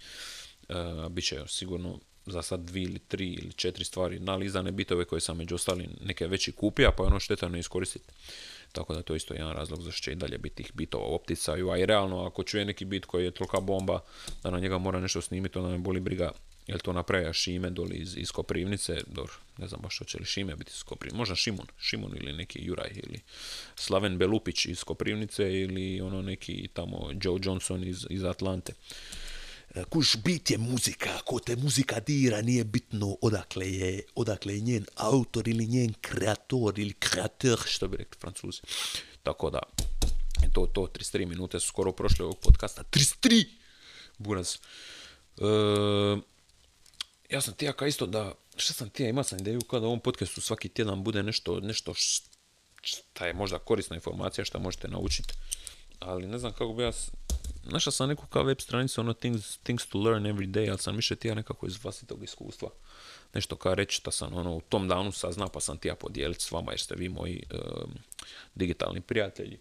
E, 0.69 0.75
Biće 1.11 1.41
sigurno 1.49 1.99
za 2.27 2.43
sad 2.43 2.61
dvije 2.61 2.85
ili 2.85 2.99
tri 2.99 3.33
ili 3.33 3.53
četiri 3.53 3.85
stvari 3.85 4.19
na 4.19 4.37
lizane 4.37 4.73
bitove 4.73 5.05
koje 5.05 5.21
sam 5.21 5.37
među 5.37 5.55
ostalim 5.55 5.91
neke 6.01 6.27
veći 6.27 6.53
kupija, 6.53 6.91
pa 6.97 7.03
je 7.03 7.07
ono 7.07 7.21
šteta 7.21 7.49
ne 7.49 7.59
iskoristiti. 7.59 8.09
Tako 8.77 8.95
da 8.95 9.03
to 9.03 9.15
je 9.15 9.17
isto 9.17 9.35
jedan 9.35 9.53
razlog 9.53 9.83
zašto 9.83 10.05
će 10.05 10.13
i 10.13 10.15
dalje 10.15 10.39
biti 10.39 10.57
tih 10.57 10.73
bitova 10.75 11.07
u 11.07 11.15
opticaju, 11.15 11.71
a 11.71 11.79
i 11.79 11.87
realno 11.87 12.25
ako 12.27 12.43
čuje 12.43 12.65
neki 12.65 12.85
bit 12.85 13.05
koji 13.05 13.25
je 13.25 13.31
tolika 13.31 13.61
bomba 13.61 14.01
da 14.43 14.51
na 14.51 14.61
njega 14.61 14.79
mora 14.79 15.01
nešto 15.01 15.21
snimiti, 15.21 15.59
onda 15.59 15.71
me 15.71 15.79
boli 15.79 16.01
briga 16.01 16.31
Jel 16.67 16.79
to 16.79 16.93
napravlja 16.93 17.33
Šime 17.33 17.71
doli 17.71 17.97
iz, 17.97 18.17
iz 18.17 18.31
Koprivnice, 18.31 19.01
dobro, 19.07 19.33
ne 19.59 19.69
znam 19.69 19.81
baš 19.83 20.01
će 20.07 20.19
li 20.19 20.25
Šime 20.25 20.57
biti 20.57 20.73
iz 20.75 20.83
Koprivnice, 20.83 21.17
možda 21.17 21.35
Šimun, 21.35 21.67
Šimun 21.79 22.13
ili 22.17 22.33
neki 22.33 22.59
Juraj 22.63 22.91
ili 22.95 23.21
Slaven 23.77 24.19
Belupić 24.19 24.67
iz 24.67 24.85
Koprivnice 24.85 25.61
ili 25.61 26.01
ono 26.01 26.23
neki 26.23 26.69
tamo 26.73 27.11
Joe 27.23 27.39
Johnson 27.43 27.85
iz, 27.85 28.07
iz 28.11 28.25
Atlante. 28.25 28.73
E, 29.75 29.85
kuš, 29.85 30.17
bit 30.17 30.51
je 30.51 30.59
muzika, 30.59 31.11
ako 31.19 31.39
te 31.39 31.57
muzika 31.57 32.01
dira, 32.01 32.43
nije 32.43 32.65
bitno 32.65 33.17
odakle 33.23 33.73
je, 33.73 34.03
odakle 34.15 34.55
je 34.55 34.61
njen 34.61 34.87
autor 34.95 35.49
ili 35.49 35.67
njen 35.67 35.95
kreator 36.01 36.79
ili 36.79 36.93
kreator, 36.93 37.59
što 37.67 37.89
bi 37.89 37.97
rekli 37.97 38.21
francuzi. 38.21 38.61
Tako 39.23 39.51
da, 39.51 39.59
to, 40.53 40.67
to, 40.67 40.81
33 40.81 41.27
minute 41.27 41.61
su 41.61 41.67
skoro 41.69 41.93
prošle 41.93 42.25
ovog 42.25 42.39
podcasta. 42.39 42.83
33! 42.91 43.47
Buraz. 44.19 44.57
E, 45.39 45.47
ja 47.31 47.41
sam 47.41 47.55
tijaka 47.55 47.87
isto 47.87 48.07
da, 48.07 48.33
šta 48.57 48.73
sam 48.73 48.91
tija, 48.91 49.09
imao 49.09 49.25
sam 49.25 49.39
ideju 49.39 49.61
kada 49.61 49.87
u 49.87 49.89
ovom 49.89 50.01
podcastu 50.01 50.41
svaki 50.41 50.69
tjedan 50.69 51.05
bude 51.05 51.23
nešto, 51.23 51.61
nešto 51.61 51.95
šta 52.83 53.27
je 53.27 53.35
možda 53.35 53.59
korisna 53.59 53.97
informacija 53.97 54.45
što 54.45 54.59
možete 54.59 54.89
naučiti, 54.89 55.35
ali 55.99 56.27
ne 56.27 56.39
znam 56.39 56.53
kako 56.53 56.73
bi 56.73 56.83
ja, 56.83 56.93
našao 57.71 57.91
sam 57.91 58.09
neku 58.09 58.27
kao 58.27 58.43
web 58.43 58.61
stranicu, 58.61 59.01
ono 59.01 59.13
things, 59.13 59.59
things 59.59 59.87
to 59.87 59.99
learn 59.99 60.25
every 60.25 60.47
day, 60.47 60.69
ali 60.71 60.79
sam 60.79 60.97
više 60.97 61.17
tija 61.17 61.35
nekako 61.35 61.67
iz 61.67 61.85
vlastitog 61.85 62.25
iskustva, 62.25 62.69
nešto 63.35 63.57
kao 63.57 63.75
reći 63.75 64.01
da 64.05 64.11
sam 64.11 64.35
ono 64.35 64.57
u 64.57 64.61
tom 64.61 64.89
danu 64.89 65.13
saznao 65.13 65.49
pa 65.49 65.61
sam 65.61 65.79
tija 65.79 65.95
podijeliti 65.95 66.45
s 66.45 66.51
vama 66.51 66.73
jer 66.73 66.81
ste 66.81 66.95
vi 66.95 67.09
moji 67.09 67.43
digitalni 68.55 69.01
prijatelji, 69.01 69.59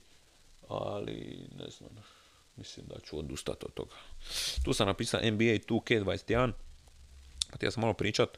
ali 0.67 1.47
ne 1.59 1.69
znam, 1.69 1.89
mislim 2.55 2.85
da 2.85 2.95
ću 2.99 3.19
odustati 3.19 3.65
od 3.65 3.73
toga. 3.73 3.95
Tu 4.63 4.73
sam 4.73 4.87
napisao 4.87 5.19
NBA 5.19 5.57
2K21, 5.67 6.51
htio 7.53 7.71
sam 7.71 7.81
malo 7.81 7.93
pričat 7.93 8.29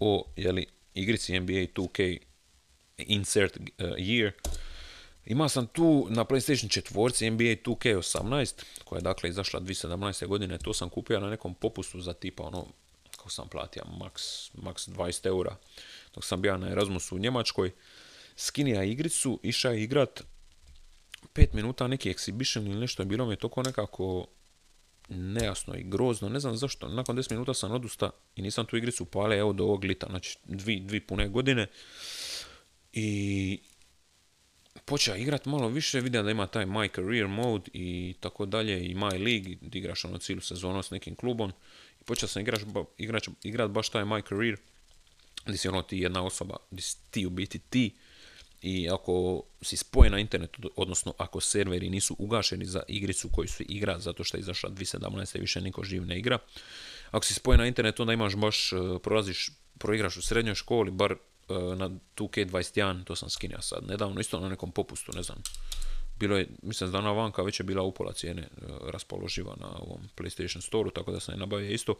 o 0.00 0.26
jeli, 0.36 0.66
igrici 0.94 1.40
NBA 1.40 1.52
2K 1.52 2.18
Insert 2.98 3.56
uh, 3.56 3.64
Year. 3.78 4.30
Imao 5.26 5.48
sam 5.48 5.66
tu 5.66 6.06
na 6.10 6.24
PlayStation 6.24 6.80
4 6.92 7.30
NBA 7.30 7.70
2K18, 7.72 8.62
koja 8.84 8.98
je 8.98 9.02
dakle 9.02 9.30
izašla 9.30 9.60
2017. 9.60 10.26
godine, 10.26 10.58
to 10.58 10.74
sam 10.74 10.88
kupio 10.88 11.20
na 11.20 11.30
nekom 11.30 11.54
popustu 11.54 12.00
za 12.00 12.12
tipa 12.12 12.42
ono, 12.42 12.66
kako 13.10 13.30
sam 13.30 13.48
platio, 13.48 13.82
max, 14.00 14.50
max 14.54 14.90
20 14.90 15.26
eura, 15.26 15.56
dok 16.14 16.24
sam 16.24 16.42
bio 16.42 16.58
na 16.58 16.70
Erasmusu 16.70 17.16
u 17.16 17.18
Njemačkoj. 17.18 17.70
Skinija 18.36 18.84
igricu, 18.84 19.40
išao 19.42 19.74
igrat 19.74 20.22
5 21.34 21.54
minuta 21.54 21.88
neki 21.88 22.12
exhibition 22.12 22.66
ili 22.66 22.80
nešto, 22.80 23.04
bilo 23.04 23.26
mi 23.26 23.32
je 23.32 23.36
toko 23.36 23.62
nekako 23.62 24.26
nejasno 25.08 25.74
i 25.74 25.84
grozno, 25.84 26.28
ne 26.28 26.40
znam 26.40 26.56
zašto. 26.56 26.88
Nakon 26.88 27.16
10 27.16 27.30
minuta 27.30 27.54
sam 27.54 27.72
odusta 27.72 28.10
i 28.36 28.42
nisam 28.42 28.66
tu 28.66 28.76
igricu 28.76 29.02
upale 29.02 29.36
evo 29.36 29.52
do 29.52 29.64
ovog 29.64 29.84
lita, 29.84 30.06
znači 30.10 30.38
dvi, 30.44 30.80
dvi 30.80 31.00
pune 31.00 31.28
godine. 31.28 31.66
I 32.92 33.60
počeo 34.84 35.16
igrat 35.16 35.46
malo 35.46 35.68
više, 35.68 36.00
vidio 36.00 36.22
da 36.22 36.30
ima 36.30 36.46
taj 36.46 36.66
My 36.66 36.94
Career 36.94 37.28
mode 37.28 37.70
i 37.72 38.14
tako 38.20 38.46
dalje 38.46 38.86
i 38.86 38.94
My 38.94 39.24
League, 39.24 39.56
gdje 39.60 39.78
igraš 39.78 40.04
ono 40.04 40.18
cijelu 40.18 40.40
sezonu 40.40 40.82
s 40.82 40.90
nekim 40.90 41.14
klubom. 41.14 41.52
I 42.00 42.04
počeo 42.04 42.28
sam 42.28 42.42
igraš, 42.42 42.60
igrat, 42.98 43.22
igrat 43.42 43.70
baš 43.70 43.88
taj 43.88 44.04
My 44.04 44.28
Career, 44.28 44.56
gdje 45.46 45.58
si 45.58 45.68
ono 45.68 45.82
ti 45.82 45.98
jedna 45.98 46.24
osoba, 46.24 46.56
gdje 46.70 46.82
si 46.82 46.96
ti 47.10 47.26
u 47.26 47.30
biti 47.30 47.58
ti 47.58 47.90
i 48.62 48.88
ako 48.90 49.42
si 49.62 49.76
spojen 49.76 50.12
na 50.12 50.18
internet, 50.18 50.56
odnosno 50.76 51.14
ako 51.18 51.40
serveri 51.40 51.90
nisu 51.90 52.16
ugašeni 52.18 52.64
za 52.64 52.82
igricu 52.88 53.28
koju 53.28 53.48
su 53.48 53.62
igra, 53.68 53.98
zato 53.98 54.24
što 54.24 54.36
je 54.36 54.40
izašla 54.40 54.70
2017. 54.70 55.40
više 55.40 55.60
niko 55.60 55.84
živ 55.84 56.06
ne 56.06 56.18
igra, 56.18 56.38
ako 57.10 57.26
si 57.26 57.34
spojen 57.34 57.60
na 57.60 57.66
internet, 57.66 58.00
onda 58.00 58.12
imaš 58.12 58.36
baš, 58.36 58.72
e, 58.72 58.76
prolaziš, 59.02 59.50
proigraš 59.78 60.16
u 60.16 60.22
srednjoj 60.22 60.54
školi, 60.54 60.90
bar 60.90 61.14
na 61.76 61.90
2K21, 62.16 63.04
to 63.04 63.16
sam 63.16 63.30
skinio 63.30 63.62
sad 63.62 63.84
nedavno, 63.88 64.20
isto 64.20 64.40
na 64.40 64.48
nekom 64.48 64.72
popustu, 64.72 65.12
ne 65.14 65.22
znam. 65.22 65.38
Bilo 66.18 66.36
je, 66.36 66.48
mislim, 66.62 66.92
dana 66.92 67.12
vanka 67.12 67.42
već 67.42 67.60
je 67.60 67.64
bila 67.64 67.82
upola 67.82 68.12
cijene 68.12 68.42
e, 68.42 68.48
raspoloživa 68.92 69.56
na 69.60 69.68
ovom 69.68 70.00
PlayStation 70.16 70.60
Store, 70.60 70.90
tako 70.94 71.12
da 71.12 71.20
sam 71.20 71.34
je 71.34 71.38
nabavio 71.38 71.70
isto. 71.70 71.94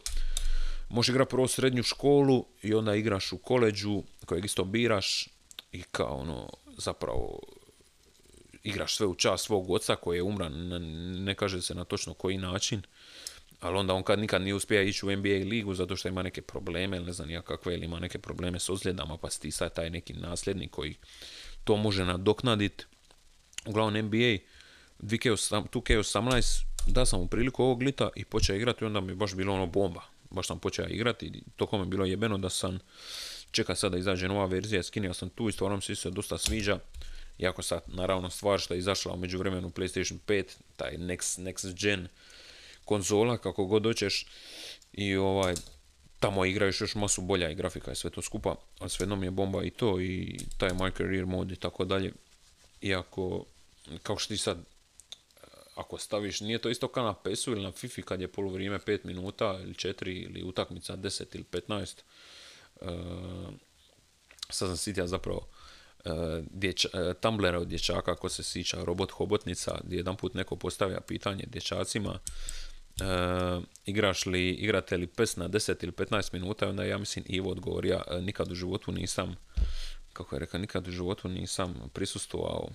Možeš 0.89 1.09
igrati 1.09 1.29
prvo 1.29 1.47
srednju 1.47 1.83
školu 1.83 2.45
i 2.61 2.73
onda 2.73 2.95
igraš 2.95 3.33
u 3.33 3.37
koleđu 3.37 4.03
kojeg 4.25 4.45
isto 4.45 4.63
biraš 4.63 5.27
i 5.71 5.83
kao 5.83 6.17
ono, 6.17 6.49
zapravo 6.77 7.39
igraš 8.63 8.95
sve 8.95 9.07
u 9.07 9.15
čast 9.15 9.45
svog 9.45 9.71
oca 9.71 9.95
koji 9.95 10.17
je 10.17 10.23
umran, 10.23 10.53
ne 11.23 11.35
kaže 11.35 11.61
se 11.61 11.75
na 11.75 11.83
točno 11.83 12.13
koji 12.13 12.37
način, 12.37 12.81
ali 13.59 13.77
onda 13.77 13.93
on 13.93 14.03
kad 14.03 14.19
nikad 14.19 14.41
nije 14.41 14.53
uspio 14.53 14.81
ići 14.81 15.05
u 15.05 15.15
NBA 15.15 15.29
ligu 15.29 15.73
zato 15.73 15.95
što 15.95 16.07
ima 16.07 16.23
neke 16.23 16.41
probleme, 16.41 16.97
ili 16.97 17.05
ne 17.05 17.13
znam 17.13 17.29
ja 17.29 17.41
kakve, 17.41 17.73
ili 17.73 17.85
ima 17.85 17.99
neke 17.99 18.19
probleme 18.19 18.59
s 18.59 18.69
ozljedama, 18.69 19.17
pa 19.17 19.29
ti 19.29 19.51
sad 19.51 19.73
taj 19.73 19.89
neki 19.89 20.13
nasljednik 20.13 20.71
koji 20.71 20.95
to 21.63 21.77
može 21.77 22.05
nadoknadit. 22.05 22.87
Uglavnom 23.65 24.05
NBA 24.05 24.37
2K18 24.99 26.63
da 26.87 27.05
sam 27.05 27.19
mu 27.19 27.27
priliku 27.27 27.63
ovog 27.63 27.81
lita 27.81 28.09
i 28.15 28.25
počeo 28.25 28.55
igrati 28.55 28.83
i 28.83 28.87
onda 28.87 29.01
mi 29.01 29.11
je 29.11 29.15
baš 29.15 29.33
bilo 29.35 29.53
ono 29.53 29.65
bomba. 29.65 30.01
Baš 30.29 30.47
sam 30.47 30.59
počeo 30.59 30.87
igrati 30.87 31.25
i 31.25 31.43
toko 31.55 31.77
mi 31.77 31.83
je 31.83 31.87
bilo 31.87 32.05
jebeno 32.05 32.37
da 32.37 32.49
sam 32.49 32.79
čeka 33.51 33.75
sad 33.75 33.91
da 33.91 33.97
izađe 33.97 34.27
nova 34.27 34.45
verzija, 34.45 34.83
skinio 34.83 35.13
sam 35.13 35.29
tu 35.29 35.49
i 35.49 35.51
stvarno 35.51 35.79
mi 35.89 35.95
se 35.95 36.09
dosta 36.09 36.37
sviđa. 36.37 36.79
Iako 37.39 37.61
sad, 37.61 37.81
naravno, 37.87 38.29
stvar 38.29 38.59
što 38.59 38.73
je 38.73 38.77
izašla 38.77 39.13
u 39.13 39.17
međuvremenu 39.17 39.69
PlayStation 39.69 40.17
5, 40.27 40.43
taj 40.75 40.91
next, 40.91 41.41
next 41.41 41.73
gen 41.81 42.07
konzola, 42.85 43.37
kako 43.37 43.65
god 43.65 43.81
doćeš, 43.81 44.25
i 44.93 45.15
ovaj, 45.15 45.55
tamo 46.19 46.45
igraš 46.45 46.81
još 46.81 46.95
masu 46.95 47.21
bolja 47.21 47.49
i 47.49 47.55
grafika 47.55 47.91
i 47.91 47.95
sve 47.95 48.09
to 48.09 48.21
skupa, 48.21 48.55
ali 48.79 48.89
svejedno 48.89 49.15
mi 49.15 49.25
je 49.25 49.31
bomba 49.31 49.63
i 49.63 49.69
to 49.69 50.01
i 50.01 50.39
taj 50.57 50.69
My 50.69 50.97
Career 50.97 51.25
mod 51.25 51.51
i 51.51 51.55
tako 51.55 51.85
dalje. 51.85 52.13
Iako, 52.81 53.45
kao 54.03 54.17
što 54.17 54.33
ti 54.33 54.37
sad, 54.37 54.57
ako 55.75 55.97
staviš, 55.97 56.41
nije 56.41 56.59
to 56.59 56.69
isto 56.69 56.87
kao 56.87 57.03
na 57.03 57.13
PES-u 57.13 57.51
ili 57.51 57.63
na 57.63 57.71
FIFA 57.71 58.01
kad 58.01 58.21
je 58.21 58.27
polovrijeme 58.27 58.79
5 58.79 58.99
minuta 59.03 59.59
ili 59.63 59.73
4 59.73 60.25
ili 60.25 60.43
utakmica 60.43 60.97
10 60.97 61.23
ili 61.33 61.43
15. 61.51 61.95
Uh, 62.81 62.89
sad 64.49 64.69
sam 64.69 64.77
sitija 64.77 65.07
zapravo 65.07 65.47
uh, 66.05 66.11
dječ, 66.51 66.85
uh, 66.85 66.91
Tumblera 67.21 67.59
od 67.59 67.67
dječaka, 67.67 68.11
ako 68.11 68.29
se 68.29 68.43
sića 68.43 68.83
robot 68.83 69.11
hobotnica, 69.11 69.79
gdje 69.83 69.97
jedan 69.97 70.17
put 70.17 70.33
neko 70.33 70.55
postavlja 70.55 70.99
pitanje 71.01 71.43
dječacima, 71.47 72.19
uh, 73.01 73.63
igraš 73.85 74.25
li, 74.25 74.49
igrate 74.49 74.97
li 74.97 75.07
PES 75.07 75.35
na 75.35 75.49
10 75.49 75.83
ili 75.83 75.91
15 75.91 76.33
minuta, 76.33 76.69
onda 76.69 76.83
ja 76.83 76.97
mislim 76.97 77.25
Ivo 77.27 77.51
odgovorio, 77.51 77.95
uh, 77.95 78.23
nikad 78.23 78.51
u 78.51 78.55
životu 78.55 78.91
nisam, 78.91 79.35
kako 80.13 80.35
je 80.35 80.39
rekao, 80.39 80.59
nikad 80.59 80.87
u 80.87 80.91
životu 80.91 81.27
nisam 81.27 81.89
prisustvovao 81.93 82.69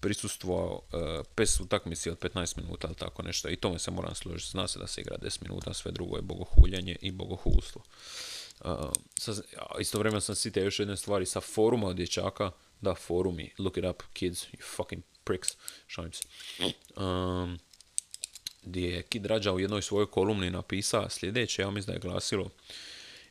prisustvovao 0.00 0.80
uh, 0.92 1.26
PES 1.34 1.60
utakmici 1.60 2.10
od 2.10 2.18
15 2.18 2.62
minuta 2.62 2.88
ili 2.88 2.96
tako 2.96 3.22
nešto 3.22 3.48
i 3.48 3.56
tome 3.56 3.78
se 3.78 3.90
moram 3.90 4.14
složiti, 4.14 4.50
zna 4.50 4.68
se 4.68 4.78
da 4.78 4.86
se 4.86 5.00
igra 5.00 5.16
10 5.18 5.42
minuta, 5.42 5.74
sve 5.74 5.92
drugo 5.92 6.16
je 6.16 6.22
bogohuljenje 6.22 6.96
i 7.00 7.10
bogohulstvo. 7.10 7.82
Uh, 8.64 8.92
istovremeno 9.80 10.20
sam 10.20 10.34
sitio 10.34 10.64
još 10.64 10.78
jedne 10.78 10.96
stvari 10.96 11.26
sa 11.26 11.40
foruma 11.40 11.86
od 11.86 11.96
dječaka, 11.96 12.50
da 12.80 12.94
forumi, 12.94 13.50
look 13.58 13.76
it 13.76 13.84
up 13.84 14.02
kids, 14.12 14.46
you 14.52 14.76
fucking 14.76 15.02
pricks, 15.24 15.48
šalim 15.86 16.12
se. 16.12 16.24
Um, 16.96 17.58
gdje 18.68 18.88
je 18.90 19.02
Kid 19.02 19.26
Rađa 19.26 19.52
u 19.52 19.60
jednoj 19.60 19.82
svojoj 19.82 20.06
kolumni 20.06 20.50
napisao 20.50 21.08
sljedeće, 21.08 21.62
ja 21.62 21.70
mislim 21.70 21.86
da 21.86 21.92
je 21.92 22.10
glasilo 22.10 22.50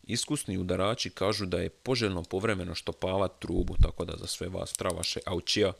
Iskusni 0.08 0.58
udarači 0.58 1.10
kažu 1.10 1.46
da 1.46 1.58
je 1.58 1.70
poželjno 1.70 2.24
povremeno 2.24 2.76
štopavat 2.76 3.40
trubu, 3.40 3.76
tako 3.82 4.06
da 4.06 4.18
za 4.18 4.28
sve 4.28 4.48
vas 4.48 4.74
travaše 4.74 5.20
aučija, 5.26 5.74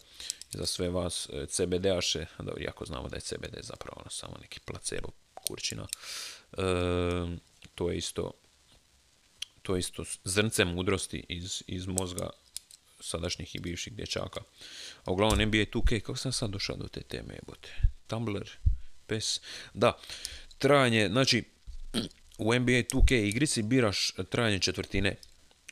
za 0.52 0.66
sve 0.66 0.90
vas 0.90 1.30
e, 1.34 1.46
CBD-aše, 1.46 2.26
dobro, 2.38 2.64
jako 2.64 2.86
znamo 2.86 3.10
da 3.10 3.16
je 3.16 3.22
CBD 3.22 3.58
zapravo 3.62 4.02
ono 4.02 4.10
samo 4.10 4.38
neki 4.42 4.60
placebo 4.60 5.10
kurčina, 5.34 5.88
e, 6.52 6.64
to 7.76 7.90
je 7.90 7.98
isto 7.98 8.32
to 9.62 9.76
je 9.76 9.80
isto 9.80 10.04
zrnce 10.24 10.66
mudrosti 10.66 11.26
iz, 11.30 11.64
iz 11.68 11.88
mozga 11.88 12.30
sadašnjih 13.00 13.56
i 13.56 13.60
bivših 13.60 13.94
dječaka. 13.94 14.42
A 15.06 15.12
uglavnom 15.12 15.48
NBA 15.48 15.58
2K, 15.58 16.00
kako 16.00 16.18
sam 16.18 16.32
sad 16.32 16.50
došao 16.50 16.76
do 16.76 16.88
te 16.88 17.02
teme, 17.02 17.34
jebote? 17.34 17.82
Tumblr, 18.08 18.50
PES, 19.08 19.42
da, 19.74 19.98
trajanje, 20.58 21.08
znači, 21.12 21.44
u 22.38 22.54
NBA 22.54 22.84
2K 22.94 23.28
igrici 23.28 23.62
biraš 23.62 24.12
trajanje 24.30 24.60
četvrtine 24.60 25.16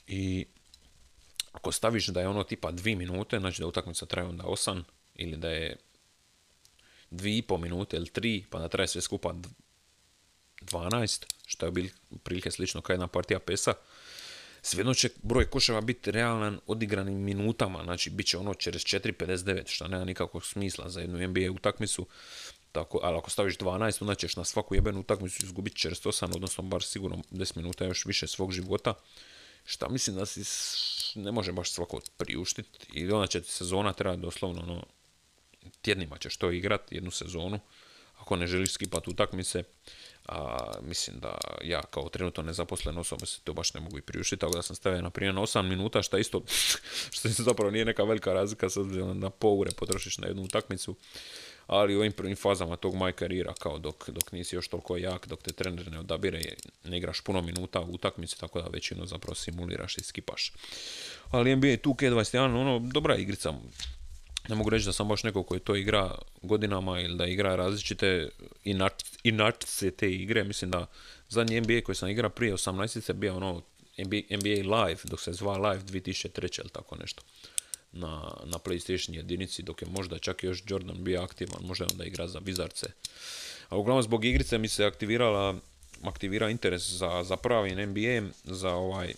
i 0.07 0.45
ako 1.51 1.71
staviš 1.71 2.07
da 2.07 2.21
je 2.21 2.27
ono 2.27 2.43
tipa 2.43 2.71
2 2.71 2.95
minute, 2.95 3.39
znači 3.39 3.61
da 3.61 3.67
utakmica 3.67 4.05
traje 4.05 4.27
onda 4.27 4.43
8 4.43 4.83
ili 5.15 5.37
da 5.37 5.49
je 5.49 5.77
2,5 7.11 7.57
minute 7.57 7.97
ili 7.97 8.05
3, 8.05 8.43
pa 8.49 8.59
da 8.59 8.67
traje 8.67 8.87
sve 8.87 9.01
skupa 9.01 9.33
12, 10.61 11.25
što 11.45 11.65
je 11.65 11.71
bil 11.71 11.85
prilike 12.23 12.51
slično 12.51 12.81
kao 12.81 12.93
jedna 12.93 13.07
partija 13.07 13.39
PES-a, 13.39 13.73
svejedno 14.61 14.93
će 14.93 15.09
broj 15.23 15.49
koševa 15.49 15.81
biti 15.81 16.11
realan 16.11 16.59
odigranim 16.67 17.17
minutama, 17.17 17.83
znači 17.83 18.09
bit 18.09 18.27
će 18.27 18.37
ono 18.37 18.53
čez 18.53 18.73
4.59, 18.73 19.61
što 19.67 19.87
nema 19.87 20.05
nikakvog 20.05 20.45
smisla 20.45 20.89
za 20.89 21.01
jednu 21.01 21.27
NBA 21.27 21.51
utakmicu, 21.51 22.07
tako, 22.75 22.99
ali 23.03 23.17
ako 23.17 23.29
staviš 23.29 23.57
12, 23.57 24.01
onda 24.01 24.15
ćeš 24.15 24.35
na 24.35 24.43
svaku 24.43 24.75
jebenu 24.75 24.99
utakmicu 24.99 25.45
izgubiti 25.45 25.87
48, 25.87 26.35
odnosno 26.35 26.63
bar 26.63 26.83
sigurno 26.83 27.17
10 27.31 27.57
minuta 27.57 27.85
još 27.85 28.05
više 28.05 28.27
svog 28.27 28.51
života, 28.51 28.93
šta 29.65 29.89
mislim 29.89 30.15
da 30.15 30.25
si 30.25 30.43
ne 31.15 31.31
može 31.31 31.51
baš 31.51 31.71
svako 31.71 31.99
priuštiti 32.17 32.87
i 32.93 33.11
onda 33.11 33.27
će 33.27 33.41
sezona 33.41 33.93
trebati 33.93 34.21
doslovno 34.21 34.61
ono, 34.61 34.83
tjednima 35.81 36.17
ćeš 36.17 36.37
to 36.37 36.51
igrati, 36.51 36.95
jednu 36.95 37.11
sezonu, 37.11 37.59
ako 38.19 38.35
ne 38.35 38.47
želiš 38.47 38.73
skipati 38.73 39.09
utakmice, 39.09 39.63
a 40.27 40.57
mislim 40.81 41.19
da 41.19 41.37
ja 41.63 41.81
kao 41.81 42.09
trenutno 42.09 42.43
nezaposlen 42.43 42.97
osoba 42.97 43.25
se 43.25 43.41
to 43.43 43.53
baš 43.53 43.73
ne 43.73 43.79
mogu 43.79 43.97
i 43.97 44.01
priuštiti, 44.01 44.39
tako 44.39 44.55
da 44.55 44.61
sam 44.61 44.75
stavio 44.75 45.01
na 45.01 45.09
primjer 45.09 45.35
na 45.35 45.41
8 45.41 45.61
minuta, 45.61 46.03
što 46.07 46.17
isto, 46.17 46.41
što 47.11 47.29
zapravo 47.29 47.71
nije 47.71 47.85
neka 47.85 48.03
velika 48.03 48.33
razlika, 48.33 48.69
sad 48.69 48.85
na 49.15 49.29
pol 49.29 49.59
ure 49.59 49.71
potrošiš 49.71 50.17
na 50.17 50.27
jednu 50.27 50.43
utakmicu, 50.43 50.95
ali 51.67 51.95
u 51.95 51.99
ovim 51.99 52.11
prvim 52.11 52.35
fazama 52.35 52.75
tog 52.75 52.95
maj 52.95 53.11
karijera, 53.11 53.53
kao 53.53 53.79
dok, 53.79 54.09
dok 54.09 54.31
nisi 54.31 54.55
još 54.55 54.67
toliko 54.67 54.97
jak, 54.97 55.27
dok 55.27 55.41
te 55.41 55.53
trener 55.53 55.91
ne 55.91 55.99
odabire, 55.99 56.41
ne 56.83 56.97
igraš 56.97 57.21
puno 57.21 57.41
minuta 57.41 57.81
u 57.81 57.93
utakmici, 57.93 58.39
tako 58.39 58.61
da 58.61 58.67
većinu 58.67 59.05
zapravo 59.05 59.35
simuliraš 59.35 59.97
i 59.97 60.03
skipaš. 60.03 60.51
Ali 61.31 61.55
NBA 61.55 61.67
2K21, 61.67 62.37
ono, 62.37 62.79
dobra 62.79 63.15
igrica, 63.15 63.53
ne 64.49 64.55
mogu 64.55 64.69
reći 64.69 64.85
da 64.85 64.93
sam 64.93 65.07
baš 65.07 65.23
neko 65.23 65.43
koji 65.43 65.59
to 65.59 65.75
igra 65.75 66.15
godinama 66.41 66.99
ili 66.99 67.17
da 67.17 67.25
igra 67.25 67.55
različite 67.55 68.29
inačice 69.23 69.91
te 69.91 70.11
igre. 70.11 70.43
Mislim 70.43 70.71
da 70.71 70.85
zadnji 71.29 71.61
NBA 71.61 71.81
koji 71.83 71.95
sam 71.95 72.09
igrao 72.09 72.29
prije 72.29 72.53
18. 72.53 73.13
bio 73.13 73.35
ono 73.35 73.61
NBA, 73.97 74.37
NBA 74.37 74.77
Live, 74.77 74.99
dok 75.03 75.21
se 75.21 75.33
zva 75.33 75.57
Live 75.57 75.83
2003. 75.83 76.59
ili 76.59 76.69
tako 76.69 76.95
nešto. 76.95 77.21
Na, 77.97 78.33
na 78.45 78.57
PlayStation 78.57 79.15
jedinici, 79.15 79.63
dok 79.63 79.81
je 79.81 79.87
možda 79.87 80.19
čak 80.19 80.43
još 80.43 80.63
Jordan 80.67 81.03
bio 81.03 81.21
aktivan, 81.21 81.63
možda 81.63 81.85
onda 81.91 82.05
igra 82.05 82.27
za 82.27 82.39
Vizarce. 82.39 82.87
A 83.69 83.77
uglavnom 83.77 84.03
zbog 84.03 84.25
igrice 84.25 84.57
mi 84.57 84.67
se 84.67 84.85
aktivirala 84.85 85.55
aktivira 86.03 86.49
interes 86.49 86.89
za, 86.89 87.23
za 87.23 87.37
pravi 87.37 87.85
NBA, 87.85 88.29
za 88.43 88.69
ovaj 88.69 89.13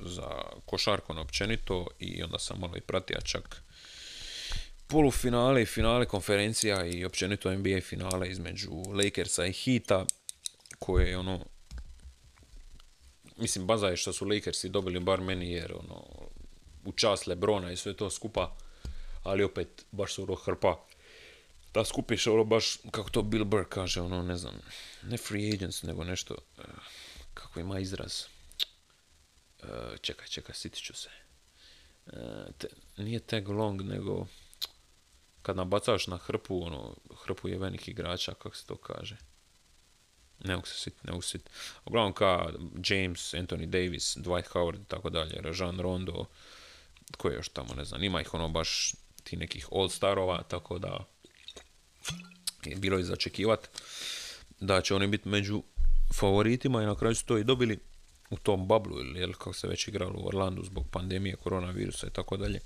za 0.00 0.28
košarkon 0.66 1.18
općenito 1.18 1.86
i 1.98 2.22
onda 2.22 2.38
sam 2.38 2.60
malo 2.60 2.76
i 2.76 2.80
pratio 2.80 3.20
čak 3.24 3.62
polufinale 4.86 5.62
i 5.62 5.66
finale 5.66 6.06
konferencija 6.06 6.86
i 6.86 7.04
općenito 7.04 7.54
NBA 7.54 7.80
finale 7.80 8.30
između 8.30 8.70
Lakersa 8.70 9.46
i 9.46 9.52
Heata 9.52 10.06
koje 10.78 11.08
je 11.08 11.18
ono 11.18 11.44
mislim 13.36 13.66
baza 13.66 13.86
je 13.86 13.96
što 13.96 14.12
su 14.12 14.24
Lakersi 14.24 14.68
dobili 14.68 15.00
bar 15.00 15.20
meni 15.20 15.52
jer 15.52 15.72
ono 15.72 16.04
u 16.84 16.92
čast 16.92 17.26
Lebrona 17.26 17.72
i 17.72 17.76
sve 17.76 17.96
to 17.96 18.10
skupa 18.10 18.56
ali 19.22 19.44
opet 19.44 19.86
baš 19.92 20.14
su 20.14 20.22
ono 20.22 20.34
hrpa 20.34 20.84
da 21.74 21.84
skupiš 21.84 22.26
ono 22.26 22.44
baš 22.44 22.78
kako 22.90 23.10
to 23.10 23.22
Bill 23.22 23.44
Burr 23.44 23.64
kaže 23.68 24.00
ono 24.00 24.22
ne 24.22 24.36
znam 24.36 24.54
ne 25.02 25.16
free 25.16 25.54
agents 25.54 25.82
nego 25.82 26.04
nešto 26.04 26.34
eh, 26.58 26.62
kako 27.34 27.60
ima 27.60 27.78
izraz 27.78 28.22
eh, 29.62 29.66
čekaj 30.00 30.26
čekaj 30.26 30.54
sitit 30.54 30.84
ću 30.84 30.94
se 30.94 31.08
eh, 32.06 32.66
nije 32.96 33.20
tag 33.20 33.48
long 33.48 33.82
nego 33.82 34.26
kad 35.42 35.56
nabacaš 35.56 36.06
na 36.06 36.16
hrpu, 36.16 36.62
ono, 36.66 36.96
hrpu 37.24 37.48
jevenih 37.48 37.88
igrača, 37.88 38.34
kako 38.34 38.56
se 38.56 38.66
to 38.66 38.76
kaže. 38.76 39.16
Ne 40.44 40.54
mogu 40.54 40.66
se 40.66 40.74
sit, 40.78 41.04
ne 41.04 41.12
mogu 41.12 41.22
sit. 41.22 41.50
Uglavnom 41.84 42.12
ka 42.12 42.48
James, 42.84 43.34
Anthony 43.34 43.66
Davis, 43.66 44.16
Dwight 44.16 44.48
Howard 44.52 44.80
i 44.80 44.88
tako 44.88 45.10
dalje, 45.10 45.40
Rajan 45.40 45.80
Rondo, 45.80 46.26
ko 47.16 47.28
je 47.28 47.34
još 47.34 47.48
tamo, 47.48 47.74
ne 47.74 47.84
znam, 47.84 48.02
ima 48.02 48.20
ih 48.20 48.34
ono 48.34 48.48
baš 48.48 48.94
ti 49.24 49.36
nekih 49.36 49.68
all-starova, 49.72 50.42
tako 50.48 50.78
da 50.78 51.04
je 52.64 52.76
bilo 52.76 52.98
i 52.98 53.04
začekivat 53.04 53.68
da 54.60 54.80
će 54.80 54.94
oni 54.94 55.06
biti 55.06 55.28
među 55.28 55.62
favoritima 56.14 56.82
i 56.82 56.86
na 56.86 56.96
kraju 56.96 57.14
su 57.14 57.26
to 57.26 57.38
i 57.38 57.44
dobili 57.44 57.78
u 58.30 58.36
tom 58.36 58.68
bablu 58.68 59.00
ili 59.00 59.20
jel, 59.20 59.32
kako 59.32 59.52
se 59.52 59.68
već 59.68 59.88
igralo 59.88 60.14
u 60.18 60.26
Orlandu 60.26 60.64
zbog 60.64 60.86
pandemije, 60.90 61.36
koronavirusa 61.36 62.06
i 62.06 62.10
tako 62.10 62.36
dalje. 62.36 62.60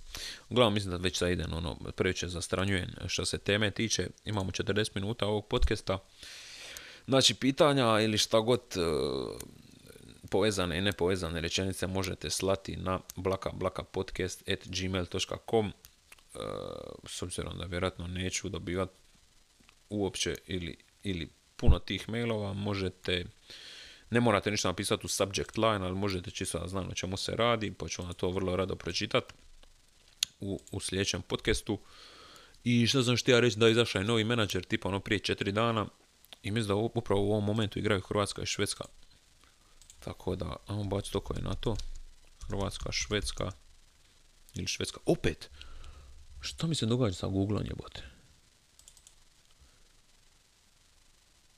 Uglavnom 0.48 0.74
mislim 0.74 0.90
da 0.90 0.96
već 0.96 1.18
sad 1.18 1.30
idem 1.30 1.52
ono, 1.52 1.76
previše 1.96 2.28
zastranjujem 2.28 2.90
što 3.06 3.24
se 3.24 3.38
teme 3.38 3.70
tiče. 3.70 4.08
Imamo 4.24 4.50
40 4.50 4.90
minuta 4.94 5.26
ovog 5.26 5.46
podcasta. 5.46 5.98
Znači 7.06 7.34
pitanja 7.34 8.00
ili 8.00 8.18
šta 8.18 8.40
god 8.40 8.60
e, 8.76 8.80
povezane 10.26 10.78
i 10.78 10.80
nepovezane 10.80 11.40
rečenice 11.40 11.86
možete 11.86 12.30
slati 12.30 12.76
na 12.76 13.00
blaka 13.16 13.50
blaka 13.50 13.82
podcast 13.82 14.48
at 14.48 14.68
gmail.com 14.68 15.72
s 17.06 17.22
obzirom 17.22 17.58
da 17.58 17.64
vjerojatno 17.64 18.06
neću 18.06 18.48
dobivati 18.48 18.92
uopće 19.90 20.34
ili, 20.46 20.76
ili 21.02 21.28
puno 21.56 21.78
tih 21.78 22.08
mailova, 22.08 22.52
možete, 22.52 23.24
ne 24.10 24.20
morate 24.20 24.50
ništa 24.50 24.68
napisati 24.68 25.06
u 25.06 25.08
subject 25.08 25.56
line, 25.56 25.86
ali 25.86 25.94
možete 25.94 26.30
čisto 26.30 26.58
da 26.58 26.68
znam 26.68 26.88
o 26.88 26.94
čemu 26.94 27.16
se 27.16 27.36
radi, 27.36 27.72
pa 27.72 27.88
ću 27.88 28.02
vam 28.02 28.14
to 28.14 28.30
vrlo 28.30 28.56
rado 28.56 28.76
pročitati 28.76 29.34
u, 30.40 30.60
u 30.72 30.80
sljedećem 30.80 31.22
podcastu. 31.22 31.78
I 32.64 32.86
što 32.86 33.02
sam 33.02 33.16
htio 33.16 33.40
reći 33.40 33.58
da 33.58 33.68
izašao 33.68 34.00
je 34.00 34.04
novi 34.04 34.24
menadžer, 34.24 34.64
tipa 34.64 34.88
ono 34.88 35.00
prije 35.00 35.18
četiri 35.18 35.52
dana, 35.52 35.86
i 36.42 36.50
mislim 36.50 36.68
da 36.68 36.74
upravo 36.74 37.22
u 37.22 37.30
ovom 37.30 37.44
momentu 37.44 37.78
igraju 37.78 38.00
Hrvatska 38.00 38.42
i 38.42 38.46
Švedska. 38.46 38.84
Tako 39.98 40.36
da, 40.36 40.56
ajmo 40.66 40.84
baciti 40.84 41.16
oko 41.16 41.34
je 41.34 41.42
na 41.42 41.54
to. 41.54 41.76
Hrvatska, 42.48 42.92
Švedska 42.92 43.50
ili 44.54 44.66
Švedska. 44.66 45.00
Opet, 45.06 45.50
što 46.40 46.66
mi 46.66 46.74
se 46.74 46.86
događa 46.86 47.14
sa 47.14 47.26
Google-om 47.26 47.66
jebote? 47.66 48.02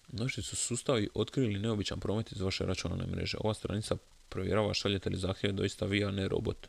Naši 0.08 0.42
su 0.42 0.56
sustavi 0.56 1.08
otkrili 1.14 1.58
neobičan 1.58 2.00
promet 2.00 2.32
iz 2.32 2.40
vaše 2.40 2.66
računalne 2.66 3.06
mreže. 3.06 3.36
Ova 3.40 3.54
stranica 3.54 3.96
provjerava 4.28 4.74
šaljete 4.74 5.10
li 5.10 5.16
zahtjeve 5.16 5.52
doista 5.52 5.86
vi, 5.86 6.04
a 6.04 6.10
ne 6.10 6.28
robot. 6.28 6.68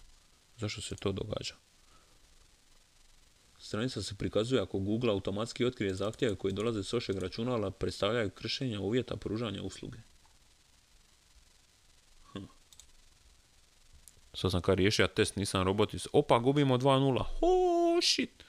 Zašto 0.58 0.82
se 0.82 0.96
to 0.96 1.12
događa? 1.12 1.56
Stranica 3.60 4.02
se 4.02 4.16
prikazuje 4.16 4.62
ako 4.62 4.80
Google 4.80 5.12
automatski 5.12 5.66
otkrije 5.66 5.96
zahtjeve 5.96 6.36
koji 6.36 6.54
dolaze 6.54 6.84
s 6.84 6.94
vašeg 6.94 7.18
računala 7.18 7.72
predstavljaju 7.72 8.30
kršenja 8.30 8.80
uvjeta 8.80 9.16
pružanja 9.16 9.64
usluge. 9.64 9.98
Sad 14.34 14.52
sam 14.52 14.62
kad 14.62 14.78
riješio 14.78 15.08
test, 15.08 15.36
nisam 15.36 15.64
robot 15.64 15.94
iz... 15.94 16.08
Opa, 16.14 16.40
gubimo 16.40 16.78
2-0. 16.78 17.24
Oh, 17.42 18.04
shit. 18.04 18.44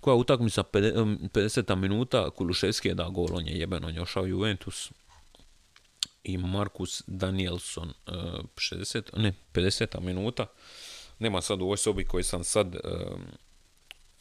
Koja 0.00 0.14
utakmica, 0.14 0.62
pede- 0.62 1.00
em, 1.00 1.18
50 1.32 1.76
minuta, 1.76 2.30
Kuluševski 2.30 2.88
je 2.88 2.94
da 2.94 3.08
gol, 3.08 3.28
on 3.32 3.46
je 3.46 3.58
jebeno 3.58 3.90
njošao 3.90 4.26
Juventus. 4.26 4.92
I 6.24 6.38
Markus 6.38 7.02
Danielson, 7.06 7.92
e, 8.06 8.12
60, 8.56 9.02
ne, 9.16 9.32
50 9.52 10.00
minuta. 10.00 10.46
Nema 11.18 11.42
sad 11.42 11.60
u 11.60 11.64
ovoj 11.64 11.76
sobi 11.76 12.04
koji 12.04 12.24
sam 12.24 12.44
sad 12.44 12.76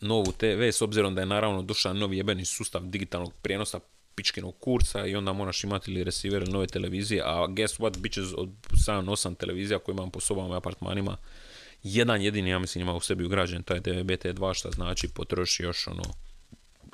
novu 0.01 0.32
TV, 0.32 0.62
s 0.72 0.82
obzirom 0.82 1.16
da 1.16 1.22
je 1.22 1.26
naravno 1.26 1.62
došao 1.62 1.93
novi 1.93 2.18
jebeni 2.18 2.45
sustav 2.45 2.82
digitalnog 2.86 3.34
prijenosa 3.41 3.80
pičkinog 4.20 4.55
kursa 4.59 5.05
i 5.05 5.15
onda 5.15 5.34
moraš 5.34 5.63
imati 5.63 5.91
ili 5.91 6.03
receiver 6.03 6.41
ili 6.41 6.51
nove 6.51 6.67
televizije, 6.67 7.22
a 7.26 7.47
guess 7.47 7.80
what, 7.80 7.97
bit 7.97 8.13
će 8.13 8.22
od 8.22 8.49
7-8 8.88 9.38
televizija 9.38 9.80
koje 9.80 9.93
imam 9.93 10.11
po 10.11 10.20
sobama 10.20 10.55
i 10.55 10.57
apartmanima, 10.57 11.17
jedan 11.84 12.22
jedini, 12.22 12.49
ja 12.49 12.59
mislim, 12.59 12.82
ima 12.82 12.95
u 12.95 12.99
sebi 12.99 13.26
ugrađen 13.26 13.63
taj 13.63 13.82
TV 13.82 13.89
BT2, 13.89 14.53
što 14.53 14.72
znači 14.72 15.07
potroši 15.07 15.63
još 15.63 15.88
ono, 15.88 16.03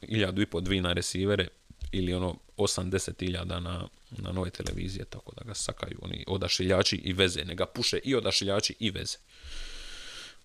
iljadu 0.01 0.41
i 0.41 0.45
po 0.45 0.61
dvi 0.61 0.81
na 0.81 0.93
resivere 0.93 1.47
ili 1.91 2.13
ono 2.13 2.35
80 2.57 3.23
iljada 3.23 3.59
na, 3.59 3.87
na 4.11 4.31
nove 4.31 4.49
televizije, 4.49 5.05
tako 5.05 5.31
da 5.35 5.43
ga 5.43 5.53
sakaju 5.53 5.97
oni 6.01 6.23
odašiljači 6.27 6.95
i 6.95 7.13
veze, 7.13 7.45
ne 7.45 7.55
ga 7.55 7.65
puše 7.65 7.97
i 8.03 8.15
odašiljači 8.15 8.75
i 8.79 8.91
veze. 8.91 9.17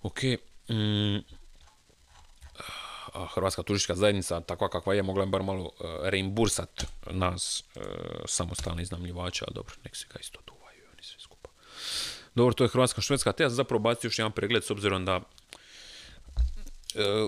Ok, 0.02 0.22
mm, 0.68 1.18
Hrvatska 3.34 3.62
turistička 3.62 3.94
zajednica, 3.94 4.40
takva 4.40 4.68
kakva 4.68 4.94
je, 4.94 5.02
mogla 5.02 5.22
je 5.22 5.30
bar 5.30 5.42
malo 5.42 5.64
uh, 5.64 5.70
reimbursat 6.02 6.84
nas 7.10 7.64
uh, 7.74 7.82
samostalni 8.26 8.82
iznajmljivača, 8.82 9.44
ali 9.48 9.54
dobro, 9.54 9.74
nek 9.84 9.96
se 9.96 10.06
ga 10.12 10.20
isto 10.20 10.40
duvaju 10.46 10.82
oni 10.92 11.02
svi 11.02 11.20
skupa. 11.20 11.50
Dobro, 12.34 12.54
to 12.54 12.64
je 12.64 12.68
Hrvatska 12.68 13.00
švedska, 13.00 13.32
te 13.32 13.42
ja 13.42 13.48
sam 13.48 13.56
zapravo 13.56 13.78
bacio 13.78 14.08
još 14.08 14.18
jedan 14.18 14.32
pregled 14.32 14.64
s 14.64 14.70
obzirom 14.70 15.04
da 15.04 15.16
uh, 15.16 15.22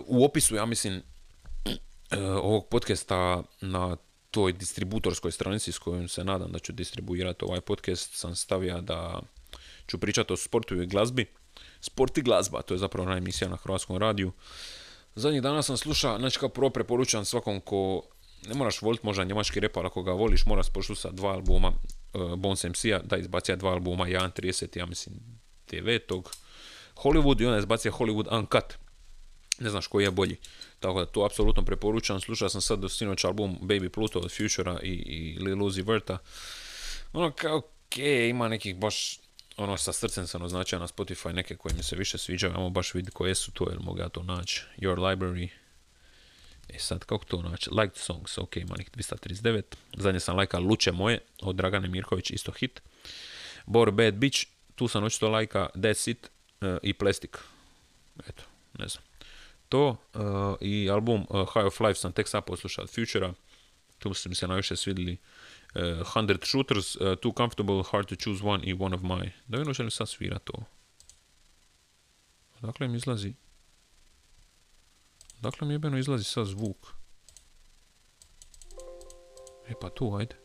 u 0.07 0.25
opisu, 0.25 0.55
ja 0.55 0.67
mislim, 0.67 1.03
ovog 2.43 2.69
podcasta 2.69 3.43
na 3.61 3.97
toj 4.31 4.53
distributorskoj 4.53 5.33
stranici 5.33 5.73
s 5.73 5.79
kojom 5.79 6.09
se 6.09 6.25
nadam 6.25 6.53
da 6.53 6.59
ću 6.59 6.73
distribuirati 6.73 7.45
ovaj 7.45 7.61
podcast 7.61 8.15
sam 8.15 8.37
stavio 8.37 8.81
da 8.81 9.21
ću 9.87 9.99
pričati 9.99 10.33
o 10.33 10.37
sportu 10.37 10.83
i 10.83 10.87
glazbi. 10.87 11.27
Sport 11.81 12.19
i 12.19 12.23
glazba, 12.23 12.63
to 12.63 12.75
je 12.75 12.79
zapravo 12.79 13.09
ona 13.09 13.17
emisija 13.17 13.51
na 13.51 13.57
Hrvatskom 13.57 13.97
radiju. 13.97 14.33
Zadnjih 15.15 15.43
dana 15.43 15.63
sam 15.63 15.77
slušao, 15.77 16.19
znači 16.19 16.39
kao 16.39 16.49
prvo 16.49 16.71
preporučam 16.71 17.25
svakom 17.25 17.61
ko 17.61 18.03
ne 18.49 18.55
moraš 18.55 18.83
voliti 18.83 19.07
možda 19.07 19.25
njemački 19.25 19.61
rep, 19.61 19.77
ali 19.77 19.87
ako 19.87 20.03
ga 20.03 20.13
voliš 20.13 20.47
moraš 20.47 20.67
poslušati 20.75 21.17
dva 21.17 21.31
albuma 21.31 21.73
uh, 22.15 22.35
Bones 22.35 22.65
MC-a, 22.65 22.99
da 22.99 23.17
izbacija 23.17 23.57
dva 23.57 23.71
albuma, 23.71 24.09
jedan 24.09 24.31
30, 24.31 24.79
ja 24.79 24.87
mislim 24.87 25.15
9. 25.71 26.23
Hollywood 26.97 27.43
i 27.43 27.47
onda 27.47 27.59
izbacija 27.59 27.93
Hollywood 27.93 28.39
Uncut. 28.39 28.75
Ne 29.59 29.71
znaš 29.71 29.87
koji 29.87 30.05
je 30.05 30.11
bolji. 30.11 30.37
Tako 30.81 30.99
da 30.99 31.07
to 31.07 31.25
apsolutno 31.25 31.65
preporučam. 31.65 32.21
Slušao 32.21 32.49
sam 32.49 32.61
sad 32.61 32.79
do 32.79 32.89
sinoć 32.89 33.25
album 33.25 33.59
Baby 33.63 33.89
Pluto 33.89 34.19
od 34.19 34.33
Futura 34.37 34.81
i, 34.83 34.89
i 34.89 35.39
Lil 35.39 35.63
Uzi 35.63 35.83
Verta. 35.83 36.19
Ono 37.13 37.31
kao, 37.31 37.57
okej, 37.57 38.29
ima 38.29 38.49
nekih 38.49 38.77
baš 38.77 39.19
ono 39.57 39.77
sa 39.77 39.93
srcem 39.93 40.27
sam 40.27 40.43
označio 40.43 40.79
na 40.79 40.87
Spotify 40.87 41.33
neke 41.33 41.57
koje 41.57 41.75
mi 41.75 41.83
se 41.83 41.97
više 41.97 42.19
sviđaju, 42.19 42.55
ajmo 42.57 42.71
baš 42.71 42.95
vidjeti 42.95 43.15
koje 43.15 43.35
su 43.35 43.53
to, 43.53 43.67
jer 43.71 43.81
mogu 43.81 43.99
ja 43.99 44.09
to 44.09 44.23
naći. 44.23 44.63
Your 44.79 44.97
Library. 44.97 45.49
E 46.69 46.79
sad, 46.79 47.05
kako 47.05 47.25
to 47.25 47.43
naći? 47.43 47.71
Liked 47.71 47.97
Songs, 47.97 48.39
ok, 48.39 48.57
ima 48.57 48.75
nekih 48.79 48.93
239. 48.95 49.63
Zadnje 49.97 50.21
sam 50.21 50.37
lajka 50.37 50.59
Luče 50.59 50.93
moje, 50.93 51.19
od 51.41 51.57
Dragane 51.57 51.89
Mirković, 51.89 52.31
isto 52.31 52.53
hit. 52.53 52.83
Bor 53.67 53.91
Bad 53.91 54.15
Bitch, 54.15 54.47
tu 54.75 54.89
sam 54.89 55.05
očito 55.05 55.29
lajka 55.29 55.69
That's 55.75 56.11
It 56.11 56.31
e, 56.61 56.79
i 56.83 56.93
Plastic. 56.93 57.31
Eto, 58.29 58.43
ne 58.79 58.89
znam. 58.89 59.05
To 59.69 59.97
e, 60.15 60.19
i 60.61 60.91
album 60.91 61.21
e, 61.21 61.25
High 61.55 61.67
of 61.67 61.81
Life 61.81 62.01
sam 62.01 62.13
tek 62.13 62.29
sad 62.29 62.45
poslušao 62.45 62.85
od 62.85 62.91
Futura. 62.91 63.35
Tu 63.99 64.15
su 64.15 64.29
mi 64.29 64.35
se 64.35 64.49
najviše 64.49 64.77
svidjeli 64.77 65.13
uh, 65.13 65.19
100 65.75 66.45
Shooters, 66.45 66.97
uh, 66.97 67.17
Too 67.17 67.33
Comfortable, 67.33 67.83
Hard 67.83 68.07
to 68.07 68.17
Choose 68.17 68.45
One 68.45 68.63
i 68.65 68.77
One 68.79 68.97
of 68.97 69.03
My. 69.03 69.31
Da 69.47 69.59
vidim 69.59 69.67
hoće 69.67 69.83
li 69.83 69.91
sad 69.91 70.09
svira 70.09 70.39
to. 70.39 70.65
Dakle 72.61 72.89
mi 72.89 72.97
izlazi... 72.97 73.35
Dakle 75.41 75.67
mi 75.67 75.75
jebeno 75.75 75.99
izlazi 75.99 76.25
sad 76.25 76.47
zvuk. 76.47 76.95
E 79.69 79.73
pa 79.81 79.91
tu, 79.91 80.17
ajde. 80.17 80.37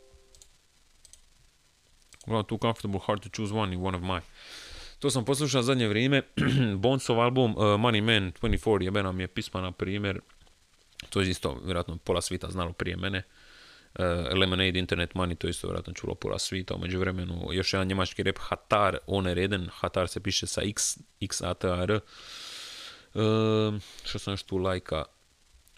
Uglavnom, 2.24 2.46
Too 2.46 2.58
Comfortable, 2.62 3.00
Hard 3.06 3.22
to 3.22 3.30
Choose 3.36 3.54
One 3.54 3.74
i 3.74 3.78
One 3.78 3.98
of 3.98 4.04
My. 4.04 4.22
To 5.00 5.10
sam 5.10 5.26
poslušao 5.26 5.62
zadnje 5.62 5.88
vrijeme. 5.88 6.22
Bonsov 6.78 7.22
album 7.22 7.52
uh, 7.52 7.58
Money 7.58 8.02
Man 8.02 8.32
24 8.42 8.84
jebena 8.84 9.12
mi 9.12 9.24
je 9.24 9.28
pisma 9.28 9.62
na 9.62 9.72
primjer. 9.72 10.20
To 11.10 11.22
je 11.22 11.30
isto, 11.30 11.60
vjerojatno, 11.64 11.98
pola 11.98 12.22
svita 12.22 12.50
znalo 12.50 12.74
prije 12.74 12.98
mene. 12.98 13.24
Uh, 13.98 14.04
Lemonade 14.38 14.80
Internet 14.80 15.14
Money, 15.14 15.36
to 15.36 15.48
isto 15.48 15.68
vjerojatno 15.68 15.94
čulo 15.94 16.16
pola 16.16 16.40
svita. 16.40 16.76
U 16.76 16.80
međuvremenu 16.80 17.50
još 17.52 17.74
jedan 17.74 17.88
njemački 17.88 18.24
rap 18.24 18.38
Hatar, 18.40 18.98
on 19.08 19.28
je 19.28 19.34
reden. 19.34 19.70
Hatar 19.74 20.08
se 20.08 20.20
piše 20.20 20.48
sa 20.48 20.62
X, 20.62 20.98
X 21.22 21.42
A 21.42 21.54
T 21.54 21.68
A 21.70 21.84
R. 21.84 21.92
Uh, 21.94 22.02
što 24.06 24.20
sam 24.20 24.34
još 24.34 24.44
tu 24.44 24.58
lajka? 24.58 25.04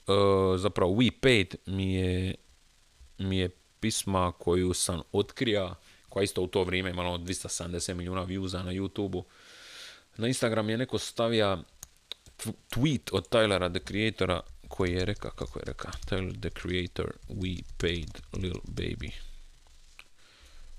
Uh, 0.07 0.59
zapravo 0.59 0.91
We 0.91 1.11
Paid 1.22 1.55
mi 1.65 1.95
je, 1.95 2.36
mi 3.17 3.38
je 3.38 3.49
pisma 3.80 4.32
koju 4.32 4.74
sam 4.74 5.01
otkrija, 5.11 5.76
koja 6.09 6.24
isto 6.24 6.41
u 6.41 6.47
to 6.47 6.63
vrijeme 6.63 6.89
imala 6.89 7.09
ono 7.09 7.24
270 7.26 7.93
milijuna 7.93 8.26
viewza 8.26 8.63
na 8.63 8.72
YouTube-u. 8.72 9.26
Na 10.17 10.28
Instagram 10.28 10.70
je 10.70 10.78
neko 10.78 10.97
stavija 10.97 11.57
tw- 12.38 12.53
tweet 12.76 13.09
od 13.11 13.30
Tylera, 13.30 13.70
the 13.70 13.86
creatora, 13.88 14.41
koji 14.70 14.93
je 14.93 15.05
reka, 15.05 15.30
kako 15.30 15.59
je 15.59 15.63
reka, 15.65 15.91
Tyler, 16.05 16.39
the 16.39 16.49
creator, 16.49 17.11
we 17.28 17.61
paid 17.78 18.09
Lil 18.34 18.61
Baby. 18.63 19.11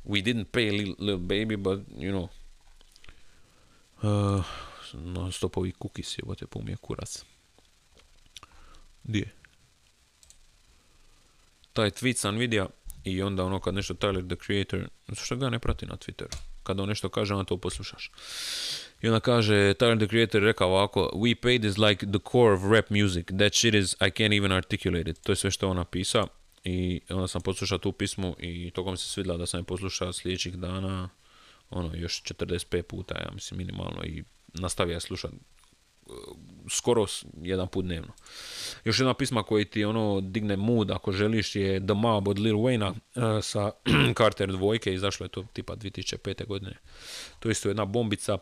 We 0.05 0.23
didn't 0.23 0.45
pay 0.53 0.71
Lil, 0.71 0.95
Lil 0.99 1.19
Baby, 1.19 1.57
but, 1.57 1.81
you 1.99 2.11
know, 2.11 2.29
uh, 4.03 4.45
non 4.95 5.33
stop 5.33 5.57
ovi 5.57 5.73
cookies, 5.73 6.19
jebote, 6.19 6.47
pun 6.47 6.65
mi 6.65 6.73
je 6.73 6.77
kurac. 6.77 7.25
Di 9.03 9.19
je? 9.19 9.33
Taj 11.73 11.91
tweet 11.91 12.17
sam 12.17 12.37
vidio 12.37 12.69
i 13.05 13.23
onda 13.23 13.45
ono 13.45 13.61
kad 13.61 13.75
nešto 13.75 13.95
Tyler 13.95 14.29
the 14.29 14.37
Creator, 14.45 14.89
što 15.13 15.37
ga 15.37 15.51
ne 15.51 15.59
prati 15.59 15.87
na 15.87 15.97
Twitteru? 15.97 16.50
Kad 16.71 16.81
on 16.81 16.89
nešto 16.89 17.09
kaže, 17.09 17.35
onda 17.35 17.45
to 17.45 17.57
poslušaš. 17.57 18.11
I 19.03 19.09
onda 19.09 19.21
kaže, 19.21 19.75
Tyler 19.75 19.99
the 19.99 20.07
Creator 20.07 20.43
rekao 20.43 20.69
ovako, 20.69 21.11
We 21.15 21.35
paid 21.35 21.65
is 21.65 21.79
like 21.79 22.07
the 22.07 22.19
core 22.33 22.55
of 22.55 22.61
rap 22.73 22.91
music. 22.91 23.27
That 23.39 23.55
shit 23.55 23.75
is, 23.75 23.95
I 23.95 24.11
can't 24.11 24.37
even 24.39 24.53
articulate 24.53 25.11
it. 25.11 25.23
To 25.23 25.33
je 25.33 25.37
sve 25.37 25.51
što 25.51 25.69
on 25.69 25.77
napisao. 25.77 26.29
I 26.65 27.01
onda 27.09 27.29
sam 27.29 27.43
poslušao 27.43 27.79
tu 27.79 27.93
pismu 27.93 28.37
i 28.39 28.71
toga 28.71 28.91
mi 28.91 28.97
se 28.97 29.09
svidjela 29.09 29.39
da 29.39 29.47
sam 29.47 29.61
je 29.61 29.65
poslušao 29.65 30.13
sljedećih 30.13 30.57
dana, 30.57 31.09
ono, 31.71 31.91
još 31.95 32.23
45 32.23 32.83
puta, 32.83 33.15
ja 33.15 33.31
mislim, 33.35 33.59
minimalno 33.59 34.05
i 34.05 34.25
nastavio 34.55 34.95
je 34.95 35.01
slušati 35.01 35.35
skoro 36.71 37.07
s- 37.07 37.25
jedan 37.43 37.69
put 37.69 37.85
dnevno. 37.85 38.13
Još 38.85 38.99
jedna 38.99 39.15
pisma 39.15 39.43
koji 39.43 39.65
ti 39.65 39.85
ono 39.85 40.21
digne 40.21 40.57
mood 40.57 40.91
ako 40.91 41.13
želiš 41.13 41.57
je 41.57 41.87
The 41.87 41.95
Mob 41.95 42.29
od 42.29 42.39
Lil 42.39 42.57
Wayna 42.57 42.91
uh, 42.91 43.45
sa 43.45 43.71
Carter 44.19 44.53
dvojke, 44.53 44.95
izašlo 44.95 45.25
je 45.27 45.31
to 45.31 45.47
tipa 45.53 45.77
2005. 45.77 46.47
godine. 46.47 46.77
To 47.39 47.49
je 47.49 47.53
isto 47.53 47.69
jedna 47.69 47.85
bombica. 47.85 48.39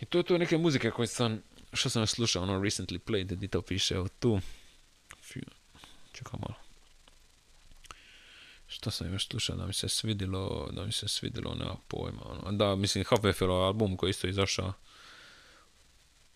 I 0.00 0.04
to 0.04 0.18
je 0.18 0.24
to 0.24 0.38
neke 0.38 0.58
muzike 0.58 0.90
koje 0.90 1.06
sam, 1.06 1.42
što 1.72 1.90
sam 1.90 2.06
slušao, 2.06 2.42
ono 2.42 2.60
recently 2.60 2.98
played, 2.98 3.34
gdje 3.36 3.48
to 3.48 3.62
piše, 3.62 3.94
evo 3.94 4.08
tu. 4.20 4.40
Čekaj 6.12 6.40
malo. 6.40 6.54
Šta 8.66 8.90
sam 8.90 9.12
još 9.12 9.28
slušao 9.28 9.56
da 9.56 9.66
mi 9.66 9.72
se 9.72 9.88
svidilo, 9.88 10.68
da 10.72 10.84
mi 10.84 10.92
se 10.92 11.08
svidilo, 11.08 11.54
nema 11.54 11.76
pojma. 11.88 12.22
Ono. 12.24 12.52
Da, 12.52 12.76
mislim, 12.76 13.04
Hafefelov 13.04 13.64
album 13.64 13.96
koji 13.96 14.10
isto 14.10 14.26
izašao 14.26 14.72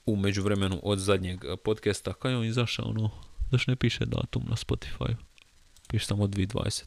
u 0.07 0.17
međuvremenu 0.17 0.81
od 0.83 0.99
zadnjeg 0.99 1.45
eh, 1.45 1.57
podcasta. 1.57 2.13
Kad 2.13 2.35
on 2.35 2.45
izašao, 2.45 2.89
ono, 2.89 3.11
daš 3.51 3.67
ne 3.67 3.77
piše 3.77 4.05
datum 4.07 4.45
na 4.49 4.57
Spotify. 4.57 5.15
Piše 5.89 6.07
samo 6.07 6.27
2020. 6.27 6.85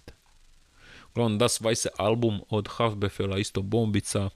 Uglavnom, 1.11 1.37
Das 1.37 1.61
Weisse 1.61 1.87
album 1.97 2.41
od 2.49 2.67
Hafbefela, 2.71 3.37
isto 3.37 3.61
bombica. 3.61 4.29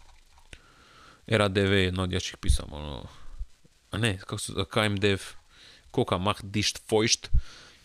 RADV, 1.28 1.74
jedna 1.74 2.04
od 2.04 2.12
jačih 2.12 2.38
pisama, 2.38 2.78
ono, 2.78 3.08
a 3.92 3.98
ne, 3.98 4.18
kako 4.18 4.38
su, 4.38 4.66
KMDF, 4.66 5.34
koka 5.92 6.18
macht 6.18 6.46
dicht 6.46 6.82
feucht, 6.90 7.30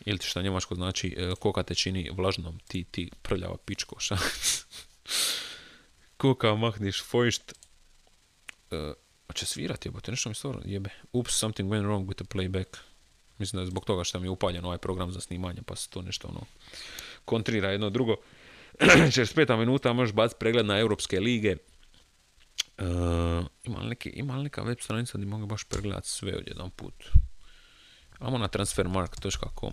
ili 0.05 0.18
šta 0.18 0.43
njemačko 0.43 0.74
znači, 0.74 1.14
e, 1.18 1.34
koka 1.40 1.62
te 1.62 1.74
čini 1.74 2.11
vlažnom, 2.11 2.59
ti, 2.68 2.84
ti 2.84 3.11
prljava 3.22 3.57
pičko, 3.66 3.97
šta? 3.99 4.18
koka 6.16 6.55
macht 6.55 6.80
dicht 6.82 7.11
feucht, 7.11 7.53
e, 9.32 9.34
a 9.34 9.38
će 9.38 9.46
svirati, 9.46 9.88
jebote, 9.88 10.10
nešto 10.10 10.28
mi 10.28 10.34
stvarno 10.34 10.62
jebe. 10.64 10.90
Oops, 11.12 11.34
something 11.34 11.70
went 11.70 11.84
wrong 11.84 12.06
with 12.06 12.16
the 12.16 12.24
playback. 12.24 12.76
Mislim 13.38 13.58
da 13.58 13.62
je 13.62 13.66
zbog 13.66 13.84
toga 13.84 14.04
što 14.04 14.20
mi 14.20 14.26
je 14.26 14.30
upaljen 14.30 14.64
ovaj 14.64 14.78
program 14.78 15.12
za 15.12 15.20
snimanje, 15.20 15.62
pa 15.66 15.76
se 15.76 15.90
to 15.90 16.02
nešto 16.02 16.28
ono 16.28 16.40
kontrira 17.24 17.70
jedno 17.70 17.90
drugo. 17.90 18.16
45 18.80 19.56
minuta 19.58 19.92
možeš 19.92 20.14
baciti 20.14 20.38
pregled 20.38 20.66
na 20.66 20.78
europske 20.78 21.20
lige. 21.20 21.56
Uh, 22.78 23.46
ima, 23.64 23.78
li 23.78 23.88
neki, 23.88 24.08
ima 24.08 24.36
li 24.36 24.42
neka 24.42 24.62
web 24.62 24.78
stranica 24.80 25.18
gdje 25.18 25.26
mogu 25.26 25.46
baš 25.46 25.64
pregledati 25.64 26.08
sve 26.08 26.36
odjedan 26.36 26.70
put? 26.70 26.94
Amo 28.18 28.38
na 28.38 28.48
transfermarkt.com. 28.48 29.72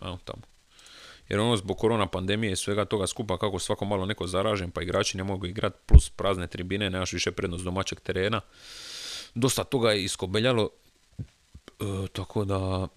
Ajmo 0.00 0.18
tamo. 0.24 0.49
Jer 1.30 1.40
ono 1.40 1.56
zbog 1.56 1.78
korona 1.78 2.06
pandemije 2.06 2.52
i 2.52 2.56
svega 2.56 2.84
toga 2.84 3.06
skupa 3.06 3.38
kako 3.38 3.58
svako 3.58 3.84
malo 3.84 4.06
neko 4.06 4.26
zaražen 4.26 4.70
pa 4.70 4.82
igrači 4.82 5.16
ne 5.16 5.24
mogu 5.24 5.46
igrati 5.46 5.78
plus 5.86 6.10
prazne 6.10 6.46
tribine, 6.46 6.90
nemaš 6.90 7.12
više 7.12 7.32
prednost 7.32 7.64
domaćeg 7.64 8.00
terena. 8.00 8.40
Dosta 9.34 9.64
toga 9.64 9.92
je 9.92 10.04
iskobeljalo 10.04 10.70
e, 11.18 11.24
tako 12.12 12.44
da 12.44 12.88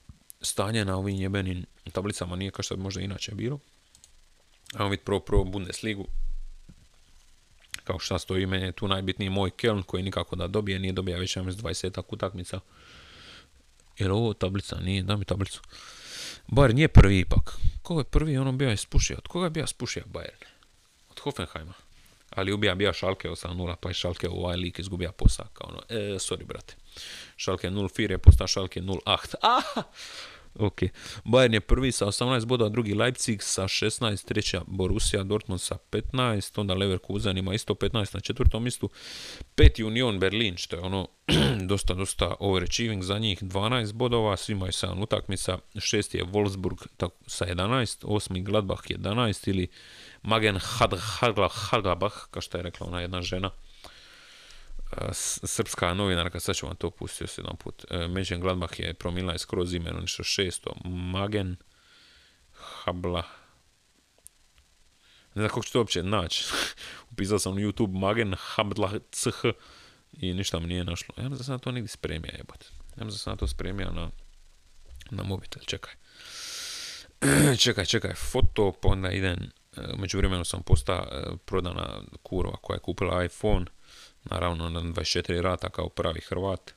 stanje 0.42 0.86
na 0.86 0.98
ovim 0.98 1.16
jebenim 1.16 1.66
tablicama 1.92 2.36
nije 2.36 2.52
kao 2.52 2.64
što 2.64 2.76
bi 2.76 2.84
možda 2.84 3.02
inače 3.02 3.36
bilo. 3.36 3.60
Ajmo 4.74 4.90
vidjeti 4.90 5.06
prvo, 5.06 5.20
prvo 5.20 5.44
Bundesligu. 5.44 6.08
Kao 7.84 8.00
šta 8.00 8.20
stoji, 8.20 8.46
meni 8.46 8.66
je 8.66 8.72
tu 8.72 8.88
najbitniji 8.88 9.30
moj 9.30 9.52
Keln 9.52 9.84
koji 9.84 10.04
nikako 10.04 10.36
da 10.36 10.48
dobije, 10.48 10.80
nije 10.80 10.94
dobija 10.94 11.18
već 11.18 11.38
20 11.38 12.02
utakmica. 12.10 12.60
Jer 13.98 14.12
ovo 14.12 14.34
tablica 14.34 14.80
nije, 14.80 15.04
da 15.04 15.18
mi 15.18 15.26
tablicu. 15.26 15.62
Bayern 16.48 16.74
nije 16.76 16.88
prvi 16.88 17.20
ipak. 17.20 17.58
Ko 17.82 18.00
je 18.00 18.04
prvi, 18.04 18.38
ono 18.38 18.52
bio 18.52 18.70
je 18.70 18.78
spušio. 18.78 19.18
Od 19.18 19.28
koga 19.28 19.46
je 19.46 19.50
bio 19.50 19.68
spušio 19.68 20.04
Bayern? 20.06 20.46
Od 21.10 21.20
Hoffenheima. 21.20 21.74
Ali 22.30 22.54
ubija 22.54 22.76
bija 22.76 22.94
Šalke 22.94 23.30
8-0, 23.30 23.76
pa 23.76 23.90
je 23.90 23.94
Šalke 23.94 24.30
ovaj 24.30 24.58
lik 24.58 24.80
izgubija 24.80 25.12
posao. 25.12 25.46
Kao 25.54 25.70
ono, 25.70 25.82
e, 25.90 25.96
sorry 25.96 26.46
brate. 26.46 26.76
Šalke 27.36 27.70
0-4 27.70 28.12
je 28.12 28.18
postao 28.18 28.48
Šalke 28.48 28.82
0-8. 28.82 29.36
Ah! 29.42 29.84
Ok. 30.56 30.82
Bayern 31.26 31.54
je 31.54 31.60
prvi 31.60 31.92
sa 31.92 32.06
18 32.06 32.46
bodova, 32.46 32.70
drugi 32.70 32.94
Leipzig 32.94 33.42
sa 33.42 33.64
16, 33.64 34.26
treća 34.26 34.62
Borussia, 34.68 35.24
Dortmund 35.24 35.62
sa 35.62 35.78
15, 35.92 36.60
onda 36.60 36.74
Leverkusen 36.74 37.38
ima 37.38 37.54
isto 37.54 37.74
15 37.74 38.14
na 38.16 38.20
četvrtom 38.20 38.64
mjestu, 38.64 38.90
peti 39.56 39.84
Union 39.84 40.20
Berlin, 40.20 40.58
što 40.58 40.76
je 40.76 40.82
ono 40.82 41.08
dosta, 41.70 41.94
dosta 41.94 42.36
overachieving 42.40 43.04
za 43.04 43.20
njih, 43.20 43.44
12 43.44 43.94
bodova, 43.94 44.38
svi 44.38 44.54
imaju 44.54 44.72
7 44.72 45.04
utakmica, 45.04 45.58
šesti 45.80 46.18
je 46.18 46.26
Wolfsburg 46.26 47.10
sa 47.28 47.46
11, 47.46 47.98
osmi 48.04 48.42
Gladbach 48.42 48.84
11 48.84 49.50
ili 49.50 49.68
Magen 50.22 50.60
Haglabach, 51.70 52.16
kao 52.32 52.42
što 52.42 52.58
je 52.58 52.64
rekla 52.64 52.88
ona 52.88 53.02
jedna 53.02 53.22
žena, 53.22 53.52
srpska 55.44 55.94
novinarka, 55.94 56.40
sad 56.40 56.56
ću 56.56 56.66
vam 56.66 56.76
to 56.76 56.92
pustiti 56.92 57.24
još 57.24 57.38
jedan 57.38 57.56
put. 57.56 57.86
E, 57.90 58.08
Međen 58.08 58.42
Gladbach 58.42 58.80
je 58.80 58.94
promila 58.94 59.34
je 59.34 59.40
skroz 59.40 59.74
ime, 59.74 59.92
nešto 59.92 60.24
šesto. 60.24 60.76
Magen 60.86 61.56
Habla. 62.54 63.24
Ne 65.36 65.42
znam 65.42 65.50
kako 65.50 65.64
ću 65.64 65.74
to 65.74 65.80
uopće 65.80 66.04
naći. 66.04 66.46
Upisao 67.12 67.40
sam 67.40 67.56
na 67.56 67.62
YouTube 67.62 68.00
Magen 68.00 68.36
Habla 68.40 68.92
CH 69.12 69.46
i 70.14 70.34
ništa 70.34 70.60
mi 70.60 70.68
nije 70.68 70.84
našlo. 70.84 71.16
Ja 71.18 71.30
znam 71.36 71.58
da 71.58 71.64
to 71.64 71.72
negdje 71.72 71.88
spremio, 71.88 72.32
jebote. 72.38 72.66
Ja 72.98 73.10
znam 73.10 73.36
da 73.36 73.40
to 73.40 73.48
spremio 73.48 73.92
na, 73.92 74.10
na 75.12 75.24
mobitel, 75.24 75.62
čekaj. 75.66 75.94
čekaj, 77.64 77.86
čekaj, 77.86 78.14
foto, 78.14 78.72
pa 78.82 78.88
onda 78.88 79.12
idem, 79.12 79.52
e, 79.78 79.82
među 79.98 80.18
vremenu 80.18 80.46
sam 80.46 80.64
postao 80.64 81.08
e, 81.12 81.38
prodana 81.46 82.02
kurva 82.24 82.56
koja 82.62 82.76
je 82.76 82.80
kupila 82.80 83.24
iPhone, 83.24 83.66
naravno 84.24 84.70
na 84.70 84.82
24 84.82 85.42
rata 85.42 85.70
kao 85.70 85.90
pravi 85.90 86.22
Hrvat, 86.30 86.72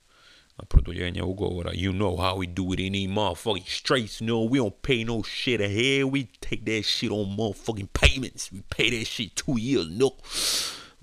na 0.59 0.64
produljenje 0.64 1.22
ugovora. 1.22 1.72
You 1.74 1.92
know 1.92 2.16
how 2.16 2.36
we 2.36 2.47
do 2.47 2.72
it 2.72 2.80
in 2.80 2.92
these 2.92 3.09
motherfucking 3.09 3.68
streets, 3.68 4.20
no, 4.20 4.34
we 4.34 4.59
don't 4.59 4.74
pay 4.82 5.05
no 5.05 5.22
shit 5.22 5.61
ahead, 5.61 6.05
we 6.05 6.26
take 6.40 6.64
that 6.64 6.84
shit 6.84 7.11
on 7.11 7.36
motherfucking 7.36 7.88
payments, 7.92 8.53
we 8.53 8.61
pay 8.68 8.99
that 8.99 9.07
shit 9.07 9.34
two 9.34 9.59
years, 9.59 9.88
no. 9.90 10.07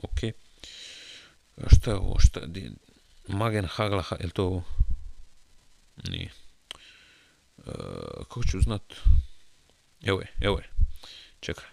Ok. 0.03 0.23
A 1.57 1.75
šta 1.75 1.91
je 1.91 1.97
ovo, 1.97 2.19
šta 2.19 2.39
je, 2.39 2.71
Magen 3.27 3.65
Hagla, 3.65 4.03
je 4.19 4.29
to 4.29 4.43
ovo? 4.43 4.63
Nije. 6.09 6.31
Uh, 7.57 7.73
kako 8.17 8.43
ću 8.43 8.59
znat? 8.59 8.93
Evo 10.03 10.21
je, 10.21 10.27
evo 10.41 10.57
je. 10.57 10.69
Čekaj. 11.39 11.65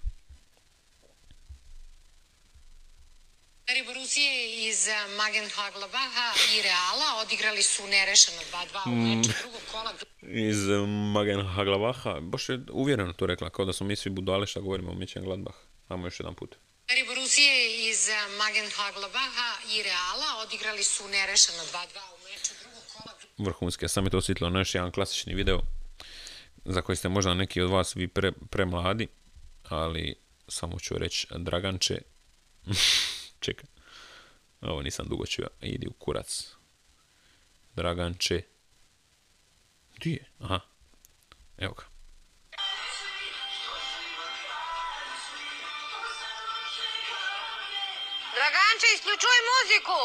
Borusije 4.11 4.69
iz 4.69 4.89
Magenhaglabaha 5.17 6.33
i 6.55 6.63
Reala 6.63 7.23
odigrali 7.23 7.63
su 7.63 7.87
nerešeno 7.87 8.39
2-2 8.75 8.93
u 8.93 8.97
meču 8.97 9.31
drugog 9.43 9.61
kola. 9.73 9.93
Iz 10.23 10.59
Magenhaglabaha, 11.15 12.21
baš 12.21 12.49
je 12.49 12.61
uvjereno 12.73 13.13
to 13.13 13.27
rekla, 13.27 13.51
kao 13.51 13.65
da 13.65 13.73
smo 13.73 13.87
mi 13.87 13.97
svi 13.97 14.11
budale 14.11 14.47
šta 14.47 14.61
govorimo 14.61 14.91
o 14.91 14.95
Mićen 14.95 15.25
Gladbach. 15.25 15.59
Ajmo 15.89 16.07
još 16.07 16.21
jedan 16.21 16.35
put. 16.35 16.57
Borusije 17.07 17.89
iz 17.91 18.09
Magenhaglabaha 18.39 19.51
i 19.75 19.83
Reala 19.83 20.43
odigrali 20.47 20.85
su 20.85 21.09
nerešeno 21.09 21.59
2-2 21.59 21.67
u 22.15 22.19
meču 22.25 22.53
drugog 22.63 22.83
kola. 22.93 23.15
Vrhunski, 23.39 23.85
ja 23.85 23.89
sam 23.89 24.05
je 24.05 24.11
to 24.11 24.19
osjetilo 24.19 24.51
na 24.51 24.59
još 24.59 24.75
jedan 24.75 24.93
klasični 24.93 25.35
video 25.35 25.61
za 26.65 26.83
koji 26.83 26.97
ste 26.97 27.09
možda 27.09 27.35
neki 27.35 27.61
od 27.61 27.71
vas 27.71 27.97
vi 27.97 28.09
pre, 28.09 28.33
premladi, 28.51 29.09
ali 29.69 30.15
samo 30.49 30.79
ću 30.81 30.99
reći 30.99 31.27
Draganče, 31.31 31.99
čekaj, 33.45 33.80
ovo 34.61 34.83
nisam 34.83 35.07
dugo 35.09 35.27
čuo, 35.27 35.47
idi 35.61 35.87
u 35.87 35.93
kurac. 35.93 36.49
Draganče, 37.73 38.43
gdje 39.97 40.11
je? 40.11 40.25
Aha, 40.41 40.61
evo 41.59 41.75
ga. 41.75 41.85
Draganče, 48.35 48.87
isključuj 48.95 49.39
muziku! 49.51 50.01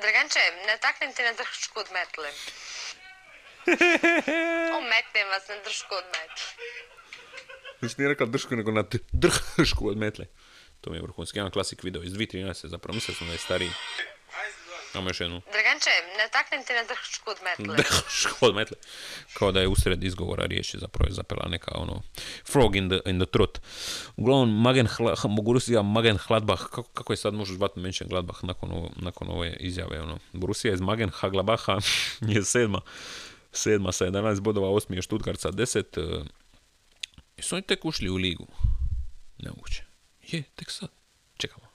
Draganče, 0.00 0.38
ne 0.66 0.78
taknem 0.78 1.12
te 1.14 1.22
na 1.22 1.32
dršku 1.32 1.80
od 1.80 1.86
metle. 1.92 2.30
Ometnem 4.78 5.28
vas 5.28 5.48
na 5.48 5.56
dršku 5.64 5.94
od 5.94 6.04
metle. 6.04 6.46
Znači 7.84 8.00
nije 8.00 8.08
rekla 8.08 8.26
dršku, 8.26 8.56
nego 8.56 8.70
na 8.70 8.84
dršku 9.56 9.88
od 9.88 9.96
metle. 9.96 10.26
To 10.80 10.90
mi 10.90 10.96
je 10.96 11.02
vrhunski, 11.02 11.38
jedan 11.38 11.50
klasik 11.50 11.82
video 11.82 12.02
iz 12.02 12.12
2013. 12.12 12.66
Zapravo 12.66 12.94
mislio 12.94 13.14
sam 13.14 13.26
da 13.26 13.32
je 13.32 13.38
stariji. 13.38 13.70
Imamo 14.94 15.10
još 15.10 15.20
jednu. 15.20 15.40
Draganče, 15.52 15.90
ne 16.18 16.28
taknem 16.32 16.64
te 16.66 16.72
na 16.74 16.82
dršku 16.82 17.30
od 17.30 17.36
metle. 17.44 17.76
Dršku 17.76 18.46
od 18.46 18.54
metle. 18.54 18.76
Kao 19.32 19.52
da 19.52 19.60
je 19.60 19.68
usred 19.68 20.04
izgovora 20.04 20.46
riječi 20.46 20.78
zapravo 20.78 21.08
je 21.08 21.14
zapela 21.14 21.48
neka 21.48 21.70
ono 21.74 22.02
frog 22.52 22.76
in 22.76 22.88
the, 22.88 23.10
in 23.10 23.20
the 23.20 23.30
throat. 23.30 23.58
Uglavnom, 24.16 24.62
Magen, 24.62 24.88
Borussia 25.36 25.82
Magen 25.82 26.18
Hladbach, 26.18 26.62
kako, 26.62 26.82
kako 26.82 27.12
je 27.12 27.16
sad 27.16 27.34
možeš 27.34 27.56
zvati 27.56 27.80
Menchen 27.80 28.08
Gladbach 28.08 28.44
nakon, 28.44 28.72
ovo, 28.72 28.90
nakon 28.96 29.28
ove 29.30 29.56
izjave, 29.60 30.00
ono. 30.00 30.18
Borussia 30.32 30.72
iz 30.72 30.80
Magen 30.80 31.10
Haglabaha 31.10 31.78
je 32.34 32.44
sedma, 32.44 32.80
sedma 33.52 33.92
sa 33.92 34.06
11 34.06 34.40
bodova, 34.40 34.70
osmi 34.70 34.96
je 34.96 35.02
Stuttgart 35.02 35.40
sa 35.40 35.50
10, 35.50 36.24
Jesu 37.36 37.54
oni 37.54 37.62
tek 37.62 37.84
ušli 37.84 38.10
u 38.10 38.16
ligu? 38.16 38.46
Nemoguće. 39.38 39.84
Je, 40.22 40.42
tek 40.54 40.70
sad. 40.70 40.88
Čekamo. 41.36 41.66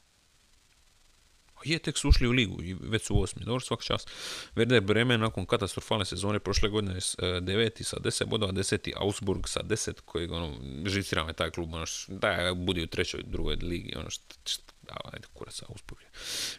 Je, 1.66 1.80
tek 1.80 1.98
su 1.98 2.10
ušli 2.10 2.28
u 2.28 2.32
ligu 2.32 2.64
i 2.64 2.74
već 2.74 3.04
su 3.04 3.22
osmi. 3.22 3.46
Dobro, 3.46 3.60
svaka 3.60 3.84
čast. 3.84 4.10
Werder 4.56 4.82
Bremen 4.82 5.22
nakon 5.22 5.46
katastrofalne 5.46 6.06
sezone 6.06 6.40
prošle 6.40 6.70
godine 6.70 6.94
je 6.94 7.42
deveti 7.42 7.84
sa 7.84 8.00
deset 8.00 8.28
bodova, 8.28 8.52
deseti 8.52 8.94
Augsburg 8.96 9.48
sa 9.48 9.62
deset, 9.62 10.02
koji 10.02 10.30
ono, 10.30 10.56
živcira 10.86 11.24
me 11.24 11.34
taj 11.34 11.52
klub, 11.52 11.74
ono, 11.74 11.86
da 12.08 12.54
budi 12.56 12.84
u 12.84 12.88
trećoj, 12.88 13.24
drugoj 13.24 13.56
ligi, 13.56 13.94
ono, 13.96 14.10
šta, 14.10 14.36
šta, 14.46 14.74
ajde, 15.14 15.28
kurac 15.34 15.62
Augsburg. 15.70 16.02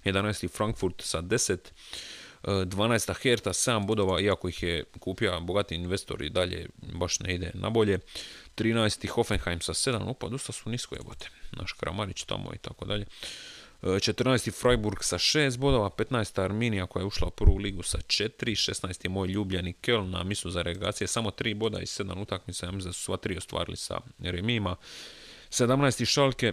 11. 0.05 0.51
Frankfurt 0.57 1.03
sa 1.03 1.21
deset, 1.21 1.73
12. 2.43 3.23
Herta 3.23 3.53
7 3.53 3.87
bodova, 3.87 4.21
iako 4.21 4.49
ih 4.49 4.63
je 4.63 4.85
kupio 5.01 5.41
bogati 5.41 5.75
investor 5.75 6.23
i 6.23 6.31
dalje 6.31 6.69
baš 6.77 7.21
ne 7.21 7.35
ide 7.35 7.51
na 7.55 7.71
bolje. 7.71 7.99
13. 8.61 9.09
Hoffenheim 9.09 9.61
sa 9.61 9.75
7, 9.75 10.09
opa, 10.09 10.29
dosta 10.29 10.53
su 10.53 10.71
nisko 10.71 10.95
jebote. 10.95 11.31
Naš 11.53 11.73
Kramarić 11.73 12.25
tamo 12.25 12.53
i 12.55 12.59
tako 12.59 12.85
dalje. 12.85 13.07
E, 13.83 13.87
14. 13.87 14.61
Freiburg 14.61 14.99
sa 15.01 15.19
6 15.19 15.59
bodova, 15.59 15.91
15. 15.91 16.45
Arminija 16.45 16.87
koja 16.87 17.01
je 17.01 17.07
ušla 17.07 17.29
u 17.29 17.31
prvu 17.31 17.57
ligu 17.57 17.83
sa 17.83 17.99
4, 17.99 18.31
16. 18.41 19.05
je 19.05 19.11
moj 19.11 19.29
ljubljeni 19.29 19.75
Köln 19.83 20.11
na 20.11 20.23
misu 20.23 20.51
za 20.51 20.63
regacije, 20.63 21.09
samo 21.09 21.31
3 21.31 21.55
boda 21.55 21.81
i 21.81 21.87
7 21.87 22.23
utakmica, 22.23 22.67
ja 22.67 22.73
mislim 22.73 22.89
da 22.89 22.93
su 22.93 23.03
sva 23.03 23.17
tri 23.17 23.37
ostvarili 23.37 23.77
sa 23.77 24.01
remima. 24.19 24.77
17. 25.51 26.05
Šalke, 26.05 26.53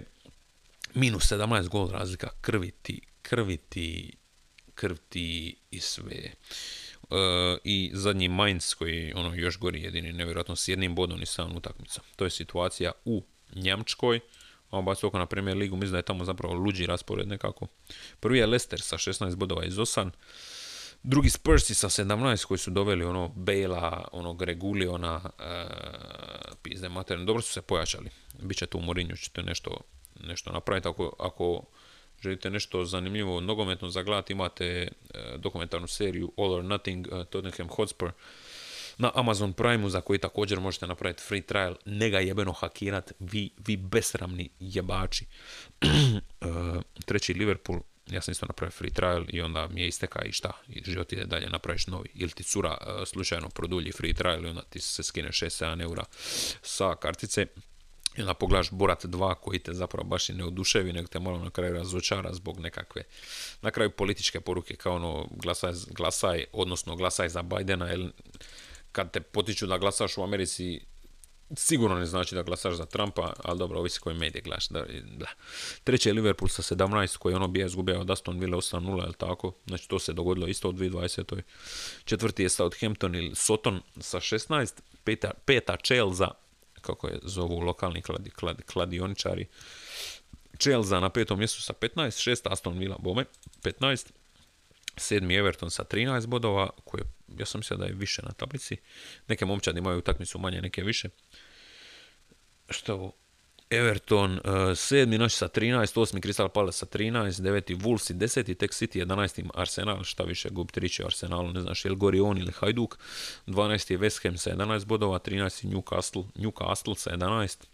minus 0.93 1.31
17 1.31 1.67
gol 1.67 1.89
razlika, 1.89 2.29
krviti, 2.41 3.01
krviti, 3.21 4.17
krviti 4.75 5.55
i 5.71 5.79
sve. 5.79 6.31
E, 7.11 7.57
I 7.63 7.91
zadnji 7.93 8.27
Mainz 8.27 8.73
koji 8.73 9.13
ono 9.15 9.35
još 9.35 9.59
gori 9.59 9.81
jedini, 9.81 10.13
nevjerojatno 10.13 10.55
s 10.55 10.67
jednim 10.67 10.95
bodom 10.95 11.21
i 11.21 11.25
7 11.25 11.57
utakmica. 11.57 12.01
To 12.15 12.25
je 12.25 12.29
situacija 12.29 12.91
u 13.05 13.23
Njemačkoj 13.55 14.19
a 14.69 14.81
baš 14.81 15.03
oko 15.03 15.17
na 15.17 15.25
Premier 15.25 15.57
ligu, 15.57 15.75
mislim 15.75 15.91
da 15.91 15.97
je 15.97 16.01
tamo 16.01 16.25
zapravo 16.25 16.53
luđi 16.53 16.85
raspored 16.85 17.27
nekako. 17.27 17.67
Prvi 18.19 18.37
je 18.37 18.45
Leicester 18.45 18.81
sa 18.81 18.97
16 18.97 19.35
bodova 19.35 19.65
iz 19.65 19.79
Osan, 19.79 20.11
drugi 21.03 21.29
Spursi 21.29 21.73
sa 21.73 21.89
17 21.89 22.45
koji 22.45 22.57
su 22.57 22.71
doveli 22.71 23.05
ono 23.05 23.27
Bela, 23.27 24.07
onog 24.11 24.41
Reguliona, 24.41 25.15
uh, 25.23 26.57
pizde 26.63 26.89
materne, 26.89 27.25
dobro 27.25 27.41
su 27.41 27.53
se 27.53 27.61
pojačali. 27.61 28.09
Biće 28.41 28.65
tu 28.65 28.77
u 28.77 28.81
Mourinho, 28.81 29.15
ćete 29.15 29.43
nešto, 29.43 29.81
nešto 30.23 30.51
napraviti. 30.51 30.87
Ako, 30.87 31.15
ako 31.19 31.63
želite 32.21 32.49
nešto 32.49 32.85
zanimljivo 32.85 33.41
nogometno 33.41 33.89
zagledati, 33.89 34.33
imate 34.33 34.87
uh, 34.87 35.39
dokumentarnu 35.39 35.87
seriju 35.87 36.31
All 36.37 36.53
or 36.53 36.63
Nothing, 36.63 37.07
uh, 37.11 37.25
Tottenham 37.25 37.67
Hotspur, 37.69 38.11
na 38.97 39.11
Amazon 39.15 39.53
Prime 39.53 39.89
za 39.89 40.01
koji 40.01 40.19
također 40.19 40.59
možete 40.59 40.87
napraviti 40.87 41.23
free 41.23 41.41
trial, 41.41 41.75
ne 41.85 42.09
ga 42.09 42.19
jebeno 42.19 42.51
hakirat, 42.51 43.11
vi, 43.19 43.49
vi 43.67 43.77
besramni 43.77 44.49
jebači. 44.59 45.25
Uh, 45.81 46.81
treći 47.05 47.33
Liverpool, 47.33 47.79
ja 48.07 48.21
sam 48.21 48.31
isto 48.31 48.45
napravio 48.45 48.71
free 48.71 48.91
trial 48.91 49.25
i 49.29 49.41
onda 49.41 49.67
mi 49.67 49.81
je 49.81 49.87
isteka 49.87 50.21
i 50.25 50.31
šta, 50.31 50.51
i 50.67 50.83
život 50.85 51.13
ide 51.13 51.25
dalje, 51.25 51.49
napraviš 51.49 51.87
novi. 51.87 52.09
Ili 52.13 52.31
ti 52.31 52.43
cura 52.43 52.77
slučajno 53.05 53.49
produlji 53.49 53.91
free 53.91 54.13
trial 54.13 54.45
i 54.45 54.49
onda 54.49 54.61
ti 54.61 54.79
se 54.79 55.03
skine 55.03 55.29
6-7 55.29 55.81
eura 55.81 56.03
sa 56.61 56.95
kartice. 56.95 57.45
I 58.17 58.21
onda 58.21 58.33
pogledaš 58.33 58.71
Borat 58.71 59.05
2 59.05 59.35
koji 59.35 59.59
te 59.59 59.73
zapravo 59.73 60.07
baš 60.07 60.29
i 60.29 60.33
ne 60.33 60.45
oduševi, 60.45 60.93
nego 60.93 61.07
te 61.07 61.19
malo 61.19 61.39
na 61.39 61.49
kraju 61.49 61.73
razočara 61.73 62.33
zbog 62.33 62.59
nekakve, 62.59 63.03
na 63.61 63.71
kraju 63.71 63.91
političke 63.91 64.41
poruke 64.41 64.75
kao 64.75 64.95
ono 64.95 65.27
glasaj, 65.31 65.73
glasaj 65.87 66.45
odnosno 66.53 66.95
glasaj 66.95 67.29
za 67.29 67.41
Bidena, 67.41 67.85
jer 67.85 68.11
kad 68.91 69.11
te 69.11 69.21
potiču 69.21 69.67
da 69.67 69.77
glasaš 69.77 70.17
u 70.17 70.23
Americi, 70.23 70.81
sigurno 71.55 71.99
ne 71.99 72.05
znači 72.05 72.35
da 72.35 72.43
glasaš 72.43 72.75
za 72.75 72.85
Trumpa, 72.85 73.33
ali 73.43 73.59
dobro, 73.59 73.79
ovisi 73.79 73.99
koji 73.99 74.15
medije 74.15 74.41
glaš. 74.41 74.67
Da, 74.67 74.85
da. 75.17 75.27
Treći 75.83 76.09
je 76.09 76.13
Liverpool 76.13 76.49
sa 76.49 76.75
17, 76.75 77.17
koji 77.17 77.35
ono 77.35 77.47
bi 77.47 77.65
izgubio 77.65 77.99
od 77.99 78.09
Aston 78.09 78.39
Villa 78.39 78.57
8-0, 78.57 79.05
ili 79.05 79.13
tako? 79.13 79.53
Znači, 79.67 79.89
to 79.89 79.99
se 79.99 80.13
dogodilo 80.13 80.47
isto 80.47 80.69
u 80.69 80.73
2020. 80.73 81.41
Četvrti 82.05 82.43
je 82.43 82.49
Southampton 82.49 83.15
ili 83.15 83.35
Soton 83.35 83.81
sa 83.99 84.19
16, 84.19 84.73
peta, 85.03 85.31
peta 85.45 85.77
Chelsea, 85.85 86.46
kako 86.87 87.07
je 87.07 87.19
zovu 87.23 87.59
lokalni 87.59 88.01
kladi, 88.01 88.29
kladi, 88.29 88.63
kladioničari, 88.63 89.47
Chelsea 90.59 90.99
na 90.99 91.09
petom 91.09 91.39
mjestu 91.39 91.61
sa 91.61 91.73
15, 91.73 92.21
šest 92.21 92.47
Aston 92.47 92.77
Villa 92.79 92.97
bome, 92.99 93.25
15, 93.63 94.11
sedmi 94.97 95.35
Everton 95.35 95.71
sa 95.71 95.83
13 95.83 96.25
bodova, 96.25 96.69
koji 96.85 97.03
ja 97.37 97.45
sam 97.45 97.59
mislio 97.59 97.77
da 97.77 97.85
je 97.85 97.93
više 97.93 98.21
na 98.21 98.31
tablici. 98.31 98.77
Neke 99.27 99.45
momčadi 99.45 99.79
imaju 99.79 99.97
utakmicu 99.97 100.39
manje, 100.39 100.61
neke 100.61 100.83
više. 100.83 101.09
Što? 102.69 103.11
Everton, 103.69 104.33
uh, 104.33 104.77
sedmi 104.77 105.17
noć 105.17 105.33
sa 105.33 105.47
13, 105.47 106.01
osmi 106.01 106.21
Crystal 106.21 106.49
Palace 106.49 106.77
sa 106.77 106.85
13, 106.85 107.41
deveti 107.41 107.75
Wolves 107.75 108.11
i 108.11 108.13
deseti, 108.13 108.55
tek 108.55 108.71
City, 108.71 109.05
11. 109.05 109.49
Arsenal, 109.53 110.03
šta 110.03 110.23
više 110.23 110.49
gubi 110.49 110.71
triće 110.71 111.03
Arsenalu, 111.05 111.51
ne 111.51 111.61
znaš 111.61 111.85
je 111.85 111.91
li 111.91 111.97
gori 111.97 112.19
on 112.19 112.37
ili 112.37 112.51
Hajduk, 112.51 112.97
12. 113.47 113.91
je 113.91 113.97
West 113.97 114.23
Ham 114.23 114.37
sa 114.37 114.51
11 114.51 114.85
bodova, 114.85 115.19
13. 115.19 115.65
Newcastle, 115.65 116.23
Newcastle 116.35 116.95
sa 116.95 117.11
11, 117.11 117.65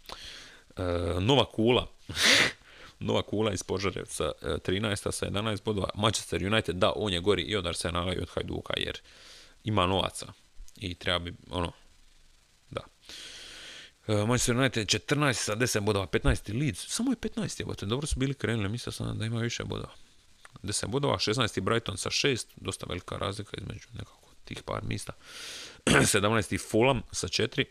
uh, 0.76 1.22
Nova 1.22 1.44
Kula, 1.44 1.86
Nova 2.98 3.22
Kula 3.22 3.52
iz 3.52 3.62
Požarevca 3.62 4.32
13. 4.42 5.12
sa 5.12 5.26
11 5.26 5.62
bodova. 5.64 5.88
Manchester 5.94 6.46
United, 6.46 6.76
da, 6.76 6.92
on 6.96 7.12
je 7.12 7.20
gori 7.20 7.42
i 7.42 7.56
od 7.56 7.66
Arsenala 7.66 8.14
i 8.14 8.18
od 8.18 8.30
Hajduka, 8.34 8.74
jer 8.76 8.98
ima 9.64 9.86
novaca. 9.86 10.26
I 10.76 10.94
treba 10.94 11.18
bi, 11.18 11.34
ono. 11.50 11.72
Manchester 14.06 14.56
United 14.56 14.88
14 14.88 15.32
sa 15.34 15.56
10 15.56 15.80
bodova, 15.80 16.06
15. 16.06 16.58
Leeds, 16.60 16.86
samo 16.88 17.12
je 17.12 17.16
15. 17.16 17.60
Jebote, 17.60 17.86
dobro 17.86 18.06
su 18.06 18.18
bili 18.18 18.34
krenuli, 18.34 18.68
mislio 18.68 18.92
sam 18.92 19.18
da 19.18 19.24
ima 19.24 19.40
više 19.40 19.64
bodova. 19.64 19.92
10 20.62 20.86
bodova, 20.86 21.18
16. 21.18 21.60
Brighton 21.60 21.96
sa 21.96 22.10
6, 22.10 22.46
dosta 22.56 22.86
velika 22.88 23.16
razlika 23.16 23.56
između 23.60 23.88
nekako 23.92 24.30
tih 24.44 24.62
par 24.62 24.82
mista. 24.84 25.12
17. 25.86 26.70
Fulham 26.70 27.02
sa 27.12 27.28
4, 27.28 27.64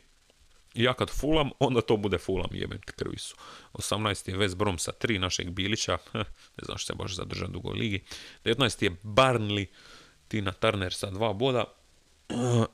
ja 0.74 0.94
kad 0.94 1.10
fulam, 1.10 1.50
onda 1.60 1.82
to 1.82 1.98
bude 1.98 2.18
fulam, 2.18 2.50
jebem 2.52 2.82
ti 2.82 2.94
krvi 2.94 3.18
su. 3.18 3.36
18. 3.74 4.30
je 4.30 4.38
West 4.38 4.56
Brom 4.56 4.78
sa 4.78 4.92
3 4.92 5.18
našeg 5.18 5.50
Bilića, 5.50 5.98
ne 6.58 6.64
znam 6.66 6.78
što 6.78 6.94
se 6.94 6.98
baš 6.98 7.16
zadrža 7.16 7.48
dugo 7.48 7.70
u 7.70 7.74
ligi. 7.74 8.04
19. 8.44 8.84
je 8.84 8.92
Barnley, 9.04 9.66
Tina 10.28 10.52
Turner 10.52 10.94
sa 10.94 11.12
2 11.12 11.34
boda. 11.34 11.64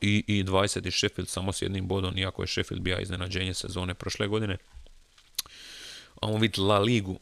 I, 0.02 0.24
I 0.28 0.44
20. 0.44 0.86
je 0.86 0.92
Sheffield 0.92 1.30
samo 1.30 1.54
s 1.54 1.62
jednim 1.62 1.88
bodom, 1.88 2.18
iako 2.18 2.44
je 2.44 2.48
Sheffield 2.48 2.82
bio 2.82 3.00
iznenađenje 3.00 3.54
sezone 3.54 3.94
prošle 3.94 4.28
godine. 4.28 4.58
A 6.22 6.28
on 6.28 6.42
vidi 6.42 6.62
La 6.62 6.80
Ligu. 6.80 7.20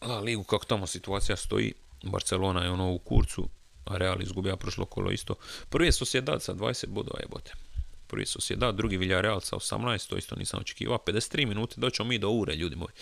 La 0.00 0.20
Ligu, 0.20 0.44
kako 0.44 0.64
tamo 0.64 0.86
situacija 0.86 1.36
stoji. 1.36 1.72
Barcelona 2.02 2.64
je 2.64 2.70
ono 2.70 2.92
u 2.92 2.98
kurcu, 2.98 3.48
a 3.84 3.96
Real 3.96 4.22
izgubija 4.22 4.56
prošlo 4.56 4.84
kolo 4.84 5.10
isto. 5.10 5.34
Prvi 5.68 5.88
je 5.88 5.92
Sociedad 5.92 6.42
sa 6.42 6.54
20 6.54 6.86
bodova 6.86 7.20
jebote 7.20 7.52
prvi 8.14 8.26
Sociedad, 8.26 8.76
drugi 8.76 8.96
Villarreal 8.96 9.40
sa 9.40 9.56
18, 9.56 10.08
to 10.08 10.16
isto 10.16 10.36
nisam 10.36 10.60
očekivao, 10.60 10.98
53 11.06 11.46
minute, 11.46 11.74
doćemo 11.76 12.08
mi 12.08 12.18
do 12.18 12.30
ure, 12.30 12.54
ljudi 12.54 12.76
moji. 12.76 12.92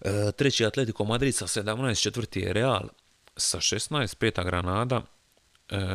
E, 0.00 0.32
treći 0.32 0.66
Atletico 0.66 1.04
Madrid 1.04 1.34
sa 1.34 1.46
17, 1.46 2.02
četvrti 2.02 2.40
je 2.40 2.52
Real 2.52 2.88
sa 3.36 3.58
16, 3.58 4.14
peta 4.14 4.44
Granada, 4.44 5.02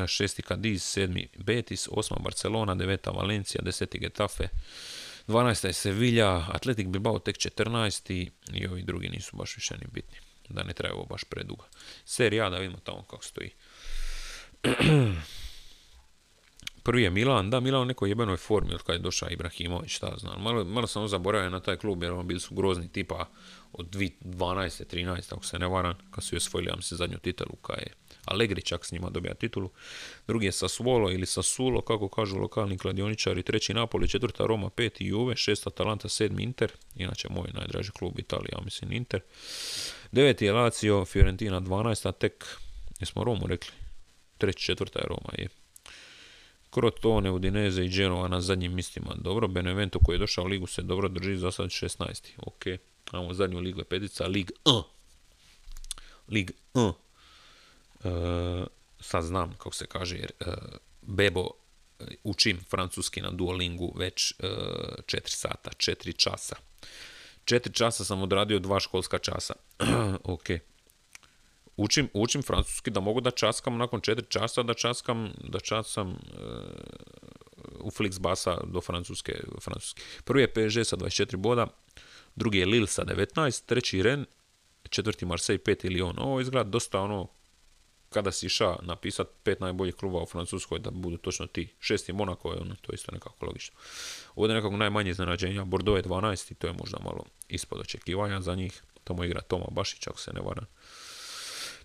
šesti 0.08 0.42
Cadiz, 0.42 0.84
sedmi 0.84 1.28
Betis, 1.38 1.88
osma 1.92 2.18
Barcelona, 2.20 2.76
deveta 2.76 3.12
Valencija, 3.12 3.62
deseti 3.62 4.00
Getafe, 4.00 4.48
12. 5.28 5.68
je 5.68 5.74
Sevilla, 5.74 6.46
Atletik 6.52 6.88
Bilbao 6.88 7.20
tek 7.20 7.36
14. 7.36 8.30
i 8.54 8.68
ovi 8.68 8.84
drugi 8.84 9.10
nisu 9.10 9.38
baš 9.38 9.56
više 9.56 9.78
ni 9.78 9.88
bitni. 9.92 10.18
Da 10.50 10.64
ne 10.64 10.74
treba 10.74 10.96
ovo 10.96 11.06
baš 11.06 11.24
predugo. 11.24 11.66
Serija, 12.06 12.50
da 12.50 12.58
vidimo 12.58 12.80
tamo 12.84 13.04
kako 13.04 13.24
stoji. 13.24 13.50
Prvi 16.84 17.04
je 17.04 17.10
Milan, 17.10 17.50
da, 17.50 17.60
Milan 17.60 17.82
u 17.82 17.86
nekoj 17.86 18.10
jebenoj 18.10 18.38
formi 18.38 18.74
od 18.74 18.82
kada 18.82 18.94
je 18.94 19.00
došao 19.00 19.30
Ibrahimović, 19.30 19.92
šta 19.92 20.16
znam. 20.18 20.42
Malo, 20.42 20.64
malo 20.64 20.88
sam 20.88 21.08
zaboravio 21.08 21.50
na 21.50 21.60
taj 21.60 21.78
klub 21.78 22.04
jer 22.04 22.12
on 22.12 22.28
bili 22.28 22.40
su 22.40 22.56
grozni 22.56 22.92
tipa 22.92 23.28
od 23.72 23.96
12. 23.96 24.96
13. 24.96 25.34
ako 25.34 25.46
se 25.46 25.60
ne 25.60 25.68
varam, 25.68 25.98
kad 26.12 26.24
su 26.24 26.36
osvojili, 26.36 26.70
ja 26.70 26.82
se 26.82 26.96
zadnju 26.96 27.18
titulu, 27.18 27.56
kada 27.56 27.82
je 27.82 27.94
Allegri 28.26 28.62
čak 28.62 28.86
s 28.86 28.92
njima 28.92 29.10
dobija 29.10 29.34
titulu. 29.34 29.70
Drugi 30.28 30.46
je 30.46 30.52
Sassuolo 30.52 31.12
ili 31.12 31.26
Sassuolo, 31.26 31.82
kako 31.82 32.10
kažu 32.10 32.38
lokalni 32.38 32.78
kladioničari, 32.78 33.44
treći 33.44 33.74
Napoli, 33.74 34.08
četvrta 34.08 34.46
Roma, 34.46 34.70
peti 34.70 35.06
Juve, 35.06 35.36
šesta 35.36 35.70
Atalanta, 35.70 36.10
sedmi 36.10 36.44
Inter, 36.44 36.72
inače 36.96 37.28
moj 37.30 37.50
najdraži 37.54 37.92
klub 37.92 38.20
Italija, 38.20 38.58
ja 38.58 38.64
mislim 38.64 38.92
Inter. 38.92 39.22
Deveti 40.12 40.46
je 40.46 40.54
Lazio, 40.54 41.06
Fiorentina 41.06 41.62
12, 41.62 42.08
a 42.08 42.12
tek, 42.12 42.58
jesmo 43.00 43.24
Romu 43.24 43.48
rekli, 43.48 43.72
treći, 44.38 44.66
četvrta 44.66 45.00
je 45.00 45.08
Roma, 45.08 45.30
je. 45.38 45.48
Crotone, 46.74 47.32
Udinese 47.32 47.86
i 47.86 47.90
Genova 47.90 48.28
na 48.28 48.42
zadnjim 48.42 48.76
mistima. 48.76 49.16
Dobro, 49.16 49.48
Benevento 49.48 50.00
koji 50.00 50.16
je 50.16 50.20
došao 50.20 50.44
u 50.44 50.48
ligu 50.48 50.68
se 50.68 50.82
dobro 50.82 51.10
drži 51.10 51.38
za 51.38 51.52
sad 51.52 51.66
16. 51.66 52.30
Ok, 52.38 52.66
imamo 53.14 53.34
zadnju 53.34 53.60
ligu 53.60 53.80
je 53.80 53.84
petica, 53.84 54.28
Lig 54.28 54.52
1. 54.66 54.84
Lig 56.28 56.52
1. 56.74 56.94
E, 58.04 58.66
sad 59.00 59.24
znam 59.24 59.52
kako 59.54 59.76
se 59.76 59.86
kaže, 59.86 60.16
jer 60.16 60.32
e, 60.40 60.46
Bebo 61.02 61.50
e, 62.00 62.06
učim 62.24 62.60
francuski 62.70 63.22
na 63.22 63.32
Duolingu 63.32 63.94
već 63.96 64.32
e, 64.32 64.48
4 65.06 65.22
sata, 65.26 65.70
4 65.70 66.16
časa. 66.16 66.56
4 67.46 67.74
časa 67.74 68.06
sam 68.06 68.22
odradio 68.22 68.60
dva 68.60 68.80
školska 68.80 69.18
časa. 69.18 69.54
ok 70.24 70.50
učim, 71.78 72.10
učim 72.14 72.42
francuski 72.42 72.92
da 72.92 73.00
mogu 73.00 73.22
da 73.22 73.32
časkam 73.32 73.78
nakon 73.78 74.02
4 74.02 74.30
časa 74.30 74.64
da 74.64 74.74
časkam 74.74 75.32
da 75.44 75.60
časkam 75.60 76.10
uh, 76.10 76.18
u 77.80 77.92
Flixbasa 77.92 78.58
do 78.66 78.82
francuske, 78.82 79.34
francuske. 79.62 80.02
Prvi 80.24 80.42
je 80.42 80.48
PSG 80.48 80.86
sa 80.86 80.98
24 80.98 81.36
boda, 81.36 81.68
drugi 82.36 82.58
je 82.58 82.66
Lille 82.66 82.88
sa 82.88 83.04
19, 83.04 83.66
treći 83.66 84.04
Ren, 84.04 84.26
četvrti 84.90 85.26
Marseille, 85.26 85.64
peti 85.64 85.90
Lyon. 85.90 86.14
Ovo 86.18 86.42
izgleda 86.42 86.70
dosta 86.70 87.00
ono 87.00 87.28
kada 88.14 88.32
si 88.32 88.46
išao 88.46 88.80
napisat 88.82 89.28
pet 89.44 89.60
najboljih 89.60 89.96
klubova 89.96 90.24
u 90.24 90.28
Francuskoj 90.28 90.80
da 90.80 90.92
budu 90.92 91.18
točno 91.18 91.48
ti. 91.48 91.68
Šesti 91.80 92.14
Monako 92.14 92.52
je 92.52 92.60
ono, 92.62 92.76
to 92.82 92.94
isto 92.94 93.12
nekako 93.12 93.46
logično. 93.46 93.76
Ovdje 94.36 94.56
nekako 94.56 94.78
najmanje 94.78 95.12
iznenađenja, 95.12 95.64
Bordeaux 95.64 96.00
je 96.00 96.04
12 96.10 96.54
to 96.54 96.68
je 96.68 96.74
možda 96.74 97.00
malo 97.04 97.26
ispod 97.50 97.80
očekivanja 97.80 98.42
za 98.42 98.56
njih. 98.56 98.84
Tamo 99.04 99.24
igra 99.24 99.42
Toma 99.42 99.66
Bašić, 99.72 100.08
ako 100.08 100.20
se 100.20 100.34
ne 100.34 100.42
varam. 100.42 100.66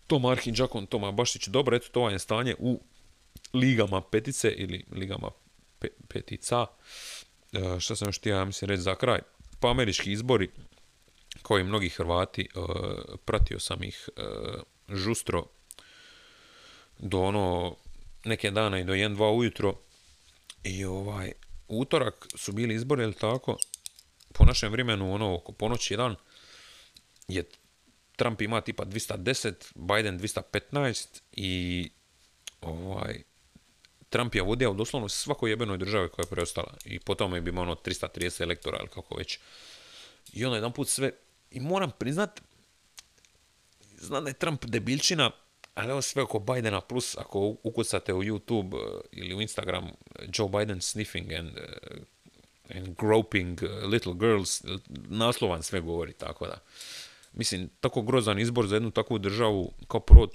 Toma 0.06 0.30
Arhin 0.30 0.54
Đakon, 0.54 0.86
Toma 0.86 1.12
Bašić, 1.12 1.48
dobro, 1.48 1.76
eto 1.76 1.88
to 1.92 2.10
je 2.10 2.18
stanje 2.18 2.54
u 2.58 2.80
ligama 3.54 4.00
petice 4.00 4.50
ili 4.50 4.84
ligama 4.92 5.30
pe- 5.80 5.96
petica. 6.08 6.66
E, 7.52 7.80
šta 7.80 7.96
sam 7.96 8.08
još 8.08 8.18
htio, 8.18 8.36
ja 8.36 8.44
mislim, 8.44 8.68
reći 8.68 8.82
za 8.82 8.94
kraj. 8.94 9.20
Pa 9.60 9.70
američki 9.70 10.12
izbori, 10.12 10.50
kao 11.42 11.58
i 11.58 11.64
mnogi 11.64 11.88
Hrvati, 11.88 12.42
e, 12.42 12.48
pratio 13.24 13.60
sam 13.60 13.82
ih 13.82 14.08
e, 14.16 14.22
žustro 14.88 15.44
do 16.98 17.20
ono 17.20 17.76
neke 18.24 18.50
dana 18.50 18.78
i 18.78 18.84
do 18.84 18.92
1-2 18.92 19.36
ujutro 19.36 19.74
i 20.64 20.84
ovaj 20.84 21.32
utorak 21.68 22.26
su 22.34 22.52
bili 22.52 22.74
izbori, 22.74 23.02
ili 23.02 23.14
tako, 23.14 23.56
po 24.32 24.44
našem 24.44 24.72
vremenu, 24.72 25.14
ono, 25.14 25.34
oko 25.34 25.52
ponoći 25.52 25.94
jedan, 25.94 26.16
je 27.28 27.44
Trump 28.16 28.40
ima 28.42 28.60
tipa 28.60 28.84
210, 28.84 29.52
Biden 29.74 30.20
215 30.20 31.06
i 31.32 31.90
ovaj, 32.60 33.22
Trump 34.10 34.34
je 34.34 34.42
vodio 34.42 34.72
doslovno 34.72 35.08
svakoj 35.08 35.50
jebenoj 35.50 35.78
državi 35.78 36.08
koja 36.08 36.22
je 36.22 36.30
preostala. 36.30 36.74
I 36.84 36.98
po 36.98 37.14
tome 37.14 37.40
bi 37.40 37.50
imao 37.50 37.62
ono 37.62 37.74
330 37.74 38.42
elektora 38.42 38.78
ili 38.80 38.88
kako 38.88 39.14
već. 39.14 39.38
I 40.32 40.44
ono 40.44 40.54
jedan 40.54 40.72
put 40.72 40.88
sve, 40.88 41.12
i 41.50 41.60
moram 41.60 41.90
priznat, 41.98 42.40
znam 43.98 44.24
da 44.24 44.30
je 44.30 44.34
Trump 44.34 44.64
debilčina, 44.64 45.30
ali 45.78 45.92
ovo 45.92 46.02
sve 46.02 46.22
oko 46.22 46.38
Bidena 46.38 46.80
plus, 46.80 47.16
ako 47.18 47.56
ukucate 47.62 48.14
u 48.14 48.22
YouTube 48.22 48.74
uh, 48.74 49.00
ili 49.12 49.34
u 49.34 49.40
Instagram 49.40 49.84
uh, 49.84 49.90
Joe 50.34 50.48
Biden 50.48 50.80
sniffing 50.80 51.32
and, 51.32 51.48
uh, 51.48 52.76
and 52.76 52.96
groping 52.96 53.62
little 53.92 54.14
girls, 54.14 54.64
naslovan 55.08 55.62
sve 55.62 55.80
govori, 55.80 56.12
tako 56.12 56.46
da. 56.46 56.58
Mislim, 57.32 57.70
tako 57.80 58.02
grozan 58.02 58.38
izbor 58.38 58.66
za 58.66 58.76
jednu 58.76 58.90
takvu 58.90 59.18
državu, 59.18 59.72
kao 59.88 60.00
prvo, 60.00 60.28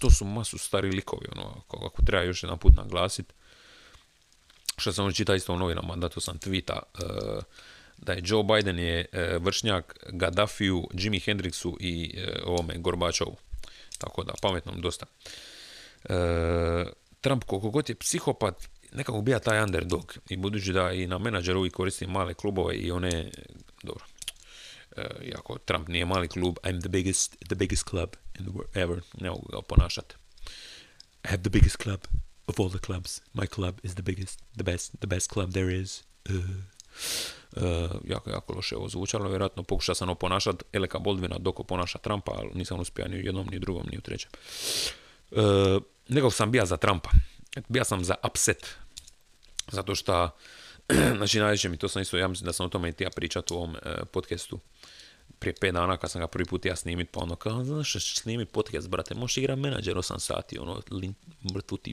to 0.00 0.10
su 0.10 0.24
masu 0.24 0.58
stari 0.58 0.90
likovi, 0.90 1.26
ono, 1.36 1.62
ako, 1.68 2.02
treba 2.06 2.22
još 2.22 2.42
jedan 2.42 2.58
put 2.58 2.76
naglasiti. 2.76 3.32
Što 4.76 4.92
sam 4.92 5.12
čitao 5.12 5.36
isto 5.36 5.54
u 5.54 5.58
novinama, 5.58 5.96
da 5.96 6.08
sam 6.20 6.38
uh, 6.94 7.42
da 7.96 8.12
je 8.12 8.22
Joe 8.24 8.42
Biden 8.42 8.78
je 8.78 9.06
vršnjak 9.40 9.96
Gaddafiju, 10.08 10.88
Jimi 10.92 11.20
Hendrixu 11.20 11.76
i 11.80 12.18
uh, 12.18 12.48
ovome 12.48 12.78
Gorbačovu. 12.78 13.36
Tako 14.00 14.24
da, 14.24 14.32
pametnom 14.42 14.80
dosta. 14.80 15.06
E, 16.04 16.16
Trump 17.20 17.44
koliko 17.44 17.70
god 17.70 17.88
je 17.88 17.94
psihopat, 17.94 18.68
nekako 18.92 19.20
bija 19.20 19.38
taj 19.38 19.62
underdog. 19.62 20.16
I 20.28 20.36
budući 20.36 20.72
da 20.72 20.92
i 20.92 21.06
na 21.06 21.18
menadžeru 21.18 21.66
i 21.66 21.70
koristi 21.70 22.06
male 22.06 22.34
klubove 22.34 22.76
i 22.76 22.90
one, 22.90 23.30
dobro, 23.82 24.04
e, 24.96 25.08
iako 25.22 25.58
Trump 25.58 25.88
nije 25.88 26.06
mali 26.06 26.28
klub, 26.28 26.58
I'm 26.62 26.80
the 26.80 26.88
biggest, 26.88 27.36
the 27.48 27.54
biggest 27.54 27.84
club 27.84 28.16
in 28.38 28.44
the 28.44 28.52
world 28.52 28.76
ever, 28.82 29.00
ne 29.20 29.30
mogu 29.30 29.48
ga 29.52 29.62
ponašati. 29.62 30.14
I 31.24 31.28
have 31.28 31.42
the 31.42 31.50
biggest 31.50 31.76
club 31.76 32.00
of 32.46 32.60
all 32.60 32.70
the 32.70 32.78
clubs. 32.78 33.22
My 33.34 33.46
club 33.46 33.80
is 33.82 33.94
the 33.94 34.02
biggest, 34.02 34.42
the 34.56 34.64
best, 34.64 35.00
the 35.00 35.06
best 35.06 35.30
club 35.30 35.52
there 35.52 35.80
is. 35.80 36.02
Uh, 36.30 36.34
jako, 38.04 38.30
jako 38.30 38.52
loše 38.52 38.76
ovo 38.76 38.88
zvučalo, 38.88 39.28
vjerojatno 39.28 39.62
pokušao 39.62 39.94
sam 39.94 40.08
oponašat 40.08 40.62
Eleka 40.72 40.98
Boldvina 40.98 41.38
dok 41.38 41.60
oponaša 41.60 41.98
Trumpa, 41.98 42.32
ali 42.32 42.50
nisam 42.54 42.80
uspio 42.80 43.08
ni 43.08 43.16
u 43.16 43.20
jednom, 43.20 43.48
ni 43.50 43.56
u 43.56 43.60
drugom, 43.60 43.86
ni 43.90 43.98
u 43.98 44.00
trećem. 44.00 44.30
Uh, 45.30 45.38
nekako 46.08 46.30
sam 46.30 46.50
bija 46.50 46.66
za 46.66 46.76
Trumpa. 46.76 47.10
Bija 47.68 47.84
sam 47.84 48.04
za 48.04 48.14
upset. 48.30 48.76
Zato 49.72 49.94
što, 49.94 50.30
znači 51.16 51.38
najveće 51.38 51.68
mi, 51.68 51.76
to 51.76 51.88
sam 51.88 52.02
isto, 52.02 52.16
ja 52.16 52.28
mislim 52.28 52.46
da 52.46 52.52
sam 52.52 52.66
o 52.66 52.68
tome 52.68 52.88
i 52.88 52.92
ti 52.92 53.04
ja 53.04 53.10
pričat 53.10 53.50
u 53.50 53.54
ovom 53.54 53.70
uh, 53.70 53.78
podcastu 54.12 54.60
prije 55.38 55.54
5 55.54 55.72
dana 55.72 55.96
kad 55.96 56.10
sam 56.10 56.20
ga 56.20 56.26
prvi 56.26 56.44
put 56.44 56.64
ja 56.64 56.76
snimit, 56.76 57.08
pa 57.10 57.20
ono 57.20 57.36
kao, 57.36 57.64
znaš, 57.64 58.14
snimi 58.18 58.44
podcast, 58.44 58.88
brate, 58.88 59.14
možeš 59.14 59.36
igra 59.36 59.56
menadžer 59.56 59.96
8 59.96 60.18
sati, 60.18 60.58
ono, 60.58 60.80
mrtvu. 61.54 61.78
E, 61.86 61.90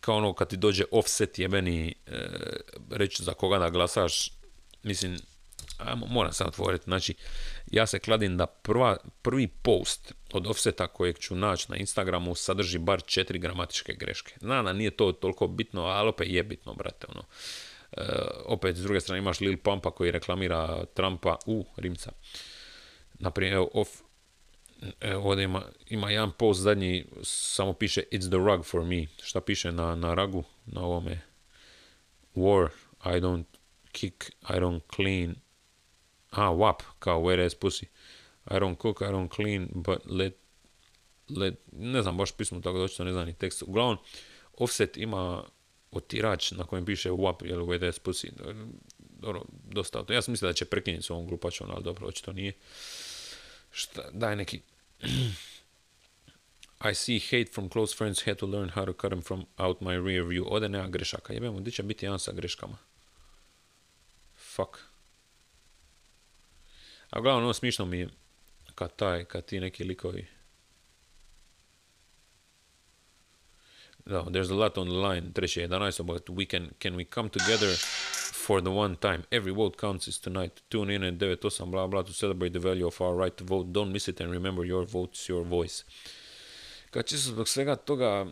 kao 0.00 0.16
ono 0.16 0.32
kad 0.32 0.48
ti 0.48 0.56
dođe 0.56 0.84
offset 0.90 1.38
jebeni 1.38 1.94
e, 2.06 2.26
reći 2.90 3.22
za 3.22 3.32
koga 3.32 3.58
da 3.58 3.70
glasaš 3.70 4.30
mislim 4.82 5.18
ajmo, 5.78 6.06
moram 6.06 6.32
se 6.32 6.44
otvoriti 6.44 6.84
znači 6.84 7.14
ja 7.70 7.86
se 7.86 7.98
kladim 7.98 8.36
da 8.36 8.46
prva, 8.46 8.96
prvi 9.22 9.46
post 9.46 10.14
od 10.32 10.46
offseta 10.46 10.86
kojeg 10.86 11.18
ću 11.18 11.34
naći 11.34 11.66
na 11.68 11.76
Instagramu 11.76 12.34
sadrži 12.34 12.78
bar 12.78 13.02
četiri 13.06 13.38
gramatičke 13.38 13.92
greške. 13.94 14.34
Znam 14.40 14.64
da 14.64 14.72
nije 14.72 14.90
to 14.90 15.12
toliko 15.12 15.46
bitno 15.46 15.82
ali 15.82 16.08
opet 16.08 16.28
je 16.30 16.42
bitno 16.42 16.74
brate 16.74 17.06
ono. 17.08 17.24
E, 17.92 18.02
opet 18.44 18.76
s 18.76 18.80
druge 18.80 19.00
strane 19.00 19.18
imaš 19.18 19.40
Lil 19.40 19.56
Pumpa 19.56 19.90
koji 19.90 20.10
reklamira 20.10 20.84
Trumpa 20.94 21.36
u 21.46 21.66
Rimca. 21.76 22.12
Naprimjer 23.18 23.66
off, 23.74 23.90
Evo 25.00 25.30
ovdje 25.30 25.44
ima, 25.44 25.62
ima 25.86 26.10
jedan 26.10 26.32
post 26.38 26.60
zadnji, 26.60 27.04
samo 27.22 27.72
piše 27.72 28.02
It's 28.12 28.28
the 28.28 28.36
rug 28.36 28.64
for 28.64 28.84
me. 28.84 29.06
Šta 29.22 29.40
piše 29.40 29.72
na, 29.72 29.94
na 29.94 30.14
ragu, 30.14 30.44
na 30.66 30.80
ovome? 30.80 31.20
War, 32.34 32.68
I 33.04 33.20
don't 33.20 33.44
kick, 33.92 34.30
I 34.42 34.52
don't 34.52 34.80
clean. 34.94 35.34
A, 36.30 36.50
WAP, 36.50 36.82
kao 36.98 37.20
where 37.20 37.46
is 37.46 37.54
pussy. 37.54 37.86
I 38.50 38.54
don't 38.54 38.76
cook, 38.82 39.00
I 39.00 39.04
don't 39.04 39.34
clean, 39.34 39.68
but 39.74 39.98
let, 40.06 40.36
let 41.28 41.54
ne 41.72 42.02
znam 42.02 42.16
baš 42.16 42.32
pismo 42.32 42.60
tako 42.60 42.78
da 42.78 42.84
očito 42.84 43.04
ne 43.04 43.12
znam 43.12 43.26
ni 43.26 43.34
tekst. 43.34 43.62
Uglavnom, 43.62 43.98
offset 44.52 44.96
ima 44.96 45.44
otirač 45.90 46.50
na 46.50 46.64
kojem 46.64 46.84
piše 46.84 47.10
WAP, 47.10 47.44
jel 47.44 47.60
where 47.60 47.88
is 47.88 48.00
pussy. 48.00 48.30
Dobro, 48.98 49.44
dosta. 49.64 50.04
Ja 50.08 50.22
sam 50.22 50.32
mislio 50.32 50.48
da 50.48 50.52
će 50.52 50.64
prekinuti 50.64 51.02
s 51.02 51.10
ovom 51.10 51.26
grupačom, 51.26 51.70
ali 51.70 51.84
dobro, 51.84 52.06
očito 52.06 52.32
nije. 52.32 52.52
Šta, 53.70 54.10
daj 54.12 54.36
neki 54.36 54.60
I 56.90 56.94
see 56.94 57.18
hate 57.18 57.52
from 57.52 57.68
close 57.68 57.96
friends, 57.96 58.22
had 58.22 58.38
to 58.38 58.46
learn 58.46 58.68
how 58.68 58.84
to 58.84 58.92
cut 58.92 59.10
them 59.10 59.22
from 59.22 59.46
out 59.58 59.80
my 59.80 59.94
rear 59.96 60.24
view. 60.24 60.44
Ovdje 60.46 60.68
nema 60.68 60.88
grešaka. 60.88 61.32
Jebemo, 61.32 61.60
di 61.60 61.72
će 61.72 61.82
biti 61.82 62.06
jedan 62.06 62.18
sa 62.18 62.32
greškama? 62.32 62.76
Fuck. 64.36 64.78
A 67.10 67.18
uglavnom, 67.20 67.44
ono 67.44 67.52
smišno 67.52 67.84
mi 67.84 67.98
je 67.98 68.08
kad 68.74 68.96
taj, 68.96 69.24
kad 69.24 69.44
ti 69.44 69.60
neki 69.60 69.84
likovi 69.84 70.26
No, 74.06 74.24
there's 74.24 74.50
a 74.50 74.54
lot 74.54 74.78
on 74.78 74.88
the 74.88 74.96
line. 74.96 75.32
Treće, 75.32 75.68
11, 75.68 76.02
but 76.02 76.28
we 76.28 76.46
can, 76.46 76.70
can 76.82 76.96
we 76.96 77.04
come 77.04 77.28
together 77.28 77.76
for 78.50 78.60
the 78.60 78.70
one 78.70 78.96
time? 78.96 79.22
Every 79.30 79.52
vote 79.52 79.76
counts 79.76 80.08
is 80.08 80.18
tonight. 80.18 80.60
Tune 80.70 80.90
in 80.90 81.04
at 81.04 81.20
98, 81.20 81.70
blah, 81.70 81.86
blah, 81.86 82.02
to 82.02 82.12
celebrate 82.12 82.52
the 82.52 82.58
value 82.58 82.84
of 82.84 83.00
our 83.00 83.14
right 83.14 83.36
to 83.36 83.44
vote. 83.44 83.72
Don't 83.72 83.92
miss 83.92 84.08
it 84.08 84.20
and 84.20 84.32
remember 84.32 84.64
your 84.64 84.84
vote 84.84 85.12
is 85.14 85.28
your 85.28 85.44
voice. 85.44 85.84
Kad 86.90 87.06
čisto 87.06 87.30
zbog 87.30 87.48
svega 87.48 87.76
toga, 87.76 88.26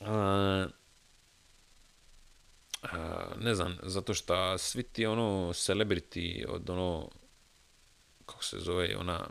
a, 0.00 0.66
a, 2.82 3.26
ne 3.40 3.54
znam, 3.54 3.78
zato 3.82 4.14
što 4.14 4.58
svi 4.58 4.82
ti 4.82 5.06
ono 5.06 5.50
celebrity 5.52 6.44
od 6.48 6.70
ono, 6.70 7.10
kako 8.26 8.44
se 8.44 8.58
zove, 8.58 8.96
ona 8.96 9.26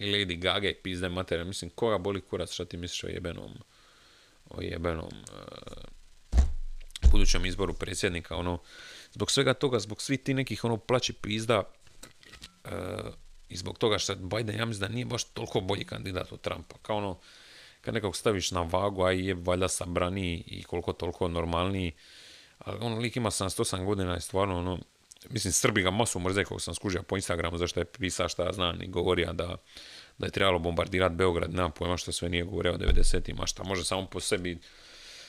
Lady 0.00 0.38
Gaga 0.40 0.68
i 0.68 0.74
pizde 0.74 1.08
materija, 1.08 1.44
mislim, 1.44 1.70
koga 1.70 1.98
boli 1.98 2.20
kurac, 2.20 2.52
šta 2.52 2.64
ti 2.64 2.76
misliš 2.76 3.04
o 3.04 3.08
jebenom 3.08 3.52
o 4.50 4.62
jebenom 4.62 5.12
uh, 5.32 5.92
budućem 7.10 7.46
izboru 7.46 7.74
predsjednika, 7.74 8.36
ono, 8.36 8.58
zbog 9.12 9.30
svega 9.30 9.54
toga, 9.54 9.78
zbog 9.78 10.02
svih 10.02 10.20
ti 10.20 10.34
nekih 10.34 10.64
ono 10.64 10.76
plaći 10.76 11.12
pizda 11.12 11.62
uh, 12.64 12.70
i 13.48 13.56
zbog 13.56 13.78
toga 13.78 13.98
što 13.98 14.14
Biden, 14.14 14.58
ja 14.58 14.64
mislim 14.64 14.88
da 14.88 14.94
nije 14.94 15.04
baš 15.04 15.24
toliko 15.24 15.60
bolji 15.60 15.84
kandidat 15.84 16.32
od 16.32 16.40
Trumpa, 16.40 16.76
kao 16.82 16.96
ono, 16.96 17.18
kad 17.80 17.94
nekog 17.94 18.16
staviš 18.16 18.50
na 18.50 18.62
vagu, 18.62 19.04
a 19.04 19.12
je 19.12 19.34
valjda 19.34 19.68
sabraniji 19.68 20.44
i 20.46 20.62
koliko 20.62 20.92
toliko 20.92 21.28
normalniji, 21.28 21.92
ali 22.58 22.78
ono, 22.80 22.98
lik 22.98 23.16
ima 23.16 23.30
78 23.30 23.84
godina 23.84 24.16
i 24.16 24.20
stvarno, 24.20 24.58
ono, 24.58 24.78
mislim, 25.30 25.52
Srbi 25.52 25.82
ga 25.82 25.90
masu 25.90 26.20
mrze 26.20 26.44
kako 26.44 26.60
sam 26.60 26.74
skužio 26.74 27.02
po 27.02 27.16
Instagramu, 27.16 27.58
zašto 27.58 27.80
je 27.80 27.84
pisao 27.84 28.28
šta 28.28 28.44
ja 28.44 28.52
znam 28.52 28.82
i 28.82 28.86
govorio 28.86 29.32
da 29.32 29.56
da 30.18 30.26
je 30.26 30.30
trebalo 30.30 30.58
bombardirati 30.58 31.14
Beograd, 31.14 31.54
nema 31.54 31.70
pojma 31.70 31.96
što 31.96 32.12
sve 32.12 32.28
nije 32.28 32.44
govorio 32.44 32.72
o 32.72 32.76
90-ima, 32.76 33.46
šta 33.46 33.64
može 33.64 33.84
samo 33.84 34.06
po 34.06 34.20
sebi 34.20 34.58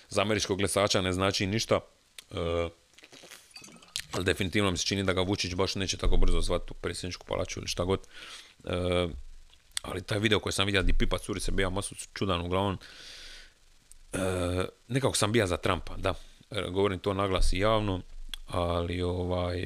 za 0.09 0.21
američkog 0.21 0.57
glasača 0.57 1.01
ne 1.01 1.13
znači 1.13 1.47
ništa, 1.47 1.79
uh, 2.31 2.37
ali 4.13 4.23
definitivno 4.23 4.71
mi 4.71 4.77
se 4.77 4.85
čini 4.85 5.03
da 5.03 5.13
ga 5.13 5.21
Vučić 5.21 5.55
baš 5.55 5.75
neće 5.75 5.97
tako 5.97 6.17
brzo 6.17 6.41
zvati 6.41 6.65
u 6.71 6.73
predsjedničku 6.73 7.25
palaču 7.25 7.59
ili 7.59 7.67
šta 7.67 7.83
god. 7.83 7.99
Uh, 8.63 9.11
ali 9.81 10.03
taj 10.03 10.19
video 10.19 10.39
koji 10.39 10.53
sam 10.53 10.65
vidio 10.65 10.83
di 10.83 10.93
pipa 10.93 11.17
curice 11.17 11.51
bija 11.51 11.69
masu 11.69 11.95
čudan 12.13 12.41
uglavnom, 12.41 12.77
uh, 14.13 14.19
nekako 14.87 15.15
sam 15.15 15.31
bija 15.31 15.47
za 15.47 15.57
Trumpa, 15.57 15.97
da, 15.97 16.13
govorim 16.71 16.99
to 16.99 17.15
i 17.53 17.59
javno, 17.59 18.01
ali 18.47 19.01
ovaj, 19.01 19.63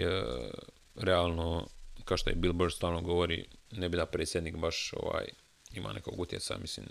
realno, 0.95 1.67
kao 2.05 2.17
što 2.17 2.29
je 2.29 2.35
Bill 2.35 2.53
Burr 2.53 2.71
stalno 2.71 3.01
govori, 3.01 3.45
ne 3.71 3.89
bi 3.89 3.97
da 3.97 4.05
predsjednik 4.05 4.57
baš 4.57 4.93
ovaj, 4.93 5.25
ima 5.73 5.93
nekog 5.93 6.19
utjecaja, 6.19 6.59
mislim, 6.59 6.85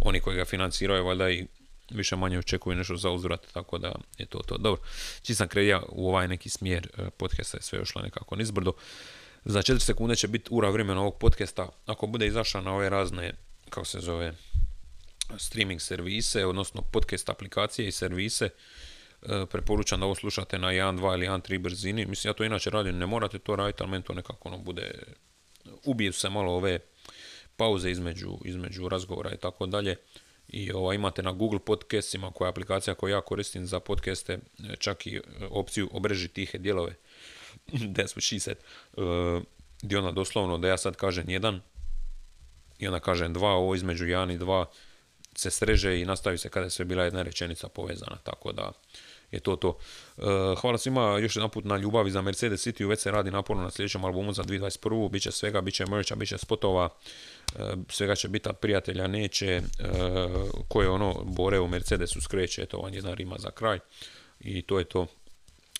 oni 0.00 0.20
koji 0.20 0.36
ga 0.36 0.44
financiraju, 0.44 1.04
valjda 1.04 1.30
i 1.30 1.46
više 1.90 2.16
manje 2.16 2.38
očekuju 2.38 2.76
nešto 2.76 2.96
za 2.96 3.10
uzvrat, 3.10 3.46
tako 3.52 3.78
da 3.78 3.94
je 4.18 4.26
to 4.26 4.38
to. 4.38 4.58
Dobro, 4.58 4.82
čim 5.22 5.36
sam 5.36 5.48
krenija 5.48 5.82
u 5.88 6.08
ovaj 6.08 6.28
neki 6.28 6.48
smjer 6.48 6.88
e, 6.98 7.10
podcasta 7.10 7.58
je 7.58 7.62
sve 7.62 7.80
ošlo 7.80 8.02
nekako 8.02 8.36
nizbrdo. 8.36 8.72
Za 9.44 9.62
4 9.62 9.78
sekunde 9.78 10.16
će 10.16 10.28
biti 10.28 10.48
ura 10.50 10.70
vremena 10.70 11.00
ovog 11.00 11.18
podcasta, 11.18 11.68
ako 11.86 12.06
bude 12.06 12.26
izašao 12.26 12.60
na 12.60 12.74
ove 12.74 12.90
razne, 12.90 13.34
kako 13.70 13.86
se 13.86 14.00
zove, 14.00 14.34
streaming 15.38 15.80
servise, 15.80 16.46
odnosno 16.46 16.82
podcast 16.82 17.28
aplikacije 17.28 17.88
i 17.88 17.92
servise, 17.92 18.48
e, 19.22 19.46
preporučam 19.50 20.00
da 20.00 20.06
ovo 20.06 20.14
slušate 20.14 20.58
na 20.58 20.68
1, 20.68 20.98
2 20.98 21.14
ili 21.14 21.26
1, 21.26 21.50
3 21.50 21.58
brzini. 21.58 22.06
Mislim, 22.06 22.28
ja 22.28 22.34
to 22.34 22.44
inače 22.44 22.70
radim, 22.70 22.98
ne 22.98 23.06
morate 23.06 23.38
to 23.38 23.56
raditi, 23.56 23.82
ali 23.82 23.90
meni 23.90 24.04
to 24.04 24.14
nekako 24.14 24.48
ono 24.48 24.58
bude, 24.58 25.02
ubiju 25.84 26.12
se 26.12 26.30
malo 26.30 26.52
ove 26.52 26.78
pauze 27.56 27.90
između, 27.90 28.38
između 28.44 28.88
razgovora 28.88 29.30
i 29.34 29.36
tako 29.36 29.66
dalje. 29.66 29.96
I 30.48 30.72
ovaj, 30.72 30.94
imate 30.94 31.22
na 31.22 31.32
Google 31.32 31.58
podcastima, 31.58 32.30
koja 32.30 32.46
je 32.46 32.50
aplikacija 32.50 32.94
koju 32.94 33.10
ja 33.12 33.20
koristim 33.20 33.66
za 33.66 33.80
podcaste, 33.80 34.32
e, 34.32 34.76
čak 34.78 35.06
i 35.06 35.16
e, 35.16 35.20
opciju 35.50 35.88
obreži 35.92 36.28
tihe 36.28 36.58
dijelove. 36.58 36.94
That's 37.96 38.14
what 38.16 38.28
she 38.28 38.40
said. 38.40 38.56
E, 38.56 39.40
gdje 39.82 39.98
ona 39.98 40.12
doslovno 40.12 40.58
da 40.58 40.68
ja 40.68 40.76
sad 40.76 40.96
kažem 40.96 41.30
jedan 41.30 41.60
i 42.78 42.86
onda 42.86 43.00
kažem 43.00 43.32
dva, 43.32 43.50
ovo 43.50 43.74
između 43.74 44.06
jedan 44.06 44.30
i 44.30 44.38
dva 44.38 44.66
se 45.34 45.50
sreže 45.50 46.00
i 46.00 46.04
nastavi 46.04 46.38
se 46.38 46.48
kada 46.48 46.66
je 46.66 46.70
sve 46.70 46.84
bila 46.84 47.04
jedna 47.04 47.22
rečenica 47.22 47.68
povezana, 47.68 48.16
tako 48.24 48.52
da 48.52 48.72
je 49.30 49.40
to 49.40 49.56
to. 49.56 49.78
E, 50.18 50.22
hvala 50.60 50.78
svima 50.78 51.18
još 51.18 51.36
jedan 51.36 51.50
put 51.50 51.64
na 51.64 51.76
ljubavi 51.76 52.10
za 52.10 52.22
Mercedes 52.22 52.66
City, 52.66 52.88
već 52.88 53.00
se 53.00 53.10
radi 53.10 53.30
naporno 53.30 53.62
na 53.62 53.70
sljedećem 53.70 54.04
albumu 54.04 54.32
za 54.32 54.42
2021. 54.42 55.10
Biće 55.10 55.30
svega, 55.30 55.60
bit 55.60 55.74
će 55.74 55.86
mercha, 55.86 56.14
bit 56.14 56.28
će 56.28 56.38
spotova, 56.38 56.88
svega 57.88 58.14
će 58.14 58.28
biti 58.28 58.48
prijatelja 58.60 59.06
neće, 59.06 59.46
e, 59.46 59.62
koje 60.68 60.88
ono 60.88 61.24
bore 61.24 61.60
u 61.60 61.68
Mercedesu 61.68 62.20
skreće, 62.20 62.66
to 62.66 62.78
vam 62.78 62.94
jedna 62.94 63.14
rima 63.14 63.36
za 63.38 63.50
kraj 63.50 63.78
i 64.40 64.62
to 64.62 64.78
je 64.78 64.84
to. 64.84 65.06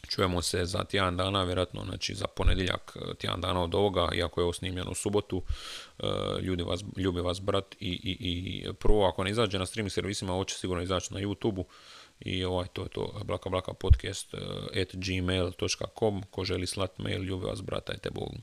Čujemo 0.08 0.42
se 0.42 0.64
za 0.64 0.84
tjedan 0.84 1.16
dana, 1.16 1.44
vjerojatno 1.44 1.84
znači 1.84 2.14
za 2.14 2.26
ponedjeljak 2.26 2.96
tjedan 3.18 3.40
dana 3.40 3.62
od 3.62 3.74
ovoga, 3.74 4.08
iako 4.14 4.40
je 4.40 4.42
ovo 4.42 4.52
snimljeno 4.52 4.90
u 4.90 4.94
subotu. 4.94 5.42
Ljudi 6.42 6.62
vas, 6.62 6.84
ljubi 6.96 7.20
vas 7.20 7.40
brat 7.40 7.74
i, 7.80 7.88
i, 7.88 8.16
i 8.20 8.72
prvo 8.72 9.06
ako 9.06 9.24
ne 9.24 9.30
izađe 9.30 9.58
na 9.58 9.66
streaming 9.66 9.92
servisima, 9.92 10.32
ovo 10.34 10.44
će 10.44 10.54
sigurno 10.54 10.82
izaći 10.82 11.14
na 11.14 11.20
YouTube-u 11.20 11.64
i 12.20 12.44
ovaj, 12.44 12.66
to 12.72 12.82
je 12.82 12.88
to, 12.88 13.20
blaka 13.24 13.50
blaka 13.50 13.72
podcast 13.72 14.34
at 14.82 14.94
gmail.com, 14.94 16.22
ko 16.30 16.44
želi 16.44 16.66
slat 16.66 16.98
mail, 16.98 17.22
ljubi 17.22 17.46
vas, 17.46 17.62
bratajte 17.62 18.10
Bogu. 18.10 18.36